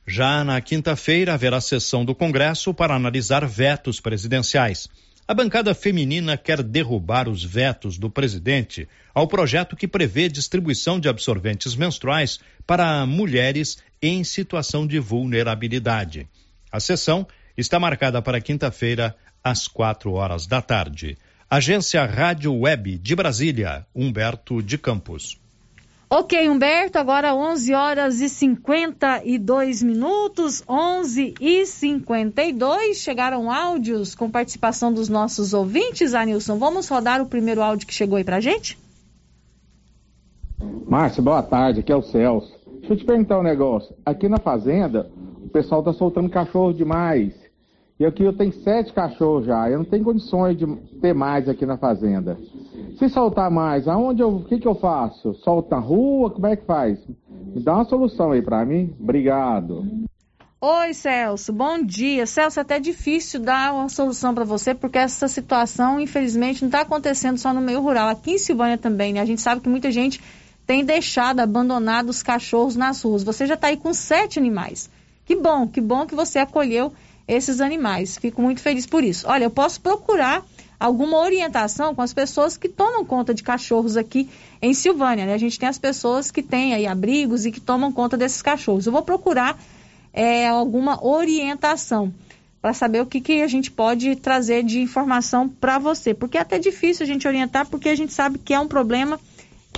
Já 0.06 0.44
na 0.44 0.60
quinta-feira 0.60 1.36
haverá 1.36 1.62
sessão 1.62 2.04
do 2.04 2.14
Congresso 2.14 2.74
para 2.74 2.96
analisar 2.96 3.48
vetos 3.48 4.02
presidenciais. 4.02 4.90
A 5.30 5.34
bancada 5.36 5.76
feminina 5.76 6.36
quer 6.36 6.64
derrubar 6.64 7.30
os 7.30 7.44
vetos 7.44 8.00
do 8.00 8.10
presidente 8.10 8.90
ao 9.14 9.28
projeto 9.28 9.76
que 9.76 9.88
prevê 9.88 10.28
distribuição 10.28 11.00
de 11.00 11.08
absorventes 11.08 11.76
menstruais 11.76 12.40
para 12.66 13.06
mulheres 13.06 13.78
em 14.02 14.24
situação 14.24 14.88
de 14.88 14.98
vulnerabilidade. 14.98 16.28
A 16.72 16.80
sessão 16.80 17.28
está 17.56 17.80
marcada 17.80 18.24
para 18.24 18.42
quinta-feira, 18.42 19.16
às 19.44 19.68
quatro 19.68 20.14
horas 20.14 20.48
da 20.48 20.64
tarde. 20.64 21.16
Agência 21.48 22.04
Rádio 22.08 22.52
Web 22.62 22.98
de 22.98 23.16
Brasília, 23.16 23.86
Humberto 23.94 24.64
de 24.64 24.80
Campos. 24.80 25.40
Ok, 26.12 26.49
Humberto, 26.49 26.97
agora 26.97 27.36
11 27.36 27.72
horas 27.72 28.20
e 28.20 28.28
52 28.28 29.84
minutos, 29.84 30.64
11 30.68 31.36
e 31.39 31.64
52. 31.68 32.97
Chegaram 32.97 33.51
áudios 33.51 34.16
com 34.16 34.28
participação 34.28 34.91
dos 34.91 35.07
nossos 35.07 35.53
ouvintes, 35.53 36.16
Anilson. 36.16 36.57
Vamos 36.57 36.89
rodar 36.89 37.22
o 37.22 37.28
primeiro 37.28 37.62
áudio 37.62 37.86
que 37.86 37.93
chegou 37.93 38.18
aí 38.18 38.24
pra 38.24 38.39
gente? 38.39 38.76
Márcia, 40.88 41.22
boa 41.22 41.43
tarde, 41.43 41.82
aqui 41.82 41.91
é 41.91 41.95
o 41.95 42.01
Celso. 42.01 42.57
Deixa 42.80 42.93
eu 42.93 42.97
te 42.97 43.05
perguntar 43.05 43.38
um 43.38 43.43
negócio. 43.43 43.95
Aqui 44.03 44.28
na 44.28 44.39
fazenda, 44.39 45.12
o 45.43 45.49
pessoal 45.49 45.84
tá 45.84 45.93
soltando 45.93 46.28
cachorro 46.28 46.74
demais. 46.74 47.36
E 47.99 48.05
aqui 48.05 48.24
eu 48.24 48.34
tenho 48.34 48.51
sete 48.64 48.91
cachorros 48.93 49.45
já. 49.45 49.70
Eu 49.70 49.78
não 49.78 49.86
tenho 49.86 50.03
condições 50.03 50.57
de 50.57 50.66
ter 50.99 51.14
mais 51.14 51.47
aqui 51.47 51.68
na 51.68 51.78
fazenda. 51.78 52.36
Se 53.00 53.08
soltar 53.08 53.50
mais, 53.50 53.88
aonde 53.88 54.22
eu, 54.22 54.28
o 54.28 54.43
que 54.43 54.60
que 54.60 54.68
eu 54.68 54.76
faço? 54.76 55.34
Solto 55.36 55.72
na 55.72 55.80
rua? 55.80 56.30
Como 56.32 56.45
é 56.45 56.58
que 56.58 56.66
faz? 56.66 57.00
Me 57.30 57.64
dá 57.64 57.76
uma 57.76 57.86
solução 57.86 58.34
aí 58.34 58.41
para 58.41 58.66
mim. 58.66 58.93
Obrigado. 59.00 59.88
Oi, 60.60 60.93
Celso. 60.93 61.54
Bom 61.54 61.82
dia. 61.82 62.26
Celso, 62.26 62.60
é 62.60 62.62
até 62.62 62.78
difícil 62.78 63.39
dar 63.39 63.74
uma 63.74 63.88
solução 63.88 64.36
para 64.36 64.43
você, 64.43 64.76
porque 64.76 64.97
essa 64.97 65.30
situação, 65.30 65.97
infelizmente, 65.97 66.62
não 66.62 66.68
está 66.68 66.82
acontecendo 66.82 67.38
só 67.38 67.54
no 67.54 67.62
meio 67.62 67.80
rural. 67.80 68.10
Aqui 68.10 68.32
em 68.32 68.38
Silvânia 68.38 68.78
também, 68.78 69.14
né? 69.14 69.22
A 69.22 69.26
gente 69.26 69.39
sabe 69.39 69.62
que 69.62 69.70
muita 69.70 69.89
gente 69.89 70.22
tem 70.68 70.84
deixado, 70.84 71.39
abandonado 71.39 72.10
os 72.10 72.22
cachorros 72.22 72.76
nas 72.76 73.02
ruas. 73.02 73.24
Você 73.24 73.47
já 73.47 73.54
está 73.54 73.68
aí 73.68 73.78
com 73.78 73.93
sete 73.93 74.38
animais. 74.38 74.89
Que 75.24 75.38
bom, 75.38 75.66
que 75.70 75.80
bom 75.80 76.06
que 76.06 76.16
você 76.16 76.39
acolheu 76.39 76.91
esses 77.26 77.62
animais. 77.62 78.18
Fico 78.18 78.41
muito 78.41 78.60
feliz 78.60 78.86
por 78.86 79.06
isso. 79.06 79.26
Olha, 79.26 79.45
eu 79.45 79.52
posso 79.52 79.80
procurar 79.80 80.43
alguma 80.80 81.18
orientação 81.20 81.94
com 81.94 82.02
as 82.02 82.14
pessoas 82.14 82.56
que 82.56 82.70
tomam 82.70 83.04
conta 83.04 83.34
de 83.34 83.44
cachorros 83.44 83.98
aqui 83.98 84.30
em 84.62 84.74
Silvânia. 84.74 85.26
Né? 85.26 85.34
A 85.34 85.38
gente 85.38 85.60
tem 85.60 85.68
as 85.68 85.78
pessoas 85.78 86.32
que 86.32 86.42
têm 86.42 86.74
aí 86.74 86.88
abrigos 86.88 87.46
e 87.46 87.52
que 87.52 87.60
tomam 87.60 87.92
conta 87.92 88.16
desses 88.16 88.42
cachorros. 88.42 88.86
Eu 88.86 88.94
vou 88.94 89.02
procurar 89.02 89.60
é, 90.14 90.48
alguma 90.48 91.06
orientação 91.06 92.14
para 92.62 92.74
saber 92.74 93.02
o 93.02 93.06
que, 93.06 93.22
que 93.22 93.42
a 93.42 93.48
gente 93.48 93.72
pode 93.72 94.16
trazer 94.18 94.64
de 94.64 94.80
informação 94.82 95.48
para 95.48 95.78
você. 95.80 96.14
Porque 96.14 96.38
é 96.38 96.42
até 96.42 96.60
difícil 96.60 97.04
a 97.04 97.08
gente 97.08 97.28
orientar, 97.28 97.68
porque 97.68 97.90
a 97.90 97.96
gente 97.96 98.14
sabe 98.14 98.38
que 98.38 98.54
é 98.54 98.60
um 98.60 98.68
problema 98.68 99.20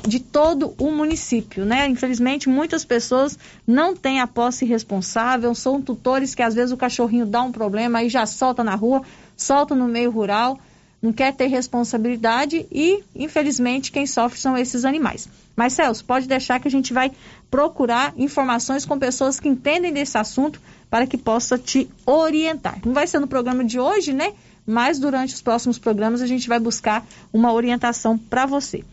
de 0.08 0.20
todo 0.20 0.74
o 0.80 0.92
município, 0.92 1.64
né? 1.64 1.88
Infelizmente, 1.88 2.50
muitas 2.50 2.84
pessoas 2.84 3.38
não 3.68 3.96
têm 3.96 4.20
a 4.20 4.26
posse 4.26 4.66
responsável, 4.66 5.54
são 5.54 5.80
tutores 5.80 6.34
que 6.34 6.42
às 6.42 6.56
vezes 6.56 6.72
o 6.72 6.78
cachorrinho 6.78 7.26
dá 7.26 7.44
um 7.44 7.52
problema 7.52 8.02
e 8.02 8.10
já 8.10 8.26
solta 8.26 8.64
na 8.64 8.74
rua, 8.74 9.04
solta 9.38 9.76
no 9.76 9.88
meio 9.88 10.10
rural, 10.10 10.60
não 11.02 11.12
quer 11.12 11.34
ter 11.34 11.48
responsabilidade 11.48 12.68
e, 12.72 13.04
infelizmente, 13.16 13.92
quem 13.92 14.06
sofre 14.06 14.40
são 14.40 14.56
esses 14.56 14.86
animais. 14.86 15.28
Mas, 15.56 15.74
Celso, 15.74 16.06
pode 16.06 16.28
deixar 16.28 16.60
que 16.60 16.68
a 16.68 16.72
gente 16.72 16.94
vai 16.94 17.12
procurar 17.50 18.14
informações 18.18 18.86
com 18.86 19.00
pessoas 19.00 19.40
que 19.40 19.50
entendem 19.50 19.92
desse 19.92 20.18
assunto 20.18 20.62
para 20.90 21.08
que 21.08 21.18
possa 21.18 21.58
te 21.58 21.90
orientar. 22.06 22.80
Não 22.86 22.94
vai 22.94 23.08
ser 23.08 23.20
no 23.20 23.28
programa 23.28 23.64
de 23.66 23.80
hoje, 23.80 24.14
né? 24.14 24.34
Mas 24.66 25.00
durante 25.00 25.34
os 25.34 25.42
próximos 25.42 25.80
programas 25.80 26.22
a 26.22 26.28
gente 26.28 26.48
vai 26.48 26.60
buscar 26.60 27.06
uma 27.34 27.52
orientação 27.52 28.18
para 28.18 28.46
você. 28.46 28.84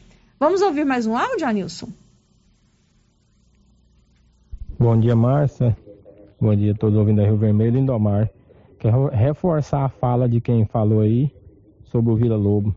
Vamos 0.40 0.62
ouvir 0.62 0.86
mais 0.86 1.06
um 1.06 1.16
áudio, 1.16 1.46
Anilson? 1.46 1.88
Bom 4.78 4.98
dia, 4.98 5.14
Márcia. 5.14 5.76
Bom 6.40 6.54
dia 6.54 6.72
a 6.72 6.74
todos 6.74 6.96
ouvindo 6.96 7.20
a 7.20 7.24
Rio 7.24 7.36
Vermelho 7.36 7.76
e 7.76 7.80
Indomar. 7.80 8.30
Quero 8.78 9.08
reforçar 9.08 9.84
a 9.84 9.88
fala 9.88 10.28
de 10.28 10.40
quem 10.40 10.64
falou 10.64 11.00
aí 11.00 11.30
sobre 11.88 12.12
o 12.12 12.16
Vila 12.16 12.36
Lobo. 12.36 12.74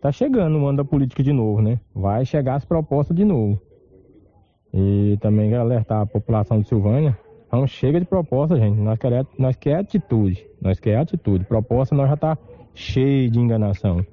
Tá 0.00 0.10
chegando 0.10 0.58
o 0.58 0.66
ano 0.66 0.78
da 0.78 0.84
política 0.84 1.22
de 1.22 1.32
novo, 1.32 1.62
né? 1.62 1.78
Vai 1.94 2.24
chegar 2.24 2.56
as 2.56 2.64
propostas 2.64 3.16
de 3.16 3.24
novo. 3.24 3.60
E 4.74 5.16
também 5.20 5.50
quero 5.50 5.62
alertar 5.62 6.00
a 6.00 6.06
população 6.06 6.60
de 6.60 6.66
Silvânia. 6.66 7.16
Não 7.52 7.66
chega 7.66 8.00
de 8.00 8.06
proposta, 8.06 8.56
gente. 8.56 8.80
Nós 8.80 8.98
queremos 8.98 9.28
nós 9.38 9.54
quer 9.54 9.76
atitude. 9.76 10.44
Nós 10.60 10.80
quer 10.80 10.96
atitude. 10.96 11.44
Proposta 11.44 11.94
nós 11.94 12.08
já 12.08 12.16
tá 12.16 12.38
cheio 12.74 13.30
de 13.30 13.38
enganação. 13.38 14.04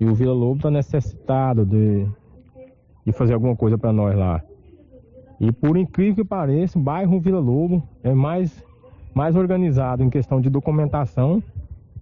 E 0.00 0.06
o 0.06 0.14
Vila 0.14 0.32
Lobo 0.32 0.56
está 0.56 0.70
necessitado 0.70 1.66
de, 1.66 2.06
de 3.04 3.12
fazer 3.12 3.34
alguma 3.34 3.56
coisa 3.56 3.76
para 3.76 3.92
nós 3.92 4.16
lá. 4.16 4.42
E 5.40 5.52
por 5.52 5.76
incrível 5.76 6.14
que 6.14 6.24
pareça, 6.24 6.78
o 6.78 6.82
bairro 6.82 7.20
Vila 7.20 7.40
Lobo 7.40 7.82
é 8.02 8.14
mais, 8.14 8.64
mais 9.12 9.36
organizado 9.36 10.02
em 10.02 10.08
questão 10.08 10.40
de 10.40 10.48
documentação 10.48 11.42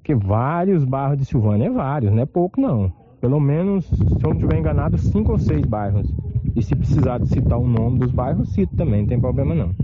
que 0.06 0.14
vários 0.14 0.84
bairros 0.84 1.18
de 1.18 1.24
Silvânia. 1.24 1.66
É 1.66 1.70
vários, 1.70 2.12
não 2.12 2.22
é 2.22 2.26
pouco 2.26 2.60
não. 2.60 2.92
Pelo 3.20 3.40
menos, 3.40 3.84
se 3.86 3.92
eu 4.00 4.28
não 4.28 4.34
estiver 4.34 4.56
enganado, 4.56 4.96
cinco 4.96 5.32
ou 5.32 5.38
seis 5.38 5.66
bairros. 5.66 6.06
E 6.54 6.62
se 6.62 6.76
precisar 6.76 7.20
citar 7.26 7.58
o 7.58 7.66
nome 7.66 7.98
dos 7.98 8.12
bairros, 8.12 8.54
cito 8.54 8.76
também, 8.76 9.00
não 9.00 9.08
tem 9.08 9.20
problema 9.20 9.52
não. 9.52 9.74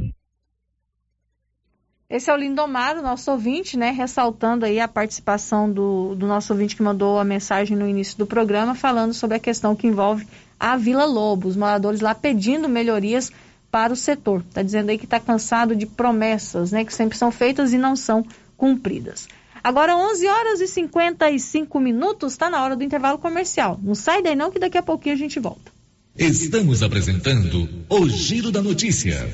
Esse 2.08 2.30
é 2.30 2.34
o 2.34 2.36
Lindomar, 2.36 3.02
nosso 3.02 3.32
ouvinte, 3.32 3.76
né? 3.76 3.90
Ressaltando 3.90 4.64
aí 4.64 4.78
a 4.78 4.86
participação 4.86 5.68
do, 5.68 6.14
do 6.14 6.26
nosso 6.28 6.52
ouvinte 6.52 6.76
que 6.76 6.82
mandou 6.84 7.18
a 7.18 7.24
mensagem 7.24 7.76
no 7.76 7.88
início 7.88 8.16
do 8.16 8.26
programa, 8.26 8.76
falando 8.76 9.12
sobre 9.12 9.38
a 9.38 9.40
questão 9.40 9.74
que 9.74 9.88
envolve 9.88 10.24
a 10.60 10.76
Vila 10.76 11.04
Lobo, 11.04 11.48
os 11.48 11.56
moradores 11.56 12.00
lá 12.00 12.14
pedindo 12.14 12.68
melhorias 12.68 13.32
para 13.72 13.92
o 13.92 13.96
setor. 13.96 14.44
Está 14.46 14.62
dizendo 14.62 14.90
aí 14.90 14.98
que 14.98 15.04
está 15.04 15.18
cansado 15.18 15.74
de 15.74 15.86
promessas, 15.86 16.70
né? 16.70 16.84
Que 16.84 16.94
sempre 16.94 17.18
são 17.18 17.32
feitas 17.32 17.72
e 17.72 17.78
não 17.78 17.96
são 17.96 18.24
cumpridas. 18.56 19.26
Agora 19.62 19.96
11 19.96 20.26
horas 20.26 20.60
e 20.60 20.66
55 20.66 21.78
minutos, 21.78 22.32
está 22.32 22.50
na 22.50 22.62
hora 22.62 22.74
do 22.74 22.82
intervalo 22.82 23.18
comercial. 23.18 23.78
Não 23.82 23.94
sai 23.94 24.22
daí 24.22 24.34
não 24.34 24.50
que 24.50 24.58
daqui 24.58 24.76
a 24.76 24.82
pouquinho 24.82 25.14
a 25.14 25.18
gente 25.18 25.38
volta. 25.38 25.70
Estamos 26.16 26.82
apresentando 26.82 27.68
o 27.88 28.08
Giro 28.08 28.50
da 28.50 28.60
Notícia. 28.60 29.28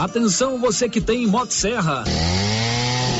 Atenção 0.00 0.58
você 0.58 0.88
que 0.88 1.00
tem 1.00 1.26
Motosserra. 1.26 2.04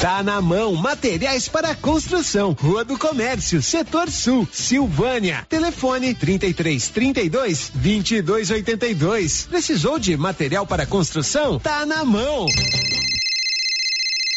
Tá 0.00 0.22
na 0.22 0.40
mão, 0.42 0.74
materiais 0.74 1.48
para 1.48 1.74
construção, 1.74 2.52
Rua 2.52 2.84
do 2.84 2.98
Comércio, 2.98 3.62
Setor 3.62 4.10
Sul, 4.10 4.46
Silvânia. 4.52 5.46
Telefone 5.48 6.14
33 6.14 6.88
32 6.90 7.70
22 7.74 8.50
82. 8.50 9.46
Precisou 9.46 9.98
de 9.98 10.16
material 10.16 10.66
para 10.66 10.84
construção? 10.84 11.58
Tá 11.58 11.86
na 11.86 12.04
mão. 12.04 12.46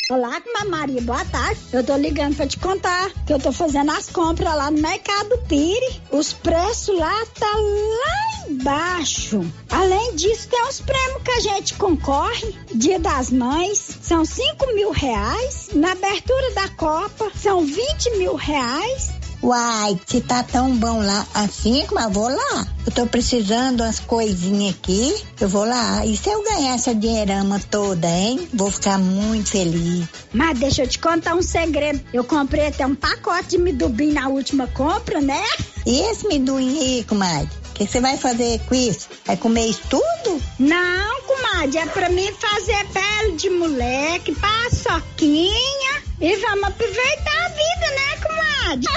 Olá, 0.09 0.41
Maria, 0.69 1.01
boa 1.01 1.25
tarde. 1.25 1.59
Eu 1.73 1.83
tô 1.83 1.97
ligando 1.97 2.35
pra 2.35 2.47
te 2.47 2.57
contar 2.57 3.11
que 3.25 3.33
eu 3.33 3.39
tô 3.39 3.51
fazendo 3.51 3.91
as 3.91 4.09
compras 4.09 4.55
lá 4.55 4.71
no 4.71 4.81
Mercado 4.81 5.37
Pire. 5.49 6.01
Os 6.11 6.31
preços 6.31 6.97
lá 6.97 7.25
tá 7.37 7.51
lá 7.55 8.36
embaixo. 8.49 9.41
Além 9.69 10.15
disso, 10.15 10.47
tem 10.47 10.61
os 10.67 10.79
prêmios 10.81 11.23
que 11.23 11.31
a 11.31 11.39
gente 11.39 11.73
concorre. 11.75 12.55
Dia 12.73 12.99
das 12.99 13.29
Mães, 13.29 13.97
são 14.01 14.25
5 14.25 14.73
mil 14.73 14.91
reais. 14.91 15.69
Na 15.73 15.91
abertura 15.91 16.51
da 16.53 16.67
Copa, 16.69 17.31
são 17.35 17.65
20 17.65 18.17
mil 18.17 18.35
reais. 18.35 19.17
Uai, 19.41 19.99
se 20.07 20.19
tá 20.21 20.41
tão 20.41 20.75
bom 20.75 20.99
lá 20.99 21.25
assim, 21.33 21.85
mas 21.91 22.11
vou 22.11 22.27
lá. 22.27 22.67
Eu 22.85 22.91
tô 22.91 23.05
precisando 23.05 23.81
umas 23.81 23.99
coisinhas 23.99 24.73
aqui, 24.73 25.13
eu 25.39 25.47
vou 25.47 25.63
lá. 25.63 26.03
E 26.05 26.17
se 26.17 26.29
eu 26.29 26.43
ganhar 26.43 26.73
essa 26.73 26.95
dinheirama 26.95 27.59
toda, 27.69 28.07
hein? 28.07 28.47
Vou 28.53 28.71
ficar 28.71 28.97
muito 28.97 29.49
feliz. 29.51 30.07
Mas 30.33 30.57
deixa 30.57 30.83
eu 30.83 30.87
te 30.87 30.97
contar 30.97 31.35
um 31.35 31.43
segredo. 31.43 32.01
Eu 32.11 32.23
comprei 32.23 32.67
até 32.67 32.85
um 32.85 32.95
pacote 32.95 33.49
de 33.49 33.57
midubim 33.59 34.11
na 34.11 34.27
última 34.27 34.67
compra, 34.67 35.21
né? 35.21 35.43
E 35.85 35.99
esse 36.09 36.27
midubim 36.27 36.79
aí, 36.79 37.03
comadre? 37.03 37.49
O 37.77 37.85
que 37.85 37.85
você 37.85 38.01
vai 38.01 38.17
fazer 38.17 38.59
com 38.61 38.73
isso? 38.73 39.07
Vai 39.23 39.37
comer 39.37 39.67
isso 39.67 39.83
tudo? 39.87 40.41
Não, 40.57 41.21
comadre, 41.21 41.77
é 41.77 41.85
pra 41.85 42.09
mim 42.09 42.27
fazer 42.33 42.87
pele 42.87 43.33
de 43.33 43.51
moleque, 43.51 44.33
paçoquinha 44.33 46.01
e 46.19 46.35
vamos 46.37 46.63
aproveitar 46.63 47.45
a 47.45 47.49
vida, 47.49 47.85
né, 47.95 48.17
comadre? 48.25 48.87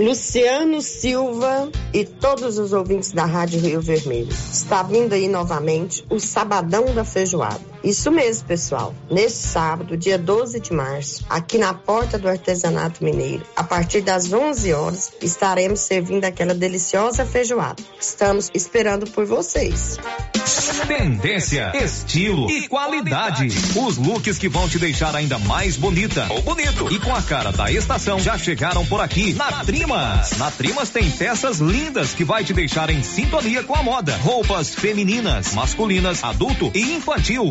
Luciano 0.02 0.82
Silva 0.82 1.70
e 1.94 2.04
todos 2.04 2.58
os 2.58 2.72
ouvintes 2.72 3.12
da 3.12 3.24
Rádio 3.24 3.60
Rio 3.60 3.80
Vermelho. 3.80 4.32
Está 4.32 4.82
vindo 4.82 5.12
aí 5.12 5.28
novamente 5.28 6.04
o 6.10 6.18
Sabadão 6.18 6.92
da 6.92 7.04
Feijoada. 7.04 7.75
Isso 7.82 8.10
mesmo, 8.10 8.46
pessoal. 8.46 8.94
Neste 9.10 9.38
sábado, 9.38 9.96
dia 9.96 10.18
12 10.18 10.60
de 10.60 10.72
março, 10.72 11.24
aqui 11.28 11.58
na 11.58 11.74
porta 11.74 12.18
do 12.18 12.28
Artesanato 12.28 13.04
Mineiro, 13.04 13.44
a 13.54 13.62
partir 13.62 14.00
das 14.00 14.32
11 14.32 14.72
horas, 14.72 15.12
estaremos 15.22 15.80
servindo 15.80 16.24
aquela 16.24 16.54
deliciosa 16.54 17.24
feijoada. 17.24 17.82
Estamos 18.00 18.50
esperando 18.54 19.06
por 19.10 19.24
vocês. 19.24 19.98
Tendência, 20.86 21.72
estilo 21.74 22.48
e 22.48 22.68
qualidade. 22.68 23.48
Os 23.74 23.96
looks 23.96 24.38
que 24.38 24.48
vão 24.48 24.68
te 24.68 24.78
deixar 24.78 25.14
ainda 25.16 25.38
mais 25.40 25.76
bonita 25.76 26.26
ou 26.30 26.40
bonito 26.42 26.92
e 26.92 27.00
com 27.00 27.12
a 27.14 27.20
cara 27.20 27.50
da 27.50 27.70
estação 27.70 28.20
já 28.20 28.38
chegaram 28.38 28.86
por 28.86 29.00
aqui 29.00 29.32
na 29.34 29.64
Trimas. 29.64 30.36
Na 30.38 30.50
Trimas 30.50 30.90
tem 30.90 31.10
peças 31.10 31.58
lindas 31.58 32.14
que 32.14 32.24
vai 32.24 32.44
te 32.44 32.52
deixar 32.52 32.90
em 32.90 33.02
sintonia 33.02 33.64
com 33.64 33.74
a 33.74 33.82
moda. 33.82 34.16
Roupas 34.18 34.74
femininas, 34.74 35.52
masculinas, 35.54 36.22
adulto 36.22 36.70
e 36.72 36.94
infantil. 36.94 37.50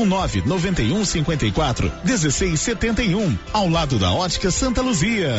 ou 0.00 0.06
991 0.06 1.04
54 1.04 1.92
1671, 2.04 3.38
ao 3.52 3.68
lado 3.68 3.98
da 3.98 4.12
Ótica 4.12 4.50
Santa 4.50 4.80
Luzia. 4.80 5.30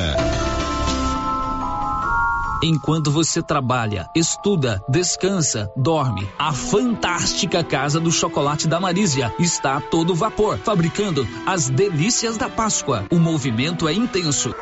Enquanto 2.63 3.09
você 3.09 3.41
trabalha, 3.41 4.07
estuda, 4.15 4.83
descansa, 4.87 5.71
dorme, 5.75 6.29
a 6.37 6.53
fantástica 6.53 7.63
Casa 7.63 7.99
do 7.99 8.11
Chocolate 8.11 8.67
da 8.67 8.79
Marísia 8.79 9.33
está 9.39 9.77
a 9.77 9.81
todo 9.81 10.13
vapor, 10.13 10.59
fabricando 10.59 11.27
as 11.43 11.67
delícias 11.67 12.37
da 12.37 12.47
Páscoa. 12.47 13.05
O 13.09 13.17
movimento 13.17 13.87
é 13.87 13.93
intenso. 13.93 14.53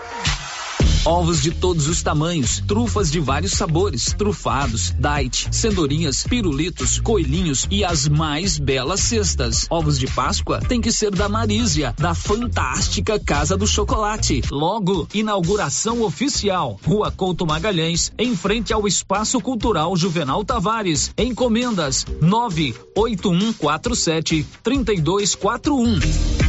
Ovos 1.10 1.42
de 1.42 1.50
todos 1.50 1.88
os 1.88 2.04
tamanhos, 2.04 2.62
trufas 2.68 3.10
de 3.10 3.20
vários 3.20 3.54
sabores, 3.54 4.14
trufados, 4.16 4.92
diet, 4.92 5.48
cenourinhas, 5.52 6.22
pirulitos, 6.22 7.00
coelhinhos 7.00 7.66
e 7.72 7.84
as 7.84 8.08
mais 8.08 8.60
belas 8.60 9.00
cestas. 9.00 9.66
Ovos 9.72 9.98
de 9.98 10.06
Páscoa 10.06 10.60
tem 10.60 10.80
que 10.80 10.92
ser 10.92 11.10
da 11.10 11.28
Marísia, 11.28 11.96
da 11.98 12.14
fantástica 12.14 13.20
Casa 13.20 13.58
do 13.58 13.66
Chocolate. 13.66 14.44
Logo, 14.52 15.08
inauguração 15.12 16.04
oficial. 16.04 16.80
Rua 16.86 17.10
Couto 17.10 17.44
Magalhães, 17.44 18.12
em 18.16 18.36
frente 18.36 18.72
ao 18.72 18.88
Espaço 18.88 19.42
Cultural 19.42 19.98
Juvenal 19.98 20.46
Tavares. 20.46 21.12
Encomendas 21.18 22.06
98147 22.22 24.46
3241. 24.62 26.49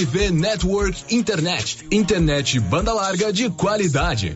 TV 0.01 0.31
Network 0.31 0.95
Internet. 1.11 1.85
Internet 1.91 2.59
banda 2.59 2.91
larga 2.91 3.31
de 3.31 3.51
qualidade. 3.51 4.35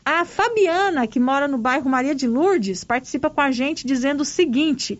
A 0.04 0.24
Fabiana, 0.24 1.06
que 1.06 1.20
mora 1.20 1.46
no 1.46 1.58
bairro 1.58 1.90
Maria 1.90 2.14
de 2.14 2.26
Lourdes, 2.26 2.84
participa 2.84 3.28
com 3.28 3.40
a 3.40 3.50
gente 3.50 3.86
dizendo 3.86 4.22
o 4.22 4.24
seguinte: 4.24 4.98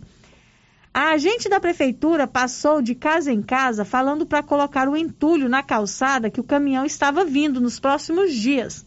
a 0.93 1.11
agente 1.11 1.47
da 1.47 1.59
prefeitura 1.59 2.27
passou 2.27 2.81
de 2.81 2.93
casa 2.93 3.31
em 3.31 3.41
casa 3.41 3.85
falando 3.85 4.25
para 4.25 4.43
colocar 4.43 4.89
o 4.89 4.95
entulho 4.95 5.47
na 5.47 5.63
calçada 5.63 6.29
que 6.29 6.39
o 6.39 6.43
caminhão 6.43 6.85
estava 6.85 7.23
vindo 7.23 7.61
nos 7.61 7.79
próximos 7.79 8.33
dias. 8.33 8.85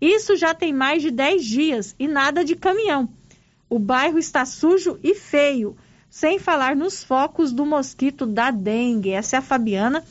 Isso 0.00 0.36
já 0.36 0.52
tem 0.52 0.72
mais 0.72 1.02
de 1.02 1.10
10 1.10 1.44
dias 1.44 1.94
e 1.98 2.06
nada 2.06 2.44
de 2.44 2.54
caminhão. 2.54 3.08
O 3.68 3.78
bairro 3.78 4.18
está 4.18 4.44
sujo 4.44 4.98
e 5.02 5.14
feio, 5.14 5.76
sem 6.08 6.38
falar 6.38 6.76
nos 6.76 7.02
focos 7.02 7.52
do 7.52 7.66
mosquito 7.66 8.24
da 8.26 8.50
dengue. 8.50 9.10
Essa 9.10 9.36
é 9.36 9.38
a 9.38 9.42
Fabiana 9.42 10.04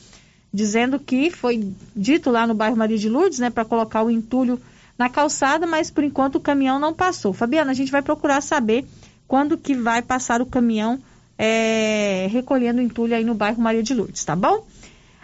dizendo 0.52 0.98
que 0.98 1.30
foi 1.30 1.70
dito 1.94 2.30
lá 2.30 2.46
no 2.46 2.54
bairro 2.54 2.76
Maria 2.76 2.96
de 2.96 3.08
Lourdes, 3.08 3.38
né, 3.38 3.50
para 3.50 3.64
colocar 3.64 4.02
o 4.02 4.10
entulho 4.10 4.58
na 4.98 5.10
calçada, 5.10 5.66
mas 5.66 5.90
por 5.90 6.02
enquanto 6.02 6.36
o 6.36 6.40
caminhão 6.40 6.78
não 6.78 6.94
passou. 6.94 7.32
Fabiana, 7.32 7.72
a 7.72 7.74
gente 7.74 7.92
vai 7.92 8.00
procurar 8.00 8.40
saber 8.40 8.86
quando 9.28 9.58
que 9.58 9.74
vai 9.74 10.00
passar 10.00 10.40
o 10.40 10.46
caminhão 10.46 10.98
é, 11.36 12.26
recolhendo 12.30 12.80
entulho 12.80 13.14
aí 13.14 13.24
no 13.24 13.34
bairro 13.34 13.60
Maria 13.60 13.82
de 13.82 13.92
Lourdes, 13.92 14.24
tá 14.24 14.34
bom? 14.34 14.66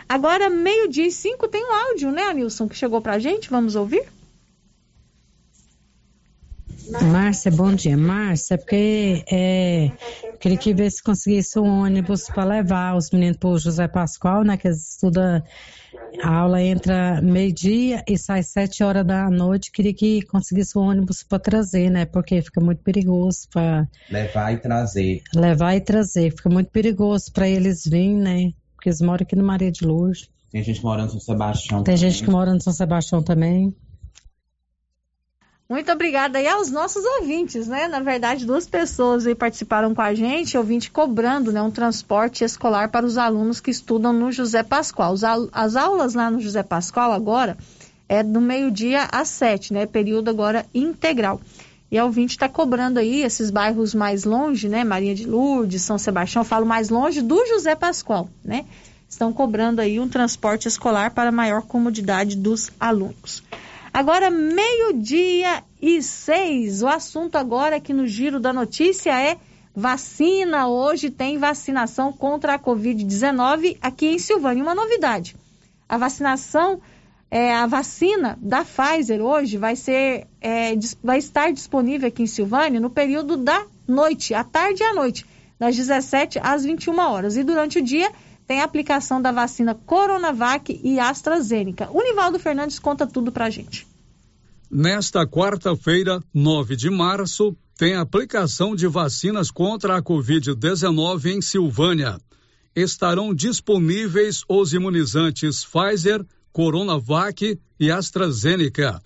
Agora, 0.06 0.50
meio-dia 0.50 1.06
e 1.06 1.10
cinco, 1.10 1.48
tem 1.48 1.64
um 1.64 1.72
áudio, 1.72 2.10
né, 2.10 2.24
Anilson, 2.24 2.68
que 2.68 2.76
chegou 2.76 3.00
pra 3.00 3.18
gente, 3.18 3.48
vamos 3.48 3.74
ouvir? 3.74 4.04
Márcia, 7.02 7.50
bom 7.50 7.74
dia. 7.74 7.96
Márcia, 7.96 8.58
porque 8.58 9.24
é, 9.30 9.90
queria 10.40 10.58
que 10.58 10.74
ver 10.74 10.90
se 10.90 11.02
conseguisse 11.02 11.58
um 11.58 11.82
ônibus 11.82 12.26
para 12.26 12.44
levar 12.44 12.96
os 12.96 13.10
meninos 13.10 13.36
para 13.36 13.48
o 13.50 13.58
José 13.58 13.86
Pascoal, 13.88 14.44
né? 14.44 14.56
Que 14.56 14.68
eles 14.68 14.90
estudam, 14.92 15.42
a 16.22 16.34
aula 16.34 16.62
entra 16.62 17.20
meio-dia 17.22 18.02
e 18.08 18.18
sai 18.18 18.42
sete 18.42 18.82
horas 18.82 19.06
da 19.06 19.30
noite. 19.30 19.70
Queria 19.70 19.94
que 19.94 20.22
conseguisse 20.22 20.76
um 20.76 20.82
ônibus 20.82 21.22
para 21.22 21.38
trazer, 21.38 21.90
né? 21.90 22.04
Porque 22.04 22.42
fica 22.42 22.60
muito 22.60 22.82
perigoso 22.82 23.48
para. 23.52 23.88
Levar 24.10 24.52
e 24.52 24.56
trazer. 24.58 25.22
Levar 25.34 25.76
e 25.76 25.80
trazer. 25.80 26.30
Fica 26.30 26.50
muito 26.50 26.70
perigoso 26.70 27.32
para 27.32 27.48
eles 27.48 27.84
virem, 27.84 28.16
né? 28.16 28.52
Porque 28.74 28.88
eles 28.88 29.00
moram 29.00 29.22
aqui 29.22 29.36
no 29.36 29.44
Maria 29.44 29.70
de 29.70 29.84
Lourdes. 29.84 30.28
Tem 30.50 30.62
gente 30.62 30.82
morando 30.84 31.14
no 31.14 31.20
São 31.20 31.20
Sebastião. 31.20 31.82
Tem 31.82 31.94
também. 31.94 32.10
gente 32.10 32.24
que 32.24 32.30
mora 32.30 32.52
no 32.52 32.60
São 32.60 32.72
Sebastião 32.72 33.22
também. 33.22 33.74
Muito 35.72 35.90
obrigada 35.90 36.38
aí 36.38 36.46
aos 36.46 36.70
nossos 36.70 37.02
ouvintes, 37.02 37.66
né? 37.66 37.88
Na 37.88 38.00
verdade, 38.00 38.44
duas 38.44 38.66
pessoas 38.66 39.26
aí 39.26 39.34
participaram 39.34 39.94
com 39.94 40.02
a 40.02 40.12
gente, 40.12 40.58
ouvinte 40.58 40.90
cobrando 40.90 41.50
né, 41.50 41.62
um 41.62 41.70
transporte 41.70 42.44
escolar 42.44 42.90
para 42.90 43.06
os 43.06 43.16
alunos 43.16 43.58
que 43.58 43.70
estudam 43.70 44.12
no 44.12 44.30
José 44.30 44.62
Pascoal. 44.62 45.14
As 45.50 45.74
aulas 45.74 46.12
lá 46.12 46.30
no 46.30 46.40
José 46.40 46.62
Pascoal 46.62 47.10
agora 47.10 47.56
é 48.06 48.22
do 48.22 48.38
meio-dia 48.38 49.08
às 49.10 49.28
sete, 49.28 49.72
né? 49.72 49.86
Período 49.86 50.28
agora 50.28 50.66
integral. 50.74 51.40
E 51.90 51.96
a 51.96 52.04
ouvinte 52.04 52.34
está 52.34 52.50
cobrando 52.50 52.98
aí 52.98 53.22
esses 53.22 53.50
bairros 53.50 53.94
mais 53.94 54.24
longe, 54.24 54.68
né? 54.68 54.84
Maria 54.84 55.14
de 55.14 55.26
Lourdes, 55.26 55.80
São 55.80 55.96
Sebastião, 55.96 56.44
falo 56.44 56.66
mais 56.66 56.90
longe 56.90 57.22
do 57.22 57.46
José 57.46 57.74
Pascoal, 57.74 58.28
né? 58.44 58.66
Estão 59.08 59.32
cobrando 59.32 59.80
aí 59.80 59.98
um 59.98 60.06
transporte 60.06 60.68
escolar 60.68 61.12
para 61.12 61.32
maior 61.32 61.62
comodidade 61.62 62.36
dos 62.36 62.70
alunos. 62.78 63.42
Agora, 63.92 64.30
meio-dia 64.30 65.62
e 65.80 66.02
seis. 66.02 66.82
O 66.82 66.88
assunto 66.88 67.36
agora 67.36 67.76
aqui 67.76 67.92
no 67.92 68.06
Giro 68.06 68.40
da 68.40 68.50
Notícia 68.50 69.12
é 69.20 69.36
vacina. 69.76 70.66
Hoje 70.66 71.10
tem 71.10 71.36
vacinação 71.36 72.10
contra 72.10 72.54
a 72.54 72.58
Covid-19 72.58 73.76
aqui 73.82 74.06
em 74.06 74.18
Silvânia. 74.18 74.62
Uma 74.62 74.74
novidade: 74.74 75.36
a 75.86 75.98
vacinação, 75.98 76.80
é, 77.30 77.52
a 77.52 77.66
vacina 77.66 78.38
da 78.40 78.64
Pfizer 78.64 79.20
hoje 79.20 79.58
vai, 79.58 79.76
ser, 79.76 80.26
é, 80.40 80.72
vai 81.04 81.18
estar 81.18 81.52
disponível 81.52 82.08
aqui 82.08 82.22
em 82.22 82.26
Silvânia 82.26 82.80
no 82.80 82.88
período 82.88 83.36
da 83.36 83.66
noite, 83.86 84.32
à 84.32 84.42
tarde 84.42 84.82
e 84.82 84.86
à 84.86 84.94
noite, 84.94 85.26
das 85.58 85.76
17 85.76 86.40
às 86.42 86.64
21 86.64 86.98
horas. 86.98 87.36
E 87.36 87.44
durante 87.44 87.78
o 87.78 87.82
dia 87.82 88.10
tem 88.52 88.60
a 88.60 88.64
aplicação 88.64 89.22
da 89.22 89.32
vacina 89.32 89.74
Coronavac 89.74 90.78
e 90.84 91.00
AstraZeneca. 91.00 91.88
O 91.90 92.02
Nivaldo 92.02 92.38
Fernandes 92.38 92.78
conta 92.78 93.06
tudo 93.06 93.32
pra 93.32 93.48
gente. 93.48 93.86
Nesta 94.70 95.26
quarta-feira, 95.26 96.22
9 96.34 96.76
de 96.76 96.90
março, 96.90 97.56
tem 97.78 97.94
aplicação 97.94 98.76
de 98.76 98.86
vacinas 98.86 99.50
contra 99.50 99.96
a 99.96 100.02
Covid-19 100.02 101.34
em 101.34 101.40
Silvânia. 101.40 102.20
Estarão 102.76 103.34
disponíveis 103.34 104.44
os 104.46 104.74
imunizantes 104.74 105.64
Pfizer, 105.64 106.22
Coronavac 106.52 107.58
e 107.80 107.90
AstraZeneca. 107.90 109.00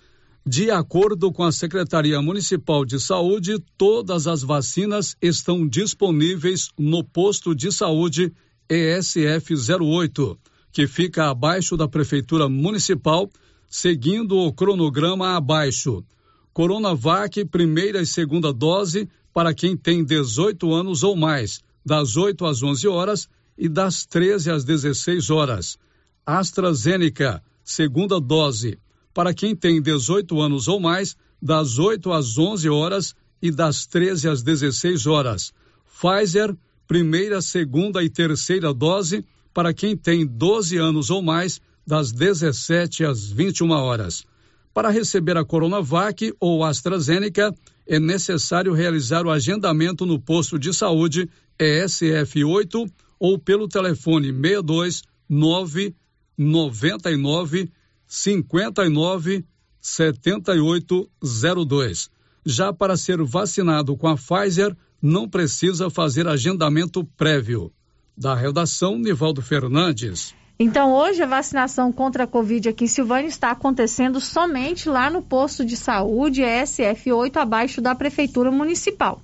De 0.45 0.69
acordo 0.69 1.31
com 1.31 1.45
a 1.45 1.53
Secretaria 1.53 2.21
Municipal 2.21 2.83
de 2.83 2.99
Saúde, 2.99 3.63
todas 3.77 4.27
as 4.27 4.41
vacinas 4.41 5.15
estão 5.21 5.65
disponíveis 5.65 6.67
no 6.77 7.01
posto 7.01 7.55
de 7.55 7.71
saúde 7.71 8.33
ESF 8.69 9.53
08, 9.53 10.37
que 10.71 10.87
fica 10.87 11.29
abaixo 11.29 11.77
da 11.77 11.87
Prefeitura 11.87 12.49
Municipal 12.49 13.29
seguindo 13.69 14.37
o 14.37 14.53
cronograma 14.53 15.35
abaixo. 15.35 16.03
Coronavac, 16.53 17.45
primeira 17.45 18.01
e 18.01 18.05
segunda 18.05 18.51
dose 18.51 19.09
para 19.33 19.53
quem 19.53 19.77
tem 19.77 20.03
18 20.03 20.73
anos 20.73 21.03
ou 21.03 21.15
mais, 21.15 21.61
das 21.85 22.15
8 22.15 22.45
às 22.45 22.63
11 22.63 22.87
horas 22.87 23.29
e 23.57 23.69
das 23.69 24.05
13 24.05 24.51
às 24.51 24.63
16 24.63 25.29
horas. 25.29 25.77
AstraZeneca, 26.25 27.43
segunda 27.63 28.19
dose 28.19 28.79
para 29.17 29.33
quem 29.33 29.55
tem 29.55 29.81
18 29.81 30.39
anos 30.39 30.67
ou 30.67 30.79
mais, 30.79 31.17
das 31.41 31.79
8 31.79 32.11
às 32.11 32.37
11 32.37 32.69
horas 32.69 33.15
e 33.41 33.49
das 33.49 33.87
13 33.87 34.29
às 34.29 34.43
16 34.43 35.07
horas. 35.07 35.51
Pfizer, 35.99 36.55
primeira, 36.87 37.41
segunda 37.41 38.03
e 38.03 38.09
terceira 38.09 38.73
dose 38.73 39.25
para 39.53 39.73
quem 39.73 39.97
tem 39.97 40.25
12 40.25 40.77
anos 40.77 41.09
ou 41.09 41.21
mais, 41.21 41.59
das 41.85 42.11
17 42.11 43.05
às 43.05 43.29
21 43.29 43.71
horas. 43.71 44.25
Para 44.73 44.89
receber 44.89 45.37
a 45.37 45.43
Coronavac 45.43 46.33
ou 46.39 46.63
AstraZeneca, 46.63 47.53
é 47.87 47.99
necessário 47.99 48.73
realizar 48.73 49.25
o 49.25 49.31
agendamento 49.31 50.05
no 50.05 50.19
posto 50.19 50.59
de 50.59 50.73
saúde 50.73 51.29
ESF 51.57 52.43
8 52.43 52.85
ou 53.19 53.39
pelo 53.39 53.67
telefone 53.67 54.27
62 54.27 55.01
9 55.27 55.95
99 56.37 57.71
59 58.07 59.43
7802. 59.81 62.09
Já 62.45 62.71
para 62.71 62.95
ser 62.95 63.21
vacinado 63.23 63.97
com 63.97 64.07
a 64.07 64.15
Pfizer, 64.15 64.77
não 65.01 65.27
precisa 65.27 65.89
fazer 65.89 66.27
agendamento 66.27 67.03
prévio. 67.17 67.71
Da 68.17 68.33
redação, 68.33 68.97
Nivaldo 68.97 69.41
Fernandes. 69.41 70.33
Então, 70.59 70.91
hoje, 70.91 71.21
a 71.21 71.27
vacinação 71.27 71.91
contra 71.91 72.23
a 72.23 72.27
Covid 72.27 72.69
aqui 72.69 72.85
em 72.85 72.87
Silvânia 72.87 73.27
está 73.27 73.51
acontecendo 73.51 74.19
somente 74.19 74.89
lá 74.89 75.07
no 75.07 75.21
posto 75.21 75.63
de 75.63 75.77
saúde 75.77 76.41
SF8, 76.41 77.37
abaixo 77.37 77.79
da 77.79 77.93
Prefeitura 77.93 78.49
Municipal. 78.49 79.21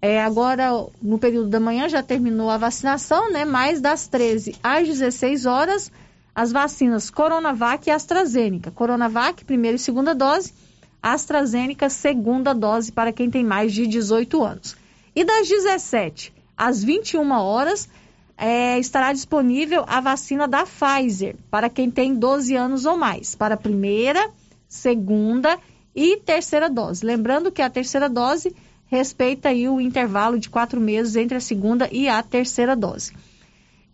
É, 0.00 0.22
agora, 0.22 0.70
no 1.02 1.18
período 1.18 1.48
da 1.48 1.58
manhã, 1.58 1.88
já 1.88 2.00
terminou 2.00 2.48
a 2.48 2.56
vacinação, 2.56 3.32
né? 3.32 3.44
Mais 3.44 3.80
das 3.80 4.06
13 4.06 4.54
às 4.62 4.86
16 4.86 5.46
horas, 5.46 5.90
as 6.32 6.52
vacinas 6.52 7.10
Coronavac 7.10 7.88
e 7.88 7.90
AstraZeneca. 7.90 8.70
Coronavac, 8.70 9.44
primeira 9.44 9.74
e 9.74 9.80
segunda 9.80 10.14
dose, 10.14 10.54
AstraZeneca, 11.02 11.90
segunda 11.90 12.52
dose 12.54 12.92
para 12.92 13.12
quem 13.12 13.28
tem 13.28 13.42
mais 13.42 13.72
de 13.72 13.88
18 13.88 14.44
anos. 14.44 14.76
E 15.18 15.24
das 15.24 15.48
17 15.48 16.32
às 16.56 16.84
21 16.84 17.28
horas, 17.32 17.88
é, 18.36 18.78
estará 18.78 19.12
disponível 19.12 19.84
a 19.88 20.00
vacina 20.00 20.46
da 20.46 20.64
Pfizer 20.64 21.34
para 21.50 21.68
quem 21.68 21.90
tem 21.90 22.14
12 22.14 22.54
anos 22.54 22.86
ou 22.86 22.96
mais, 22.96 23.34
para 23.34 23.56
a 23.56 23.58
primeira, 23.58 24.30
segunda 24.68 25.58
e 25.92 26.18
terceira 26.18 26.70
dose. 26.70 27.04
Lembrando 27.04 27.50
que 27.50 27.60
a 27.60 27.68
terceira 27.68 28.08
dose 28.08 28.54
respeita 28.86 29.48
aí 29.48 29.68
o 29.68 29.80
intervalo 29.80 30.38
de 30.38 30.48
quatro 30.48 30.80
meses 30.80 31.16
entre 31.16 31.36
a 31.36 31.40
segunda 31.40 31.88
e 31.90 32.08
a 32.08 32.22
terceira 32.22 32.76
dose. 32.76 33.12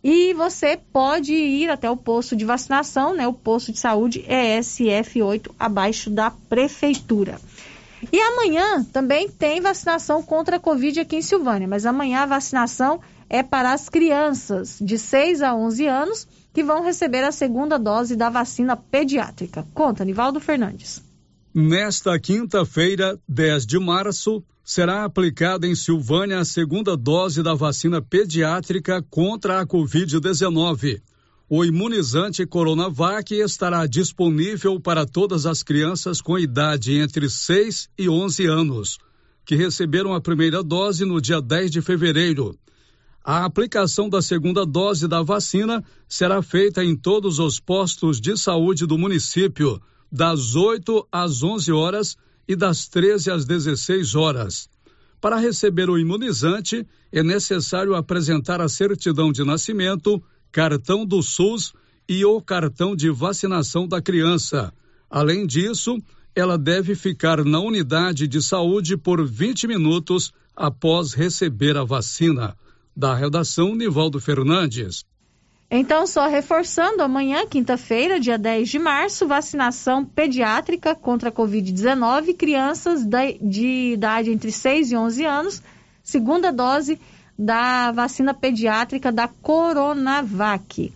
E 0.04 0.34
você 0.34 0.78
pode 0.92 1.32
ir 1.32 1.70
até 1.70 1.90
o 1.90 1.96
posto 1.96 2.36
de 2.36 2.44
vacinação, 2.44 3.14
né? 3.14 3.26
O 3.26 3.32
posto 3.32 3.72
de 3.72 3.78
saúde 3.78 4.22
ESF8, 4.28 5.52
abaixo 5.58 6.10
da 6.10 6.30
prefeitura. 6.30 7.40
E 8.12 8.20
amanhã 8.20 8.84
também 8.84 9.28
tem 9.28 9.60
vacinação 9.60 10.22
contra 10.22 10.56
a 10.56 10.60
Covid 10.60 11.00
aqui 11.00 11.16
em 11.16 11.22
Silvânia, 11.22 11.68
mas 11.68 11.86
amanhã 11.86 12.20
a 12.20 12.26
vacinação 12.26 13.00
é 13.28 13.42
para 13.42 13.72
as 13.72 13.88
crianças 13.88 14.78
de 14.80 14.98
6 14.98 15.42
a 15.42 15.54
11 15.54 15.86
anos 15.86 16.28
que 16.52 16.62
vão 16.62 16.84
receber 16.84 17.24
a 17.24 17.32
segunda 17.32 17.78
dose 17.78 18.14
da 18.14 18.30
vacina 18.30 18.76
pediátrica. 18.76 19.66
Conta, 19.74 20.04
Nivaldo 20.04 20.38
Fernandes. 20.40 21.02
Nesta 21.52 22.18
quinta-feira, 22.18 23.18
10 23.28 23.66
de 23.66 23.78
março, 23.78 24.42
será 24.64 25.04
aplicada 25.04 25.66
em 25.66 25.74
Silvânia 25.74 26.38
a 26.38 26.44
segunda 26.44 26.96
dose 26.96 27.42
da 27.42 27.54
vacina 27.54 28.00
pediátrica 28.00 29.04
contra 29.10 29.60
a 29.60 29.66
Covid-19. 29.66 31.00
O 31.48 31.62
imunizante 31.62 32.46
Coronavac 32.46 33.34
estará 33.34 33.86
disponível 33.86 34.80
para 34.80 35.04
todas 35.04 35.44
as 35.44 35.62
crianças 35.62 36.22
com 36.22 36.38
idade 36.38 36.94
entre 36.94 37.28
6 37.28 37.90
e 37.98 38.08
11 38.08 38.46
anos, 38.46 38.98
que 39.44 39.54
receberam 39.54 40.14
a 40.14 40.22
primeira 40.22 40.62
dose 40.62 41.04
no 41.04 41.20
dia 41.20 41.42
10 41.42 41.70
de 41.70 41.82
fevereiro. 41.82 42.58
A 43.22 43.44
aplicação 43.44 44.08
da 44.08 44.22
segunda 44.22 44.64
dose 44.64 45.06
da 45.06 45.20
vacina 45.20 45.84
será 46.08 46.40
feita 46.40 46.82
em 46.82 46.96
todos 46.96 47.38
os 47.38 47.60
postos 47.60 48.22
de 48.22 48.38
saúde 48.38 48.86
do 48.86 48.96
município, 48.96 49.78
das 50.10 50.54
8 50.54 51.06
às 51.12 51.42
11 51.42 51.70
horas 51.72 52.16
e 52.48 52.56
das 52.56 52.88
13 52.88 53.30
às 53.30 53.44
16 53.44 54.14
horas. 54.14 54.66
Para 55.20 55.36
receber 55.36 55.90
o 55.90 55.98
imunizante, 55.98 56.86
é 57.12 57.22
necessário 57.22 57.94
apresentar 57.94 58.62
a 58.62 58.68
certidão 58.68 59.30
de 59.30 59.44
nascimento, 59.44 60.22
cartão 60.54 61.04
do 61.04 61.20
SUS 61.20 61.74
e 62.08 62.24
o 62.24 62.40
cartão 62.40 62.94
de 62.94 63.10
vacinação 63.10 63.88
da 63.88 64.00
criança. 64.00 64.72
Além 65.10 65.48
disso, 65.48 66.00
ela 66.32 66.56
deve 66.56 66.94
ficar 66.94 67.44
na 67.44 67.58
unidade 67.58 68.28
de 68.28 68.40
saúde 68.40 68.96
por 68.96 69.26
20 69.26 69.66
minutos 69.66 70.32
após 70.54 71.12
receber 71.12 71.76
a 71.76 71.82
vacina. 71.82 72.56
Da 72.96 73.16
redação, 73.16 73.74
Nivaldo 73.74 74.20
Fernandes. 74.20 75.04
Então, 75.68 76.06
só 76.06 76.28
reforçando, 76.28 77.02
amanhã, 77.02 77.44
quinta-feira, 77.48 78.20
dia 78.20 78.38
10 78.38 78.68
de 78.68 78.78
março, 78.78 79.26
vacinação 79.26 80.04
pediátrica 80.04 80.94
contra 80.94 81.30
a 81.30 81.32
Covid-19, 81.32 82.36
crianças 82.36 83.04
de 83.42 83.94
idade 83.94 84.30
entre 84.30 84.52
6 84.52 84.92
e 84.92 84.96
11 84.96 85.24
anos, 85.24 85.62
segunda 86.00 86.52
dose 86.52 87.00
da 87.38 87.90
vacina 87.92 88.32
pediátrica 88.32 89.10
da 89.10 89.28
Coronavac. 89.28 90.92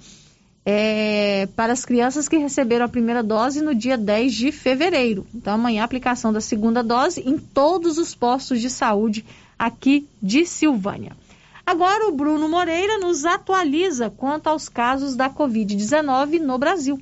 É, 0.70 1.48
para 1.56 1.72
as 1.72 1.84
crianças 1.84 2.28
que 2.28 2.36
receberam 2.36 2.84
a 2.84 2.88
primeira 2.88 3.22
dose 3.22 3.62
no 3.62 3.74
dia 3.74 3.96
10 3.96 4.34
de 4.34 4.52
fevereiro. 4.52 5.26
Então, 5.34 5.54
amanhã, 5.54 5.82
aplicação 5.82 6.30
da 6.30 6.42
segunda 6.42 6.82
dose 6.82 7.22
em 7.22 7.38
todos 7.38 7.96
os 7.96 8.14
postos 8.14 8.60
de 8.60 8.68
saúde 8.68 9.24
aqui 9.58 10.06
de 10.22 10.44
Silvânia. 10.44 11.16
Agora 11.64 12.08
o 12.08 12.12
Bruno 12.12 12.48
Moreira 12.48 12.98
nos 12.98 13.26
atualiza 13.26 14.08
quanto 14.08 14.46
aos 14.46 14.68
casos 14.68 15.14
da 15.14 15.28
Covid-19 15.28 16.38
no 16.38 16.56
Brasil. 16.56 16.98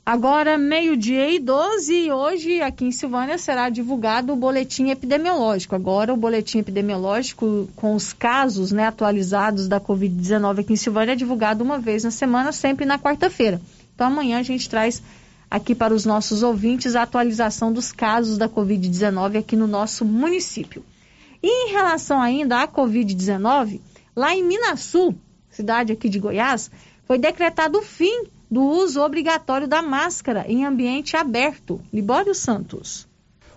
Agora, 0.05 0.57
meio-dia 0.57 1.29
e 1.29 1.37
12, 1.37 1.93
e 1.93 2.11
hoje 2.11 2.61
aqui 2.61 2.85
em 2.85 2.91
Silvânia 2.91 3.37
será 3.37 3.69
divulgado 3.69 4.33
o 4.33 4.35
boletim 4.35 4.89
epidemiológico. 4.89 5.75
Agora, 5.75 6.13
o 6.13 6.17
boletim 6.17 6.59
epidemiológico 6.59 7.69
com 7.75 7.93
os 7.93 8.11
casos 8.11 8.71
né, 8.71 8.87
atualizados 8.87 9.67
da 9.67 9.79
Covid-19 9.79 10.59
aqui 10.61 10.73
em 10.73 10.77
Silvânia 10.77 11.11
é 11.11 11.15
divulgado 11.15 11.63
uma 11.63 11.77
vez 11.77 12.03
na 12.03 12.11
semana, 12.11 12.51
sempre 12.51 12.85
na 12.85 12.97
quarta-feira. 12.97 13.61
Então, 13.93 14.07
amanhã 14.07 14.39
a 14.39 14.43
gente 14.43 14.67
traz 14.67 15.01
aqui 15.49 15.75
para 15.75 15.93
os 15.93 16.05
nossos 16.05 16.41
ouvintes 16.41 16.95
a 16.95 17.03
atualização 17.03 17.71
dos 17.71 17.91
casos 17.91 18.37
da 18.37 18.49
Covid-19 18.49 19.37
aqui 19.37 19.55
no 19.55 19.67
nosso 19.67 20.03
município. 20.05 20.83
E 21.41 21.67
em 21.67 21.71
relação 21.71 22.19
ainda 22.19 22.61
à 22.61 22.67
Covid-19, 22.67 23.79
Lá 24.19 24.35
em 24.35 24.43
Minasul, 24.43 25.15
cidade 25.49 25.93
aqui 25.93 26.09
de 26.09 26.19
Goiás, 26.19 26.69
foi 27.05 27.17
decretado 27.17 27.79
o 27.79 27.81
fim 27.81 28.23
do 28.49 28.61
uso 28.61 29.01
obrigatório 29.01 29.67
da 29.67 29.81
máscara 29.81 30.45
em 30.47 30.65
ambiente 30.65 31.15
aberto. 31.15 31.81
Libório 31.93 32.33
Santos. 32.33 33.09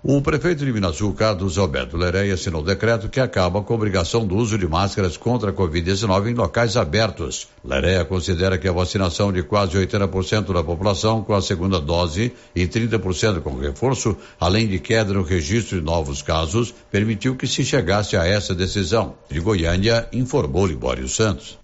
O 0.05 0.21
prefeito 0.21 0.65
de 0.65 0.73
Minasul, 0.73 1.15
Carlos 1.15 1.57
Alberto 1.57 1.97
Lereia, 1.97 2.35
assinou 2.35 2.61
o 2.61 2.65
decreto 2.65 3.09
que 3.09 3.21
acaba 3.21 3.63
com 3.63 3.73
a 3.73 3.77
obrigação 3.77 4.27
do 4.27 4.35
uso 4.35 4.59
de 4.59 4.67
máscaras 4.67 5.17
contra 5.17 5.51
a 5.51 5.53
Covid-19 5.53 6.29
em 6.29 6.35
locais 6.35 6.77
abertos. 6.77 7.47
Lereia 7.65 8.05
considera 8.05 8.59
que 8.59 8.67
a 8.67 8.73
vacinação 8.73 9.33
de 9.33 9.45
quase 9.45 9.79
80% 9.79 10.53
da 10.53 10.65
população 10.65 11.23
com 11.23 11.33
a 11.35 11.41
segunda 11.41 11.81
dose 11.81 12.33
e 12.53 12.67
30% 12.67 13.43
com 13.43 13.57
reforço, 13.57 14.17
além 14.41 14.67
de 14.67 14.81
queda 14.81 15.13
no 15.13 15.23
registro 15.23 15.79
de 15.79 15.85
novos 15.85 16.21
casos, 16.21 16.75
permitiu 16.91 17.37
que 17.37 17.47
se 17.47 17.65
chegasse 17.65 18.17
a 18.17 18.27
essa 18.27 18.57
decisão. 18.57 19.15
De 19.31 19.39
Goiânia, 19.39 20.09
informou 20.13 20.67
Libório 20.67 21.07
Santos. 21.07 21.62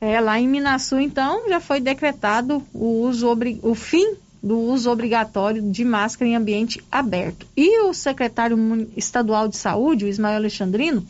É, 0.00 0.18
lá 0.18 0.40
em 0.40 0.48
Minasul, 0.48 1.00
então, 1.00 1.48
já 1.48 1.60
foi 1.60 1.78
decretado 1.78 2.62
o 2.72 3.02
uso, 3.02 3.28
o 3.62 3.74
fim 3.74 4.14
do 4.42 4.58
uso 4.58 4.90
obrigatório 4.90 5.60
de 5.60 5.84
máscara 5.84 6.30
em 6.30 6.34
ambiente 6.34 6.82
aberto. 6.90 7.46
E 7.54 7.80
o 7.82 7.92
secretário 7.92 8.56
estadual 8.96 9.46
de 9.46 9.58
saúde, 9.58 10.06
o 10.06 10.08
Ismael 10.08 10.36
Alexandrino, 10.36 11.06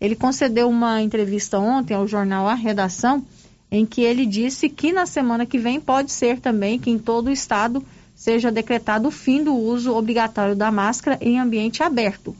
ele 0.00 0.16
concedeu 0.16 0.68
uma 0.68 1.02
entrevista 1.02 1.58
ontem 1.58 1.94
ao 1.94 2.08
jornal 2.08 2.48
A 2.48 2.54
Redação, 2.54 3.24
em 3.70 3.84
que 3.84 4.02
ele 4.02 4.24
disse 4.24 4.68
que 4.68 4.92
na 4.92 5.04
semana 5.04 5.44
que 5.44 5.58
vem 5.58 5.80
pode 5.80 6.10
ser 6.10 6.40
também 6.40 6.78
que 6.78 6.90
em 6.90 6.98
todo 6.98 7.26
o 7.26 7.32
estado 7.32 7.84
seja 8.14 8.50
decretado 8.50 9.08
o 9.08 9.10
fim 9.10 9.42
do 9.42 9.54
uso 9.54 9.94
obrigatório 9.94 10.54
da 10.54 10.70
máscara 10.70 11.18
em 11.20 11.38
ambiente 11.38 11.82
aberto. 11.82 12.34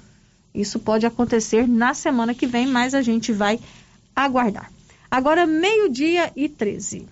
Isso 0.54 0.78
pode 0.78 1.04
acontecer 1.04 1.66
na 1.66 1.92
semana 1.92 2.32
que 2.32 2.46
vem, 2.46 2.66
mas 2.66 2.94
a 2.94 3.02
gente 3.02 3.32
vai 3.32 3.58
aguardar. 4.14 4.70
Agora, 5.14 5.46
meio-dia 5.46 6.32
e 6.34 6.48
13. 6.48 7.06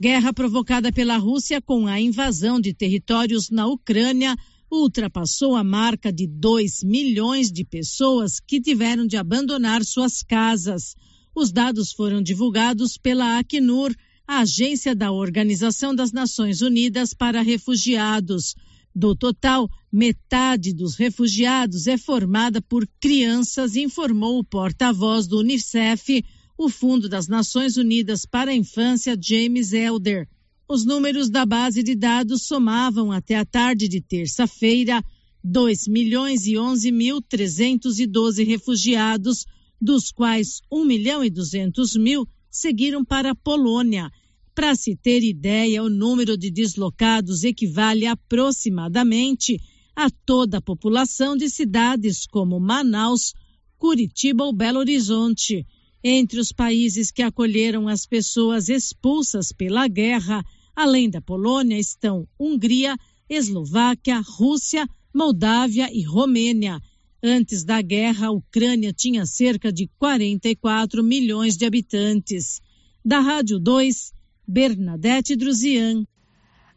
Guerra 0.00 0.32
provocada 0.32 0.90
pela 0.90 1.18
Rússia 1.18 1.62
com 1.62 1.86
a 1.86 2.00
invasão 2.00 2.60
de 2.60 2.74
territórios 2.74 3.48
na 3.48 3.68
Ucrânia 3.68 4.34
ultrapassou 4.70 5.56
a 5.56 5.64
marca 5.64 6.12
de 6.12 6.26
2 6.26 6.84
milhões 6.84 7.50
de 7.50 7.64
pessoas 7.64 8.38
que 8.38 8.60
tiveram 8.60 9.06
de 9.06 9.16
abandonar 9.16 9.84
suas 9.84 10.22
casas. 10.22 10.94
Os 11.34 11.50
dados 11.50 11.92
foram 11.92 12.22
divulgados 12.22 12.96
pela 12.96 13.38
Acnur, 13.38 13.94
a 14.26 14.40
agência 14.40 14.94
da 14.94 15.10
Organização 15.10 15.94
das 15.94 16.12
Nações 16.12 16.62
Unidas 16.62 17.12
para 17.12 17.42
Refugiados. 17.42 18.54
Do 18.94 19.14
total, 19.16 19.68
metade 19.90 20.72
dos 20.72 20.96
refugiados 20.96 21.86
é 21.86 21.96
formada 21.96 22.60
por 22.60 22.86
crianças, 23.00 23.76
informou 23.76 24.38
o 24.38 24.44
porta-voz 24.44 25.26
do 25.26 25.38
Unicef, 25.40 26.24
o 26.58 26.68
Fundo 26.68 27.08
das 27.08 27.26
Nações 27.26 27.76
Unidas 27.76 28.26
para 28.26 28.50
a 28.50 28.54
Infância, 28.54 29.16
James 29.20 29.72
Elder. 29.72 30.28
Os 30.72 30.84
números 30.84 31.28
da 31.28 31.44
base 31.44 31.82
de 31.82 31.96
dados 31.96 32.44
somavam 32.44 33.10
até 33.10 33.34
a 33.34 33.44
tarde 33.44 33.88
de 33.88 34.00
terça-feira 34.00 35.02
2 35.42 35.88
milhões 35.88 36.46
e 36.46 36.56
11 36.56 36.92
mil 36.92 37.20
312 37.20 38.44
refugiados, 38.44 39.46
dos 39.80 40.12
quais 40.12 40.60
1 40.70 40.84
milhão 40.84 41.24
e 41.24 41.28
200 41.28 41.96
mil 41.96 42.24
seguiram 42.48 43.04
para 43.04 43.32
a 43.32 43.34
Polônia. 43.34 44.12
Para 44.54 44.76
se 44.76 44.94
ter 44.94 45.24
ideia, 45.24 45.82
o 45.82 45.90
número 45.90 46.38
de 46.38 46.52
deslocados 46.52 47.42
equivale 47.42 48.06
aproximadamente 48.06 49.60
a 49.96 50.08
toda 50.08 50.58
a 50.58 50.62
população 50.62 51.36
de 51.36 51.50
cidades 51.50 52.28
como 52.28 52.60
Manaus, 52.60 53.34
Curitiba 53.76 54.44
ou 54.44 54.52
Belo 54.52 54.78
Horizonte. 54.78 55.66
Entre 56.02 56.38
os 56.38 56.52
países 56.52 57.10
que 57.10 57.22
acolheram 57.22 57.88
as 57.88 58.06
pessoas 58.06 58.68
expulsas 58.68 59.50
pela 59.50 59.88
guerra, 59.88 60.44
além 60.74 61.08
da 61.10 61.20
Polônia, 61.20 61.78
estão 61.78 62.26
Hungria, 62.38 62.96
Eslováquia, 63.28 64.20
Rússia, 64.20 64.88
Moldávia 65.14 65.88
e 65.92 66.02
Romênia. 66.02 66.80
Antes 67.22 67.64
da 67.64 67.82
guerra, 67.82 68.28
a 68.28 68.30
Ucrânia 68.30 68.92
tinha 68.92 69.26
cerca 69.26 69.72
de 69.72 69.88
44 69.98 71.02
milhões 71.02 71.56
de 71.56 71.66
habitantes. 71.66 72.60
Da 73.04 73.20
Rádio 73.20 73.58
2, 73.58 74.12
Bernadette 74.46 75.36
Druzian. 75.36 76.04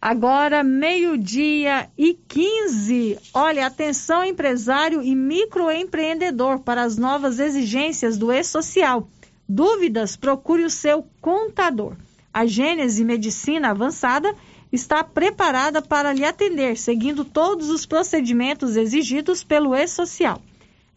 Agora, 0.02 0.65
meio-dia 0.65 1.90
e 1.98 2.14
15. 2.14 3.18
Olha, 3.34 3.65
atenção, 3.65 4.26
empresário 4.26 5.02
e 5.02 5.15
microempreendedor, 5.15 6.60
para 6.60 6.84
as 6.84 6.98
novas 6.98 7.40
exigências 7.40 8.18
do 8.18 8.30
E-Social. 8.30 9.10
Dúvidas? 9.48 10.18
Procure 10.18 10.65
o 10.65 10.70
seu 10.70 11.07
contador. 11.22 11.95
A 12.34 12.45
Gênese 12.47 13.05
Medicina 13.05 13.69
Avançada 13.69 14.35
está 14.72 15.03
preparada 15.03 15.84
para 15.84 16.11
lhe 16.11 16.26
atender, 16.26 16.76
seguindo 16.77 17.23
todos 17.23 17.69
os 17.69 17.85
procedimentos 17.85 18.76
exigidos 18.76 19.43
pelo 19.43 19.76
E-Social. 19.76 20.41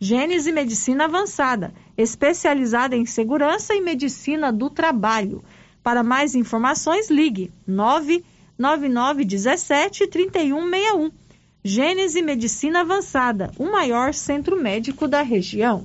Gênese 0.00 0.50
Medicina 0.50 1.04
Avançada, 1.04 1.74
especializada 1.96 2.96
em 2.96 3.04
segurança 3.04 3.74
e 3.74 3.82
medicina 3.82 4.50
do 4.50 4.70
trabalho. 4.70 5.44
Para 5.82 6.02
mais 6.02 6.34
informações, 6.34 7.10
ligue 7.10 7.52
99917 7.66 10.06
3161. 10.06 11.10
Gênese 11.62 12.22
Medicina 12.22 12.80
Avançada, 12.80 13.52
o 13.58 13.70
maior 13.70 14.14
centro 14.14 14.58
médico 14.58 15.06
da 15.06 15.20
região. 15.20 15.84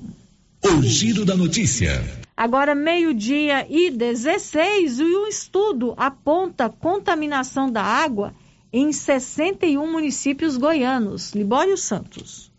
O 0.62 0.82
giro 0.82 1.22
da 1.24 1.36
notícia. 1.36 2.21
Agora, 2.36 2.74
meio-dia 2.74 3.66
e 3.68 3.90
16, 3.90 5.00
e 5.00 5.16
um 5.16 5.26
estudo 5.26 5.94
aponta 5.96 6.68
contaminação 6.68 7.70
da 7.70 7.82
água 7.82 8.34
em 8.72 8.92
61 8.92 9.90
municípios 9.90 10.56
goianos. 10.56 11.32
Libório 11.32 11.76
Santos. 11.76 12.51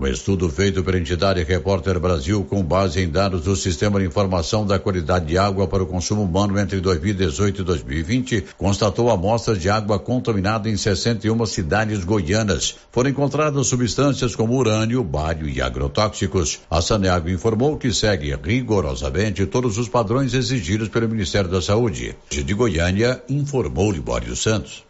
Um 0.00 0.06
estudo 0.06 0.48
feito 0.48 0.84
pela 0.84 0.96
entidade 0.96 1.42
Repórter 1.42 1.98
Brasil 1.98 2.44
com 2.44 2.62
base 2.62 3.00
em 3.00 3.08
dados 3.08 3.42
do 3.42 3.56
Sistema 3.56 3.98
de 3.98 4.06
Informação 4.06 4.64
da 4.64 4.78
Qualidade 4.78 5.26
de 5.26 5.36
Água 5.36 5.66
para 5.66 5.82
o 5.82 5.86
Consumo 5.88 6.22
Humano 6.22 6.56
entre 6.56 6.80
2018 6.80 7.62
e 7.62 7.64
2020 7.64 8.44
constatou 8.56 9.10
amostras 9.10 9.60
de 9.60 9.68
água 9.68 9.98
contaminada 9.98 10.70
em 10.70 10.76
61 10.76 11.44
cidades 11.46 12.04
goianas. 12.04 12.76
Foram 12.92 13.10
encontradas 13.10 13.66
substâncias 13.66 14.36
como 14.36 14.56
urânio, 14.56 15.02
bário 15.02 15.48
e 15.48 15.60
agrotóxicos. 15.60 16.60
A 16.70 16.80
Saneago 16.80 17.28
informou 17.28 17.76
que 17.76 17.92
segue 17.92 18.32
rigorosamente 18.40 19.46
todos 19.46 19.78
os 19.78 19.88
padrões 19.88 20.32
exigidos 20.32 20.88
pelo 20.88 21.08
Ministério 21.08 21.50
da 21.50 21.60
Saúde. 21.60 22.14
De 22.30 22.54
Goiânia, 22.54 23.20
informou 23.28 23.90
Libório 23.90 24.36
Santos. 24.36 24.87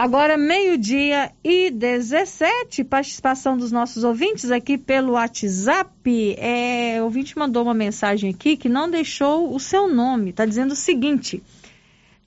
Agora, 0.00 0.36
meio-dia 0.36 1.32
e 1.42 1.72
17, 1.72 2.84
participação 2.84 3.56
dos 3.56 3.72
nossos 3.72 4.04
ouvintes 4.04 4.48
aqui 4.48 4.78
pelo 4.78 5.14
WhatsApp. 5.14 6.36
É, 6.38 6.98
o 7.00 7.06
ouvinte 7.06 7.36
mandou 7.36 7.64
uma 7.64 7.74
mensagem 7.74 8.30
aqui 8.30 8.56
que 8.56 8.68
não 8.68 8.88
deixou 8.88 9.52
o 9.52 9.58
seu 9.58 9.92
nome. 9.92 10.30
Está 10.30 10.46
dizendo 10.46 10.70
o 10.70 10.76
seguinte: 10.76 11.42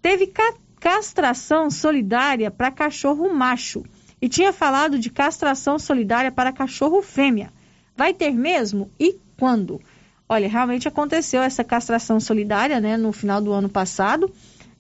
teve 0.02 0.28
ca 0.28 0.54
castração 0.82 1.72
solidária 1.72 2.52
para 2.52 2.72
cachorro 2.72 3.34
macho 3.34 3.86
e 4.22 4.28
tinha 4.28 4.52
falado 4.52 5.00
de 5.00 5.10
castração 5.10 5.80
solidária 5.80 6.30
para 6.30 6.52
cachorro 6.52 7.02
fêmea. 7.02 7.54
Vai 7.96 8.14
ter 8.14 8.32
mesmo? 8.32 8.92
E 9.00 9.16
quando? 9.40 9.80
Olha, 10.28 10.50
realmente 10.50 10.90
aconteceu 10.90 11.42
essa 11.42 11.64
castração 11.64 12.20
solidária 12.20 12.82
né, 12.82 12.98
no 12.98 13.14
final 13.14 13.40
do 13.40 13.54
ano 13.54 13.70
passado 13.70 14.30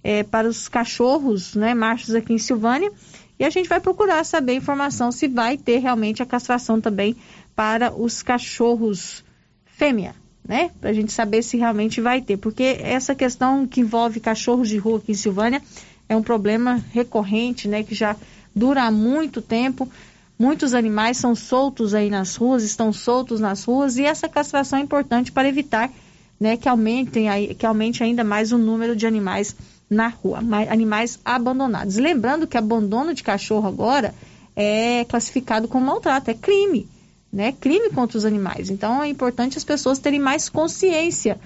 é, 0.03 0.23
para 0.23 0.47
os 0.47 0.67
cachorros 0.67 1.55
né, 1.55 1.73
machos 1.73 2.15
aqui 2.15 2.33
em 2.33 2.37
Silvânia. 2.37 2.91
E 3.39 3.43
a 3.43 3.49
gente 3.49 3.67
vai 3.67 3.79
procurar 3.79 4.23
saber 4.23 4.53
informação 4.53 5.11
se 5.11 5.27
vai 5.27 5.57
ter 5.57 5.79
realmente 5.79 6.21
a 6.21 6.25
castração 6.25 6.79
também 6.79 7.15
para 7.55 7.91
os 7.93 8.21
cachorros 8.21 9.23
fêmea, 9.65 10.13
né? 10.47 10.69
Para 10.79 10.91
a 10.91 10.93
gente 10.93 11.11
saber 11.11 11.41
se 11.41 11.57
realmente 11.57 11.99
vai 11.99 12.21
ter. 12.21 12.37
Porque 12.37 12.77
essa 12.81 13.15
questão 13.15 13.65
que 13.65 13.81
envolve 13.81 14.19
cachorros 14.19 14.69
de 14.69 14.77
rua 14.77 14.99
aqui 14.99 15.13
em 15.13 15.15
Silvânia 15.15 15.61
é 16.07 16.15
um 16.15 16.21
problema 16.21 16.83
recorrente, 16.91 17.67
né? 17.67 17.81
Que 17.81 17.95
já 17.95 18.15
dura 18.55 18.83
há 18.83 18.91
muito 18.91 19.41
tempo. 19.41 19.89
Muitos 20.37 20.73
animais 20.73 21.17
são 21.17 21.35
soltos 21.35 21.93
aí 21.93 22.09
nas 22.09 22.35
ruas, 22.35 22.63
estão 22.63 22.91
soltos 22.91 23.39
nas 23.39 23.63
ruas, 23.63 23.97
e 23.97 24.03
essa 24.03 24.27
castração 24.27 24.79
é 24.79 24.81
importante 24.81 25.31
para 25.31 25.47
evitar 25.47 25.91
né, 26.39 26.57
que, 26.57 26.67
aumentem, 26.67 27.27
que 27.53 27.63
aumente 27.63 28.03
ainda 28.03 28.23
mais 28.23 28.51
o 28.51 28.57
número 28.57 28.95
de 28.95 29.05
animais 29.05 29.55
na 29.91 30.07
rua, 30.07 30.39
animais 30.69 31.19
abandonados. 31.25 31.97
Lembrando 31.97 32.47
que 32.47 32.57
abandono 32.57 33.13
de 33.13 33.21
cachorro 33.23 33.67
agora 33.67 34.15
é 34.55 35.03
classificado 35.03 35.67
como 35.67 35.85
maltrato, 35.85 36.31
é 36.31 36.33
crime, 36.33 36.87
né? 37.31 37.51
Crime 37.51 37.89
contra 37.89 38.17
os 38.17 38.23
animais. 38.23 38.69
Então 38.69 39.03
é 39.03 39.09
importante 39.09 39.57
as 39.57 39.65
pessoas 39.65 39.99
terem 39.99 40.19
mais 40.19 40.47
consciência 40.47 41.37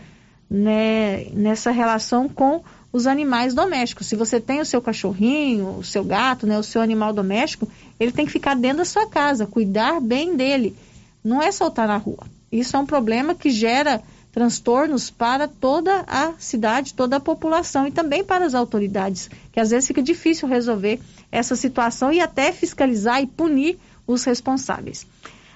né, 0.47 1.25
nessa 1.33 1.71
relação 1.71 2.29
com 2.29 2.61
os 2.93 3.07
animais 3.07 3.55
domésticos. 3.55 4.05
Se 4.05 4.15
você 4.15 4.39
tem 4.39 4.61
o 4.61 4.65
seu 4.65 4.79
cachorrinho, 4.79 5.79
o 5.79 5.83
seu 5.83 6.03
gato, 6.03 6.45
né, 6.45 6.59
o 6.59 6.63
seu 6.63 6.83
animal 6.83 7.11
doméstico, 7.11 7.67
ele 7.99 8.11
tem 8.11 8.27
que 8.27 8.31
ficar 8.31 8.55
dentro 8.55 8.77
da 8.77 8.85
sua 8.85 9.07
casa, 9.07 9.47
cuidar 9.47 9.99
bem 9.99 10.37
dele. 10.37 10.75
Não 11.23 11.41
é 11.41 11.51
soltar 11.51 11.87
na 11.87 11.97
rua. 11.97 12.27
Isso 12.51 12.77
é 12.77 12.79
um 12.79 12.85
problema 12.85 13.33
que 13.33 13.49
gera 13.49 14.03
transtornos 14.35 15.09
para 15.09 15.47
toda 15.47 16.03
a 16.05 16.33
cidade, 16.37 16.93
toda 16.93 17.15
a 17.15 17.21
população 17.21 17.87
e 17.87 17.91
também 17.91 18.21
para 18.21 18.45
as 18.45 18.53
autoridades, 18.53 19.29
que 19.49 19.61
às 19.61 19.69
vezes 19.69 19.87
fica 19.87 20.03
difícil 20.03 20.45
resolver 20.45 20.99
essa 21.31 21.55
situação 21.55 22.11
e 22.11 22.19
até 22.19 22.51
fiscalizar 22.51 23.21
e 23.21 23.27
punir 23.27 23.77
os 24.05 24.25
responsáveis. 24.25 25.07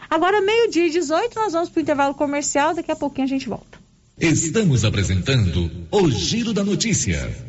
Agora, 0.09 0.41
meio-dia 0.41 0.87
e 0.87 0.91
18, 0.91 1.35
nós 1.35 1.51
vamos 1.51 1.67
para 1.67 1.79
o 1.79 1.81
intervalo 1.81 2.15
comercial, 2.15 2.73
daqui 2.73 2.89
a 2.89 2.95
pouquinho 2.95 3.25
a 3.25 3.29
gente 3.29 3.49
volta. 3.49 3.77
Estamos 4.17 4.85
apresentando 4.85 5.69
o 5.91 6.09
Giro 6.09 6.53
da 6.53 6.63
Notícia. 6.63 7.48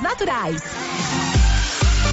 naturais. 0.00 1.35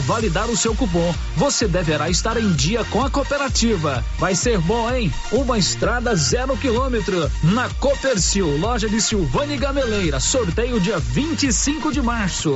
validar 0.00 0.48
o 0.48 0.56
seu 0.56 0.74
cupom, 0.74 1.14
você 1.36 1.66
deverá 1.66 2.08
estar 2.08 2.36
em 2.36 2.52
dia 2.52 2.84
com 2.84 3.02
a 3.02 3.10
cooperativa. 3.10 4.04
Vai 4.18 4.34
ser 4.34 4.58
bom, 4.58 4.90
hein? 4.90 5.12
Uma 5.32 5.58
estrada 5.58 6.14
zero 6.14 6.56
quilômetro 6.56 7.30
na 7.42 7.68
Copercil, 7.80 8.56
loja 8.58 8.88
de 8.88 9.00
Silvânia 9.00 9.54
e 9.54 9.58
Gameleira. 9.58 10.20
Sorteio 10.20 10.80
dia 10.80 10.98
25 10.98 11.92
de 11.92 12.02
março. 12.02 12.54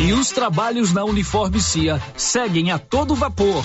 E 0.00 0.12
os 0.12 0.30
trabalhos 0.30 0.92
na 0.92 1.04
Uniforme 1.04 1.60
CIA 1.60 2.00
seguem 2.16 2.70
a 2.70 2.78
todo 2.78 3.16
vapor. 3.16 3.64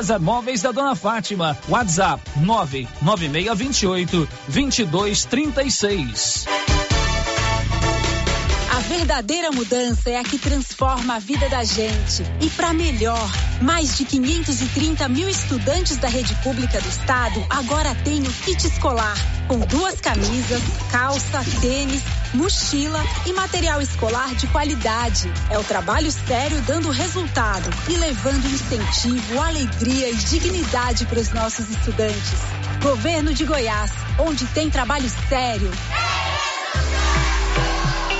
César 0.01 0.19
Móveis 0.19 0.63
da 0.63 0.71
Dona 0.71 0.95
Fátima. 0.95 1.55
WhatsApp 1.69 2.19
99628 2.35 4.27
2236. 4.49 6.47
Verdadeira 8.87 9.51
mudança 9.51 10.09
é 10.09 10.17
a 10.17 10.23
que 10.23 10.37
transforma 10.37 11.15
a 11.15 11.19
vida 11.19 11.47
da 11.49 11.63
gente. 11.63 12.23
E 12.39 12.49
para 12.49 12.73
melhor, 12.73 13.31
mais 13.61 13.97
de 13.97 14.05
530 14.05 15.07
mil 15.09 15.29
estudantes 15.29 15.97
da 15.97 16.07
rede 16.07 16.33
pública 16.43 16.79
do 16.81 16.87
estado 16.87 17.45
agora 17.49 17.95
têm 18.03 18.21
o 18.21 18.33
kit 18.33 18.65
escolar, 18.65 19.15
com 19.47 19.59
duas 19.59 19.99
camisas, 20.01 20.61
calça, 20.91 21.43
tênis, 21.61 22.01
mochila 22.33 23.03
e 23.25 23.33
material 23.33 23.81
escolar 23.81 24.33
de 24.35 24.47
qualidade. 24.47 25.31
É 25.49 25.57
o 25.57 25.63
trabalho 25.63 26.11
sério 26.11 26.61
dando 26.61 26.89
resultado 26.89 27.69
e 27.89 27.95
levando 27.95 28.45
incentivo, 28.45 29.41
alegria 29.41 30.09
e 30.09 30.15
dignidade 30.15 31.05
para 31.05 31.19
os 31.19 31.29
nossos 31.31 31.69
estudantes. 31.69 32.39
Governo 32.81 33.33
de 33.33 33.45
Goiás, 33.45 33.91
onde 34.17 34.45
tem 34.47 34.69
trabalho 34.69 35.09
sério. 35.29 35.71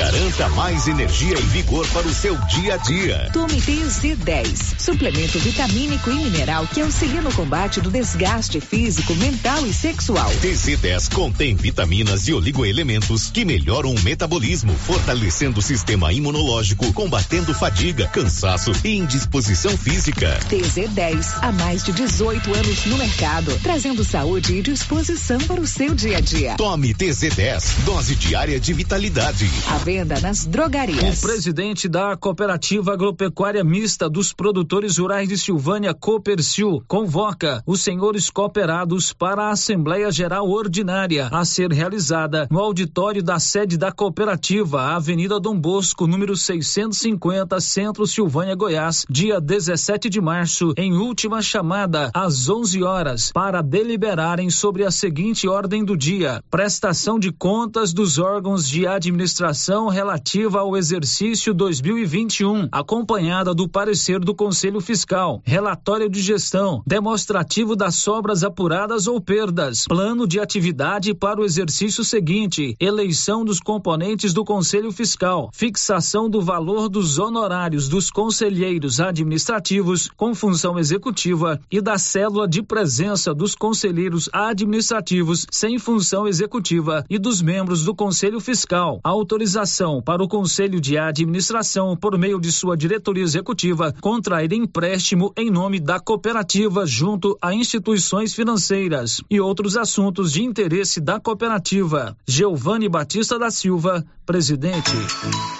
Garanta 0.00 0.48
mais 0.48 0.88
energia 0.88 1.38
e 1.38 1.42
vigor 1.42 1.86
para 1.88 2.06
o 2.06 2.14
seu 2.14 2.34
dia 2.46 2.72
a 2.72 2.76
dia. 2.78 3.28
Tome 3.34 3.60
TZ10, 3.60 4.80
suplemento 4.80 5.38
vitamínico 5.38 6.10
e 6.10 6.14
mineral 6.14 6.66
que 6.66 6.80
auxilia 6.80 7.20
no 7.20 7.30
combate 7.30 7.82
do 7.82 7.90
desgaste 7.90 8.62
físico, 8.62 9.14
mental 9.16 9.66
e 9.66 9.74
sexual. 9.74 10.30
TZ10 10.42 11.12
contém 11.12 11.54
vitaminas 11.54 12.26
e 12.28 12.32
oligoelementos 12.32 13.30
que 13.30 13.44
melhoram 13.44 13.94
o 13.94 14.00
metabolismo, 14.00 14.72
fortalecendo 14.72 15.60
o 15.60 15.62
sistema 15.62 16.10
imunológico, 16.14 16.90
combatendo 16.94 17.52
fadiga, 17.52 18.08
cansaço 18.08 18.72
e 18.82 18.96
indisposição 18.96 19.76
física. 19.76 20.40
TZ10, 20.48 21.40
há 21.42 21.52
mais 21.52 21.84
de 21.84 21.92
18 21.92 22.54
anos 22.54 22.86
no 22.86 22.96
mercado, 22.96 23.54
trazendo 23.62 24.02
saúde 24.02 24.54
e 24.56 24.62
disposição 24.62 25.38
para 25.40 25.60
o 25.60 25.66
seu 25.66 25.94
dia 25.94 26.16
a 26.16 26.20
dia. 26.22 26.54
Tome 26.56 26.94
TZ10, 26.94 27.84
dose 27.84 28.14
diária 28.14 28.58
de 28.58 28.72
vitalidade. 28.72 29.50
A 29.68 29.89
venda 29.90 30.20
nas 30.20 30.46
drogarias. 30.46 31.18
O 31.18 31.26
presidente 31.26 31.88
da 31.88 32.16
Cooperativa 32.16 32.92
Agropecuária 32.92 33.64
Mista 33.64 34.08
dos 34.08 34.32
Produtores 34.32 34.98
Rurais 34.98 35.28
de 35.28 35.36
Silvânia, 35.36 35.92
Copercil, 35.92 36.80
convoca 36.86 37.60
os 37.66 37.82
senhores 37.82 38.30
cooperados 38.30 39.12
para 39.12 39.46
a 39.46 39.50
Assembleia 39.50 40.12
Geral 40.12 40.48
Ordinária 40.48 41.28
a 41.32 41.44
ser 41.44 41.72
realizada 41.72 42.46
no 42.48 42.60
auditório 42.60 43.20
da 43.20 43.40
sede 43.40 43.76
da 43.76 43.90
cooperativa, 43.90 44.94
Avenida 44.94 45.40
Dom 45.40 45.58
Bosco, 45.58 46.06
número 46.06 46.36
650, 46.36 47.60
Centro 47.60 48.06
Silvânia, 48.06 48.54
Goiás, 48.54 49.04
dia 49.10 49.40
17 49.40 50.08
de 50.08 50.20
março, 50.20 50.72
em 50.76 50.92
última 50.92 51.42
chamada, 51.42 52.12
às 52.14 52.48
11 52.48 52.80
horas, 52.84 53.32
para 53.32 53.60
deliberarem 53.60 54.50
sobre 54.50 54.84
a 54.84 54.90
seguinte 54.92 55.48
ordem 55.48 55.84
do 55.84 55.96
dia: 55.96 56.40
prestação 56.48 57.18
de 57.18 57.32
contas 57.32 57.92
dos 57.92 58.18
órgãos 58.18 58.68
de 58.68 58.86
administração 58.86 59.69
relativa 59.88 60.58
ao 60.58 60.76
exercício 60.76 61.54
2021, 61.54 62.68
acompanhada 62.72 63.54
do 63.54 63.68
parecer 63.68 64.18
do 64.18 64.34
Conselho 64.34 64.80
Fiscal, 64.80 65.40
relatório 65.44 66.10
de 66.10 66.20
gestão, 66.20 66.82
demonstrativo 66.84 67.76
das 67.76 67.94
sobras 67.94 68.42
apuradas 68.42 69.06
ou 69.06 69.20
perdas, 69.20 69.84
plano 69.84 70.26
de 70.26 70.40
atividade 70.40 71.14
para 71.14 71.40
o 71.40 71.44
exercício 71.44 72.02
seguinte, 72.02 72.74
eleição 72.80 73.44
dos 73.44 73.60
componentes 73.60 74.34
do 74.34 74.44
Conselho 74.44 74.90
Fiscal, 74.90 75.50
fixação 75.52 76.28
do 76.28 76.40
valor 76.40 76.88
dos 76.88 77.20
honorários 77.20 77.88
dos 77.88 78.10
conselheiros 78.10 78.98
administrativos 78.98 80.10
com 80.16 80.34
função 80.34 80.80
executiva 80.80 81.60
e 81.70 81.80
da 81.80 81.96
célula 81.96 82.48
de 82.48 82.60
presença 82.60 83.32
dos 83.32 83.54
conselheiros 83.54 84.28
administrativos 84.32 85.46
sem 85.48 85.78
função 85.78 86.26
executiva 86.26 87.04
e 87.08 87.20
dos 87.20 87.40
membros 87.40 87.84
do 87.84 87.94
Conselho 87.94 88.40
Fiscal. 88.40 88.98
Autorização 89.04 89.59
para 90.02 90.22
o 90.22 90.28
Conselho 90.28 90.80
de 90.80 90.96
Administração, 90.96 91.94
por 91.94 92.16
meio 92.16 92.40
de 92.40 92.50
sua 92.50 92.76
diretoria 92.76 93.22
executiva, 93.22 93.94
contrair 94.00 94.52
empréstimo 94.52 95.32
em 95.36 95.50
nome 95.50 95.78
da 95.78 96.00
cooperativa 96.00 96.86
junto 96.86 97.36
a 97.42 97.52
instituições 97.52 98.34
financeiras 98.34 99.20
e 99.30 99.38
outros 99.38 99.76
assuntos 99.76 100.32
de 100.32 100.42
interesse 100.42 101.00
da 101.00 101.20
cooperativa. 101.20 102.16
Giovanni 102.26 102.88
Batista 102.88 103.38
da 103.38 103.50
Silva, 103.50 104.04
presidente. 104.24 104.96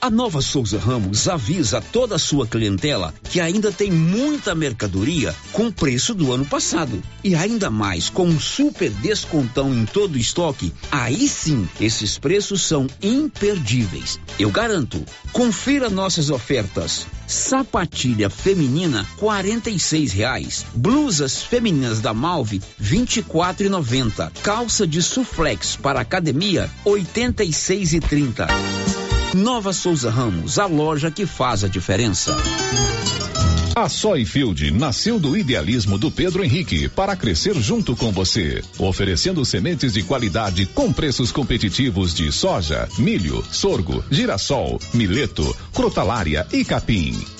A 0.00 0.08
Nova 0.08 0.40
Souza 0.40 0.78
Ramos 0.78 1.26
avisa 1.26 1.80
toda 1.80 2.14
a 2.14 2.18
sua 2.20 2.46
clientela 2.46 3.12
que 3.24 3.40
ainda 3.40 3.72
tem 3.72 3.90
muita 3.90 4.54
mercadoria 4.54 5.34
com 5.52 5.72
preço 5.72 6.14
do 6.14 6.32
ano 6.32 6.44
passado. 6.44 7.02
E 7.24 7.34
ainda 7.34 7.68
mais, 7.68 8.08
com 8.08 8.24
um 8.24 8.38
super 8.38 8.90
descontão 8.90 9.74
em 9.74 9.84
todo 9.84 10.14
o 10.14 10.18
estoque, 10.18 10.72
aí 10.92 11.28
sim, 11.28 11.68
esses 11.80 12.16
preços 12.16 12.62
são 12.62 12.86
imperdíveis. 13.02 14.20
Eu 14.38 14.50
garanto. 14.50 15.04
Confira 15.32 15.90
nossas 15.90 16.30
ofertas. 16.30 17.04
Sapatilha 17.26 18.30
feminina, 18.30 19.04
quarenta 19.16 19.68
e 19.68 19.80
seis 19.80 20.12
reais. 20.12 20.64
Blusas 20.74 21.42
femininas 21.42 22.00
da 22.00 22.14
Malve, 22.14 22.62
vinte 22.78 23.16
e 23.16 23.22
quatro 23.22 23.66
e 23.66 23.68
noventa. 23.68 24.32
Calça 24.44 24.86
de 24.86 25.02
suflex 25.02 25.74
para 25.74 26.00
academia, 26.00 26.70
oitenta 26.84 27.42
e 27.42 27.52
seis 27.52 27.92
e 27.92 28.00
trinta. 28.00 28.46
Nova 29.34 29.74
Souza 29.74 30.10
Ramos, 30.10 30.58
a 30.58 30.66
loja 30.66 31.10
que 31.10 31.26
faz 31.26 31.62
a 31.62 31.68
diferença. 31.68 32.34
A 33.74 33.88
Soyfield 33.88 34.70
nasceu 34.72 35.20
do 35.20 35.36
idealismo 35.36 35.98
do 35.98 36.10
Pedro 36.10 36.42
Henrique 36.42 36.88
para 36.88 37.14
crescer 37.14 37.54
junto 37.54 37.94
com 37.94 38.10
você, 38.10 38.62
oferecendo 38.78 39.44
sementes 39.44 39.92
de 39.92 40.02
qualidade 40.02 40.66
com 40.66 40.92
preços 40.92 41.30
competitivos 41.30 42.14
de 42.14 42.32
soja, 42.32 42.88
milho, 42.98 43.44
sorgo, 43.52 44.02
girassol, 44.10 44.80
mileto, 44.94 45.56
crotalária 45.72 46.46
e 46.50 46.64
capim. 46.64 47.14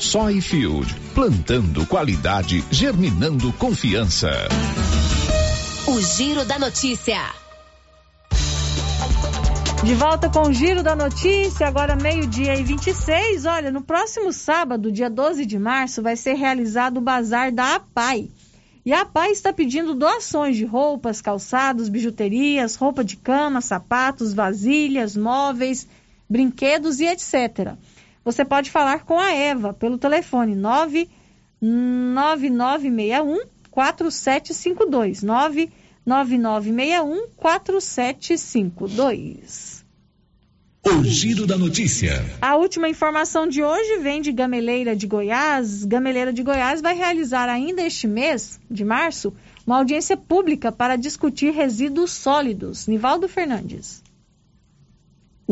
Soyfield, 0.00 0.94
plantando 1.14 1.86
qualidade, 1.86 2.64
germinando 2.70 3.52
confiança. 3.52 4.30
O 5.86 6.00
Giro 6.00 6.42
da 6.46 6.58
Notícia. 6.58 7.20
De 9.84 9.94
volta 9.94 10.30
com 10.30 10.48
o 10.48 10.52
Giro 10.54 10.82
da 10.82 10.96
Notícia, 10.96 11.68
agora 11.68 11.94
meio-dia 11.96 12.54
e 12.54 12.62
26. 12.62 13.44
Olha, 13.44 13.70
no 13.70 13.82
próximo 13.82 14.32
sábado, 14.32 14.90
dia 14.90 15.10
12 15.10 15.44
de 15.44 15.58
março, 15.58 16.02
vai 16.02 16.16
ser 16.16 16.32
realizado 16.32 16.96
o 16.96 17.02
Bazar 17.02 17.52
da 17.52 17.74
APAI. 17.74 18.30
E 18.86 18.94
a 18.94 19.02
APAI 19.02 19.32
está 19.32 19.52
pedindo 19.52 19.94
doações 19.94 20.56
de 20.56 20.64
roupas, 20.64 21.20
calçados, 21.20 21.90
bijuterias, 21.90 22.74
roupa 22.74 23.04
de 23.04 23.18
cama, 23.18 23.60
sapatos, 23.60 24.32
vasilhas, 24.32 25.14
móveis, 25.14 25.86
brinquedos 26.28 27.00
e 27.00 27.04
etc. 27.04 27.76
Você 28.24 28.44
pode 28.44 28.70
falar 28.70 29.04
com 29.04 29.18
a 29.18 29.32
Eva 29.32 29.72
pelo 29.72 29.98
telefone 29.98 30.54
99961 30.54 33.40
4752 33.70 35.22
99961 35.22 37.28
4752. 37.36 39.80
O 40.82 41.04
Giro 41.04 41.46
da 41.46 41.58
Notícia. 41.58 42.24
A 42.40 42.56
última 42.56 42.88
informação 42.88 43.46
de 43.46 43.62
hoje 43.62 43.98
vem 43.98 44.22
de 44.22 44.32
Gameleira 44.32 44.96
de 44.96 45.06
Goiás. 45.06 45.84
Gameleira 45.84 46.32
de 46.32 46.42
Goiás 46.42 46.80
vai 46.80 46.96
realizar 46.96 47.50
ainda 47.50 47.82
este 47.82 48.08
mês, 48.08 48.58
de 48.70 48.82
março, 48.82 49.30
uma 49.66 49.76
audiência 49.76 50.16
pública 50.16 50.72
para 50.72 50.96
discutir 50.96 51.52
resíduos 51.52 52.12
sólidos. 52.12 52.86
Nivaldo 52.86 53.28
Fernandes. 53.28 54.02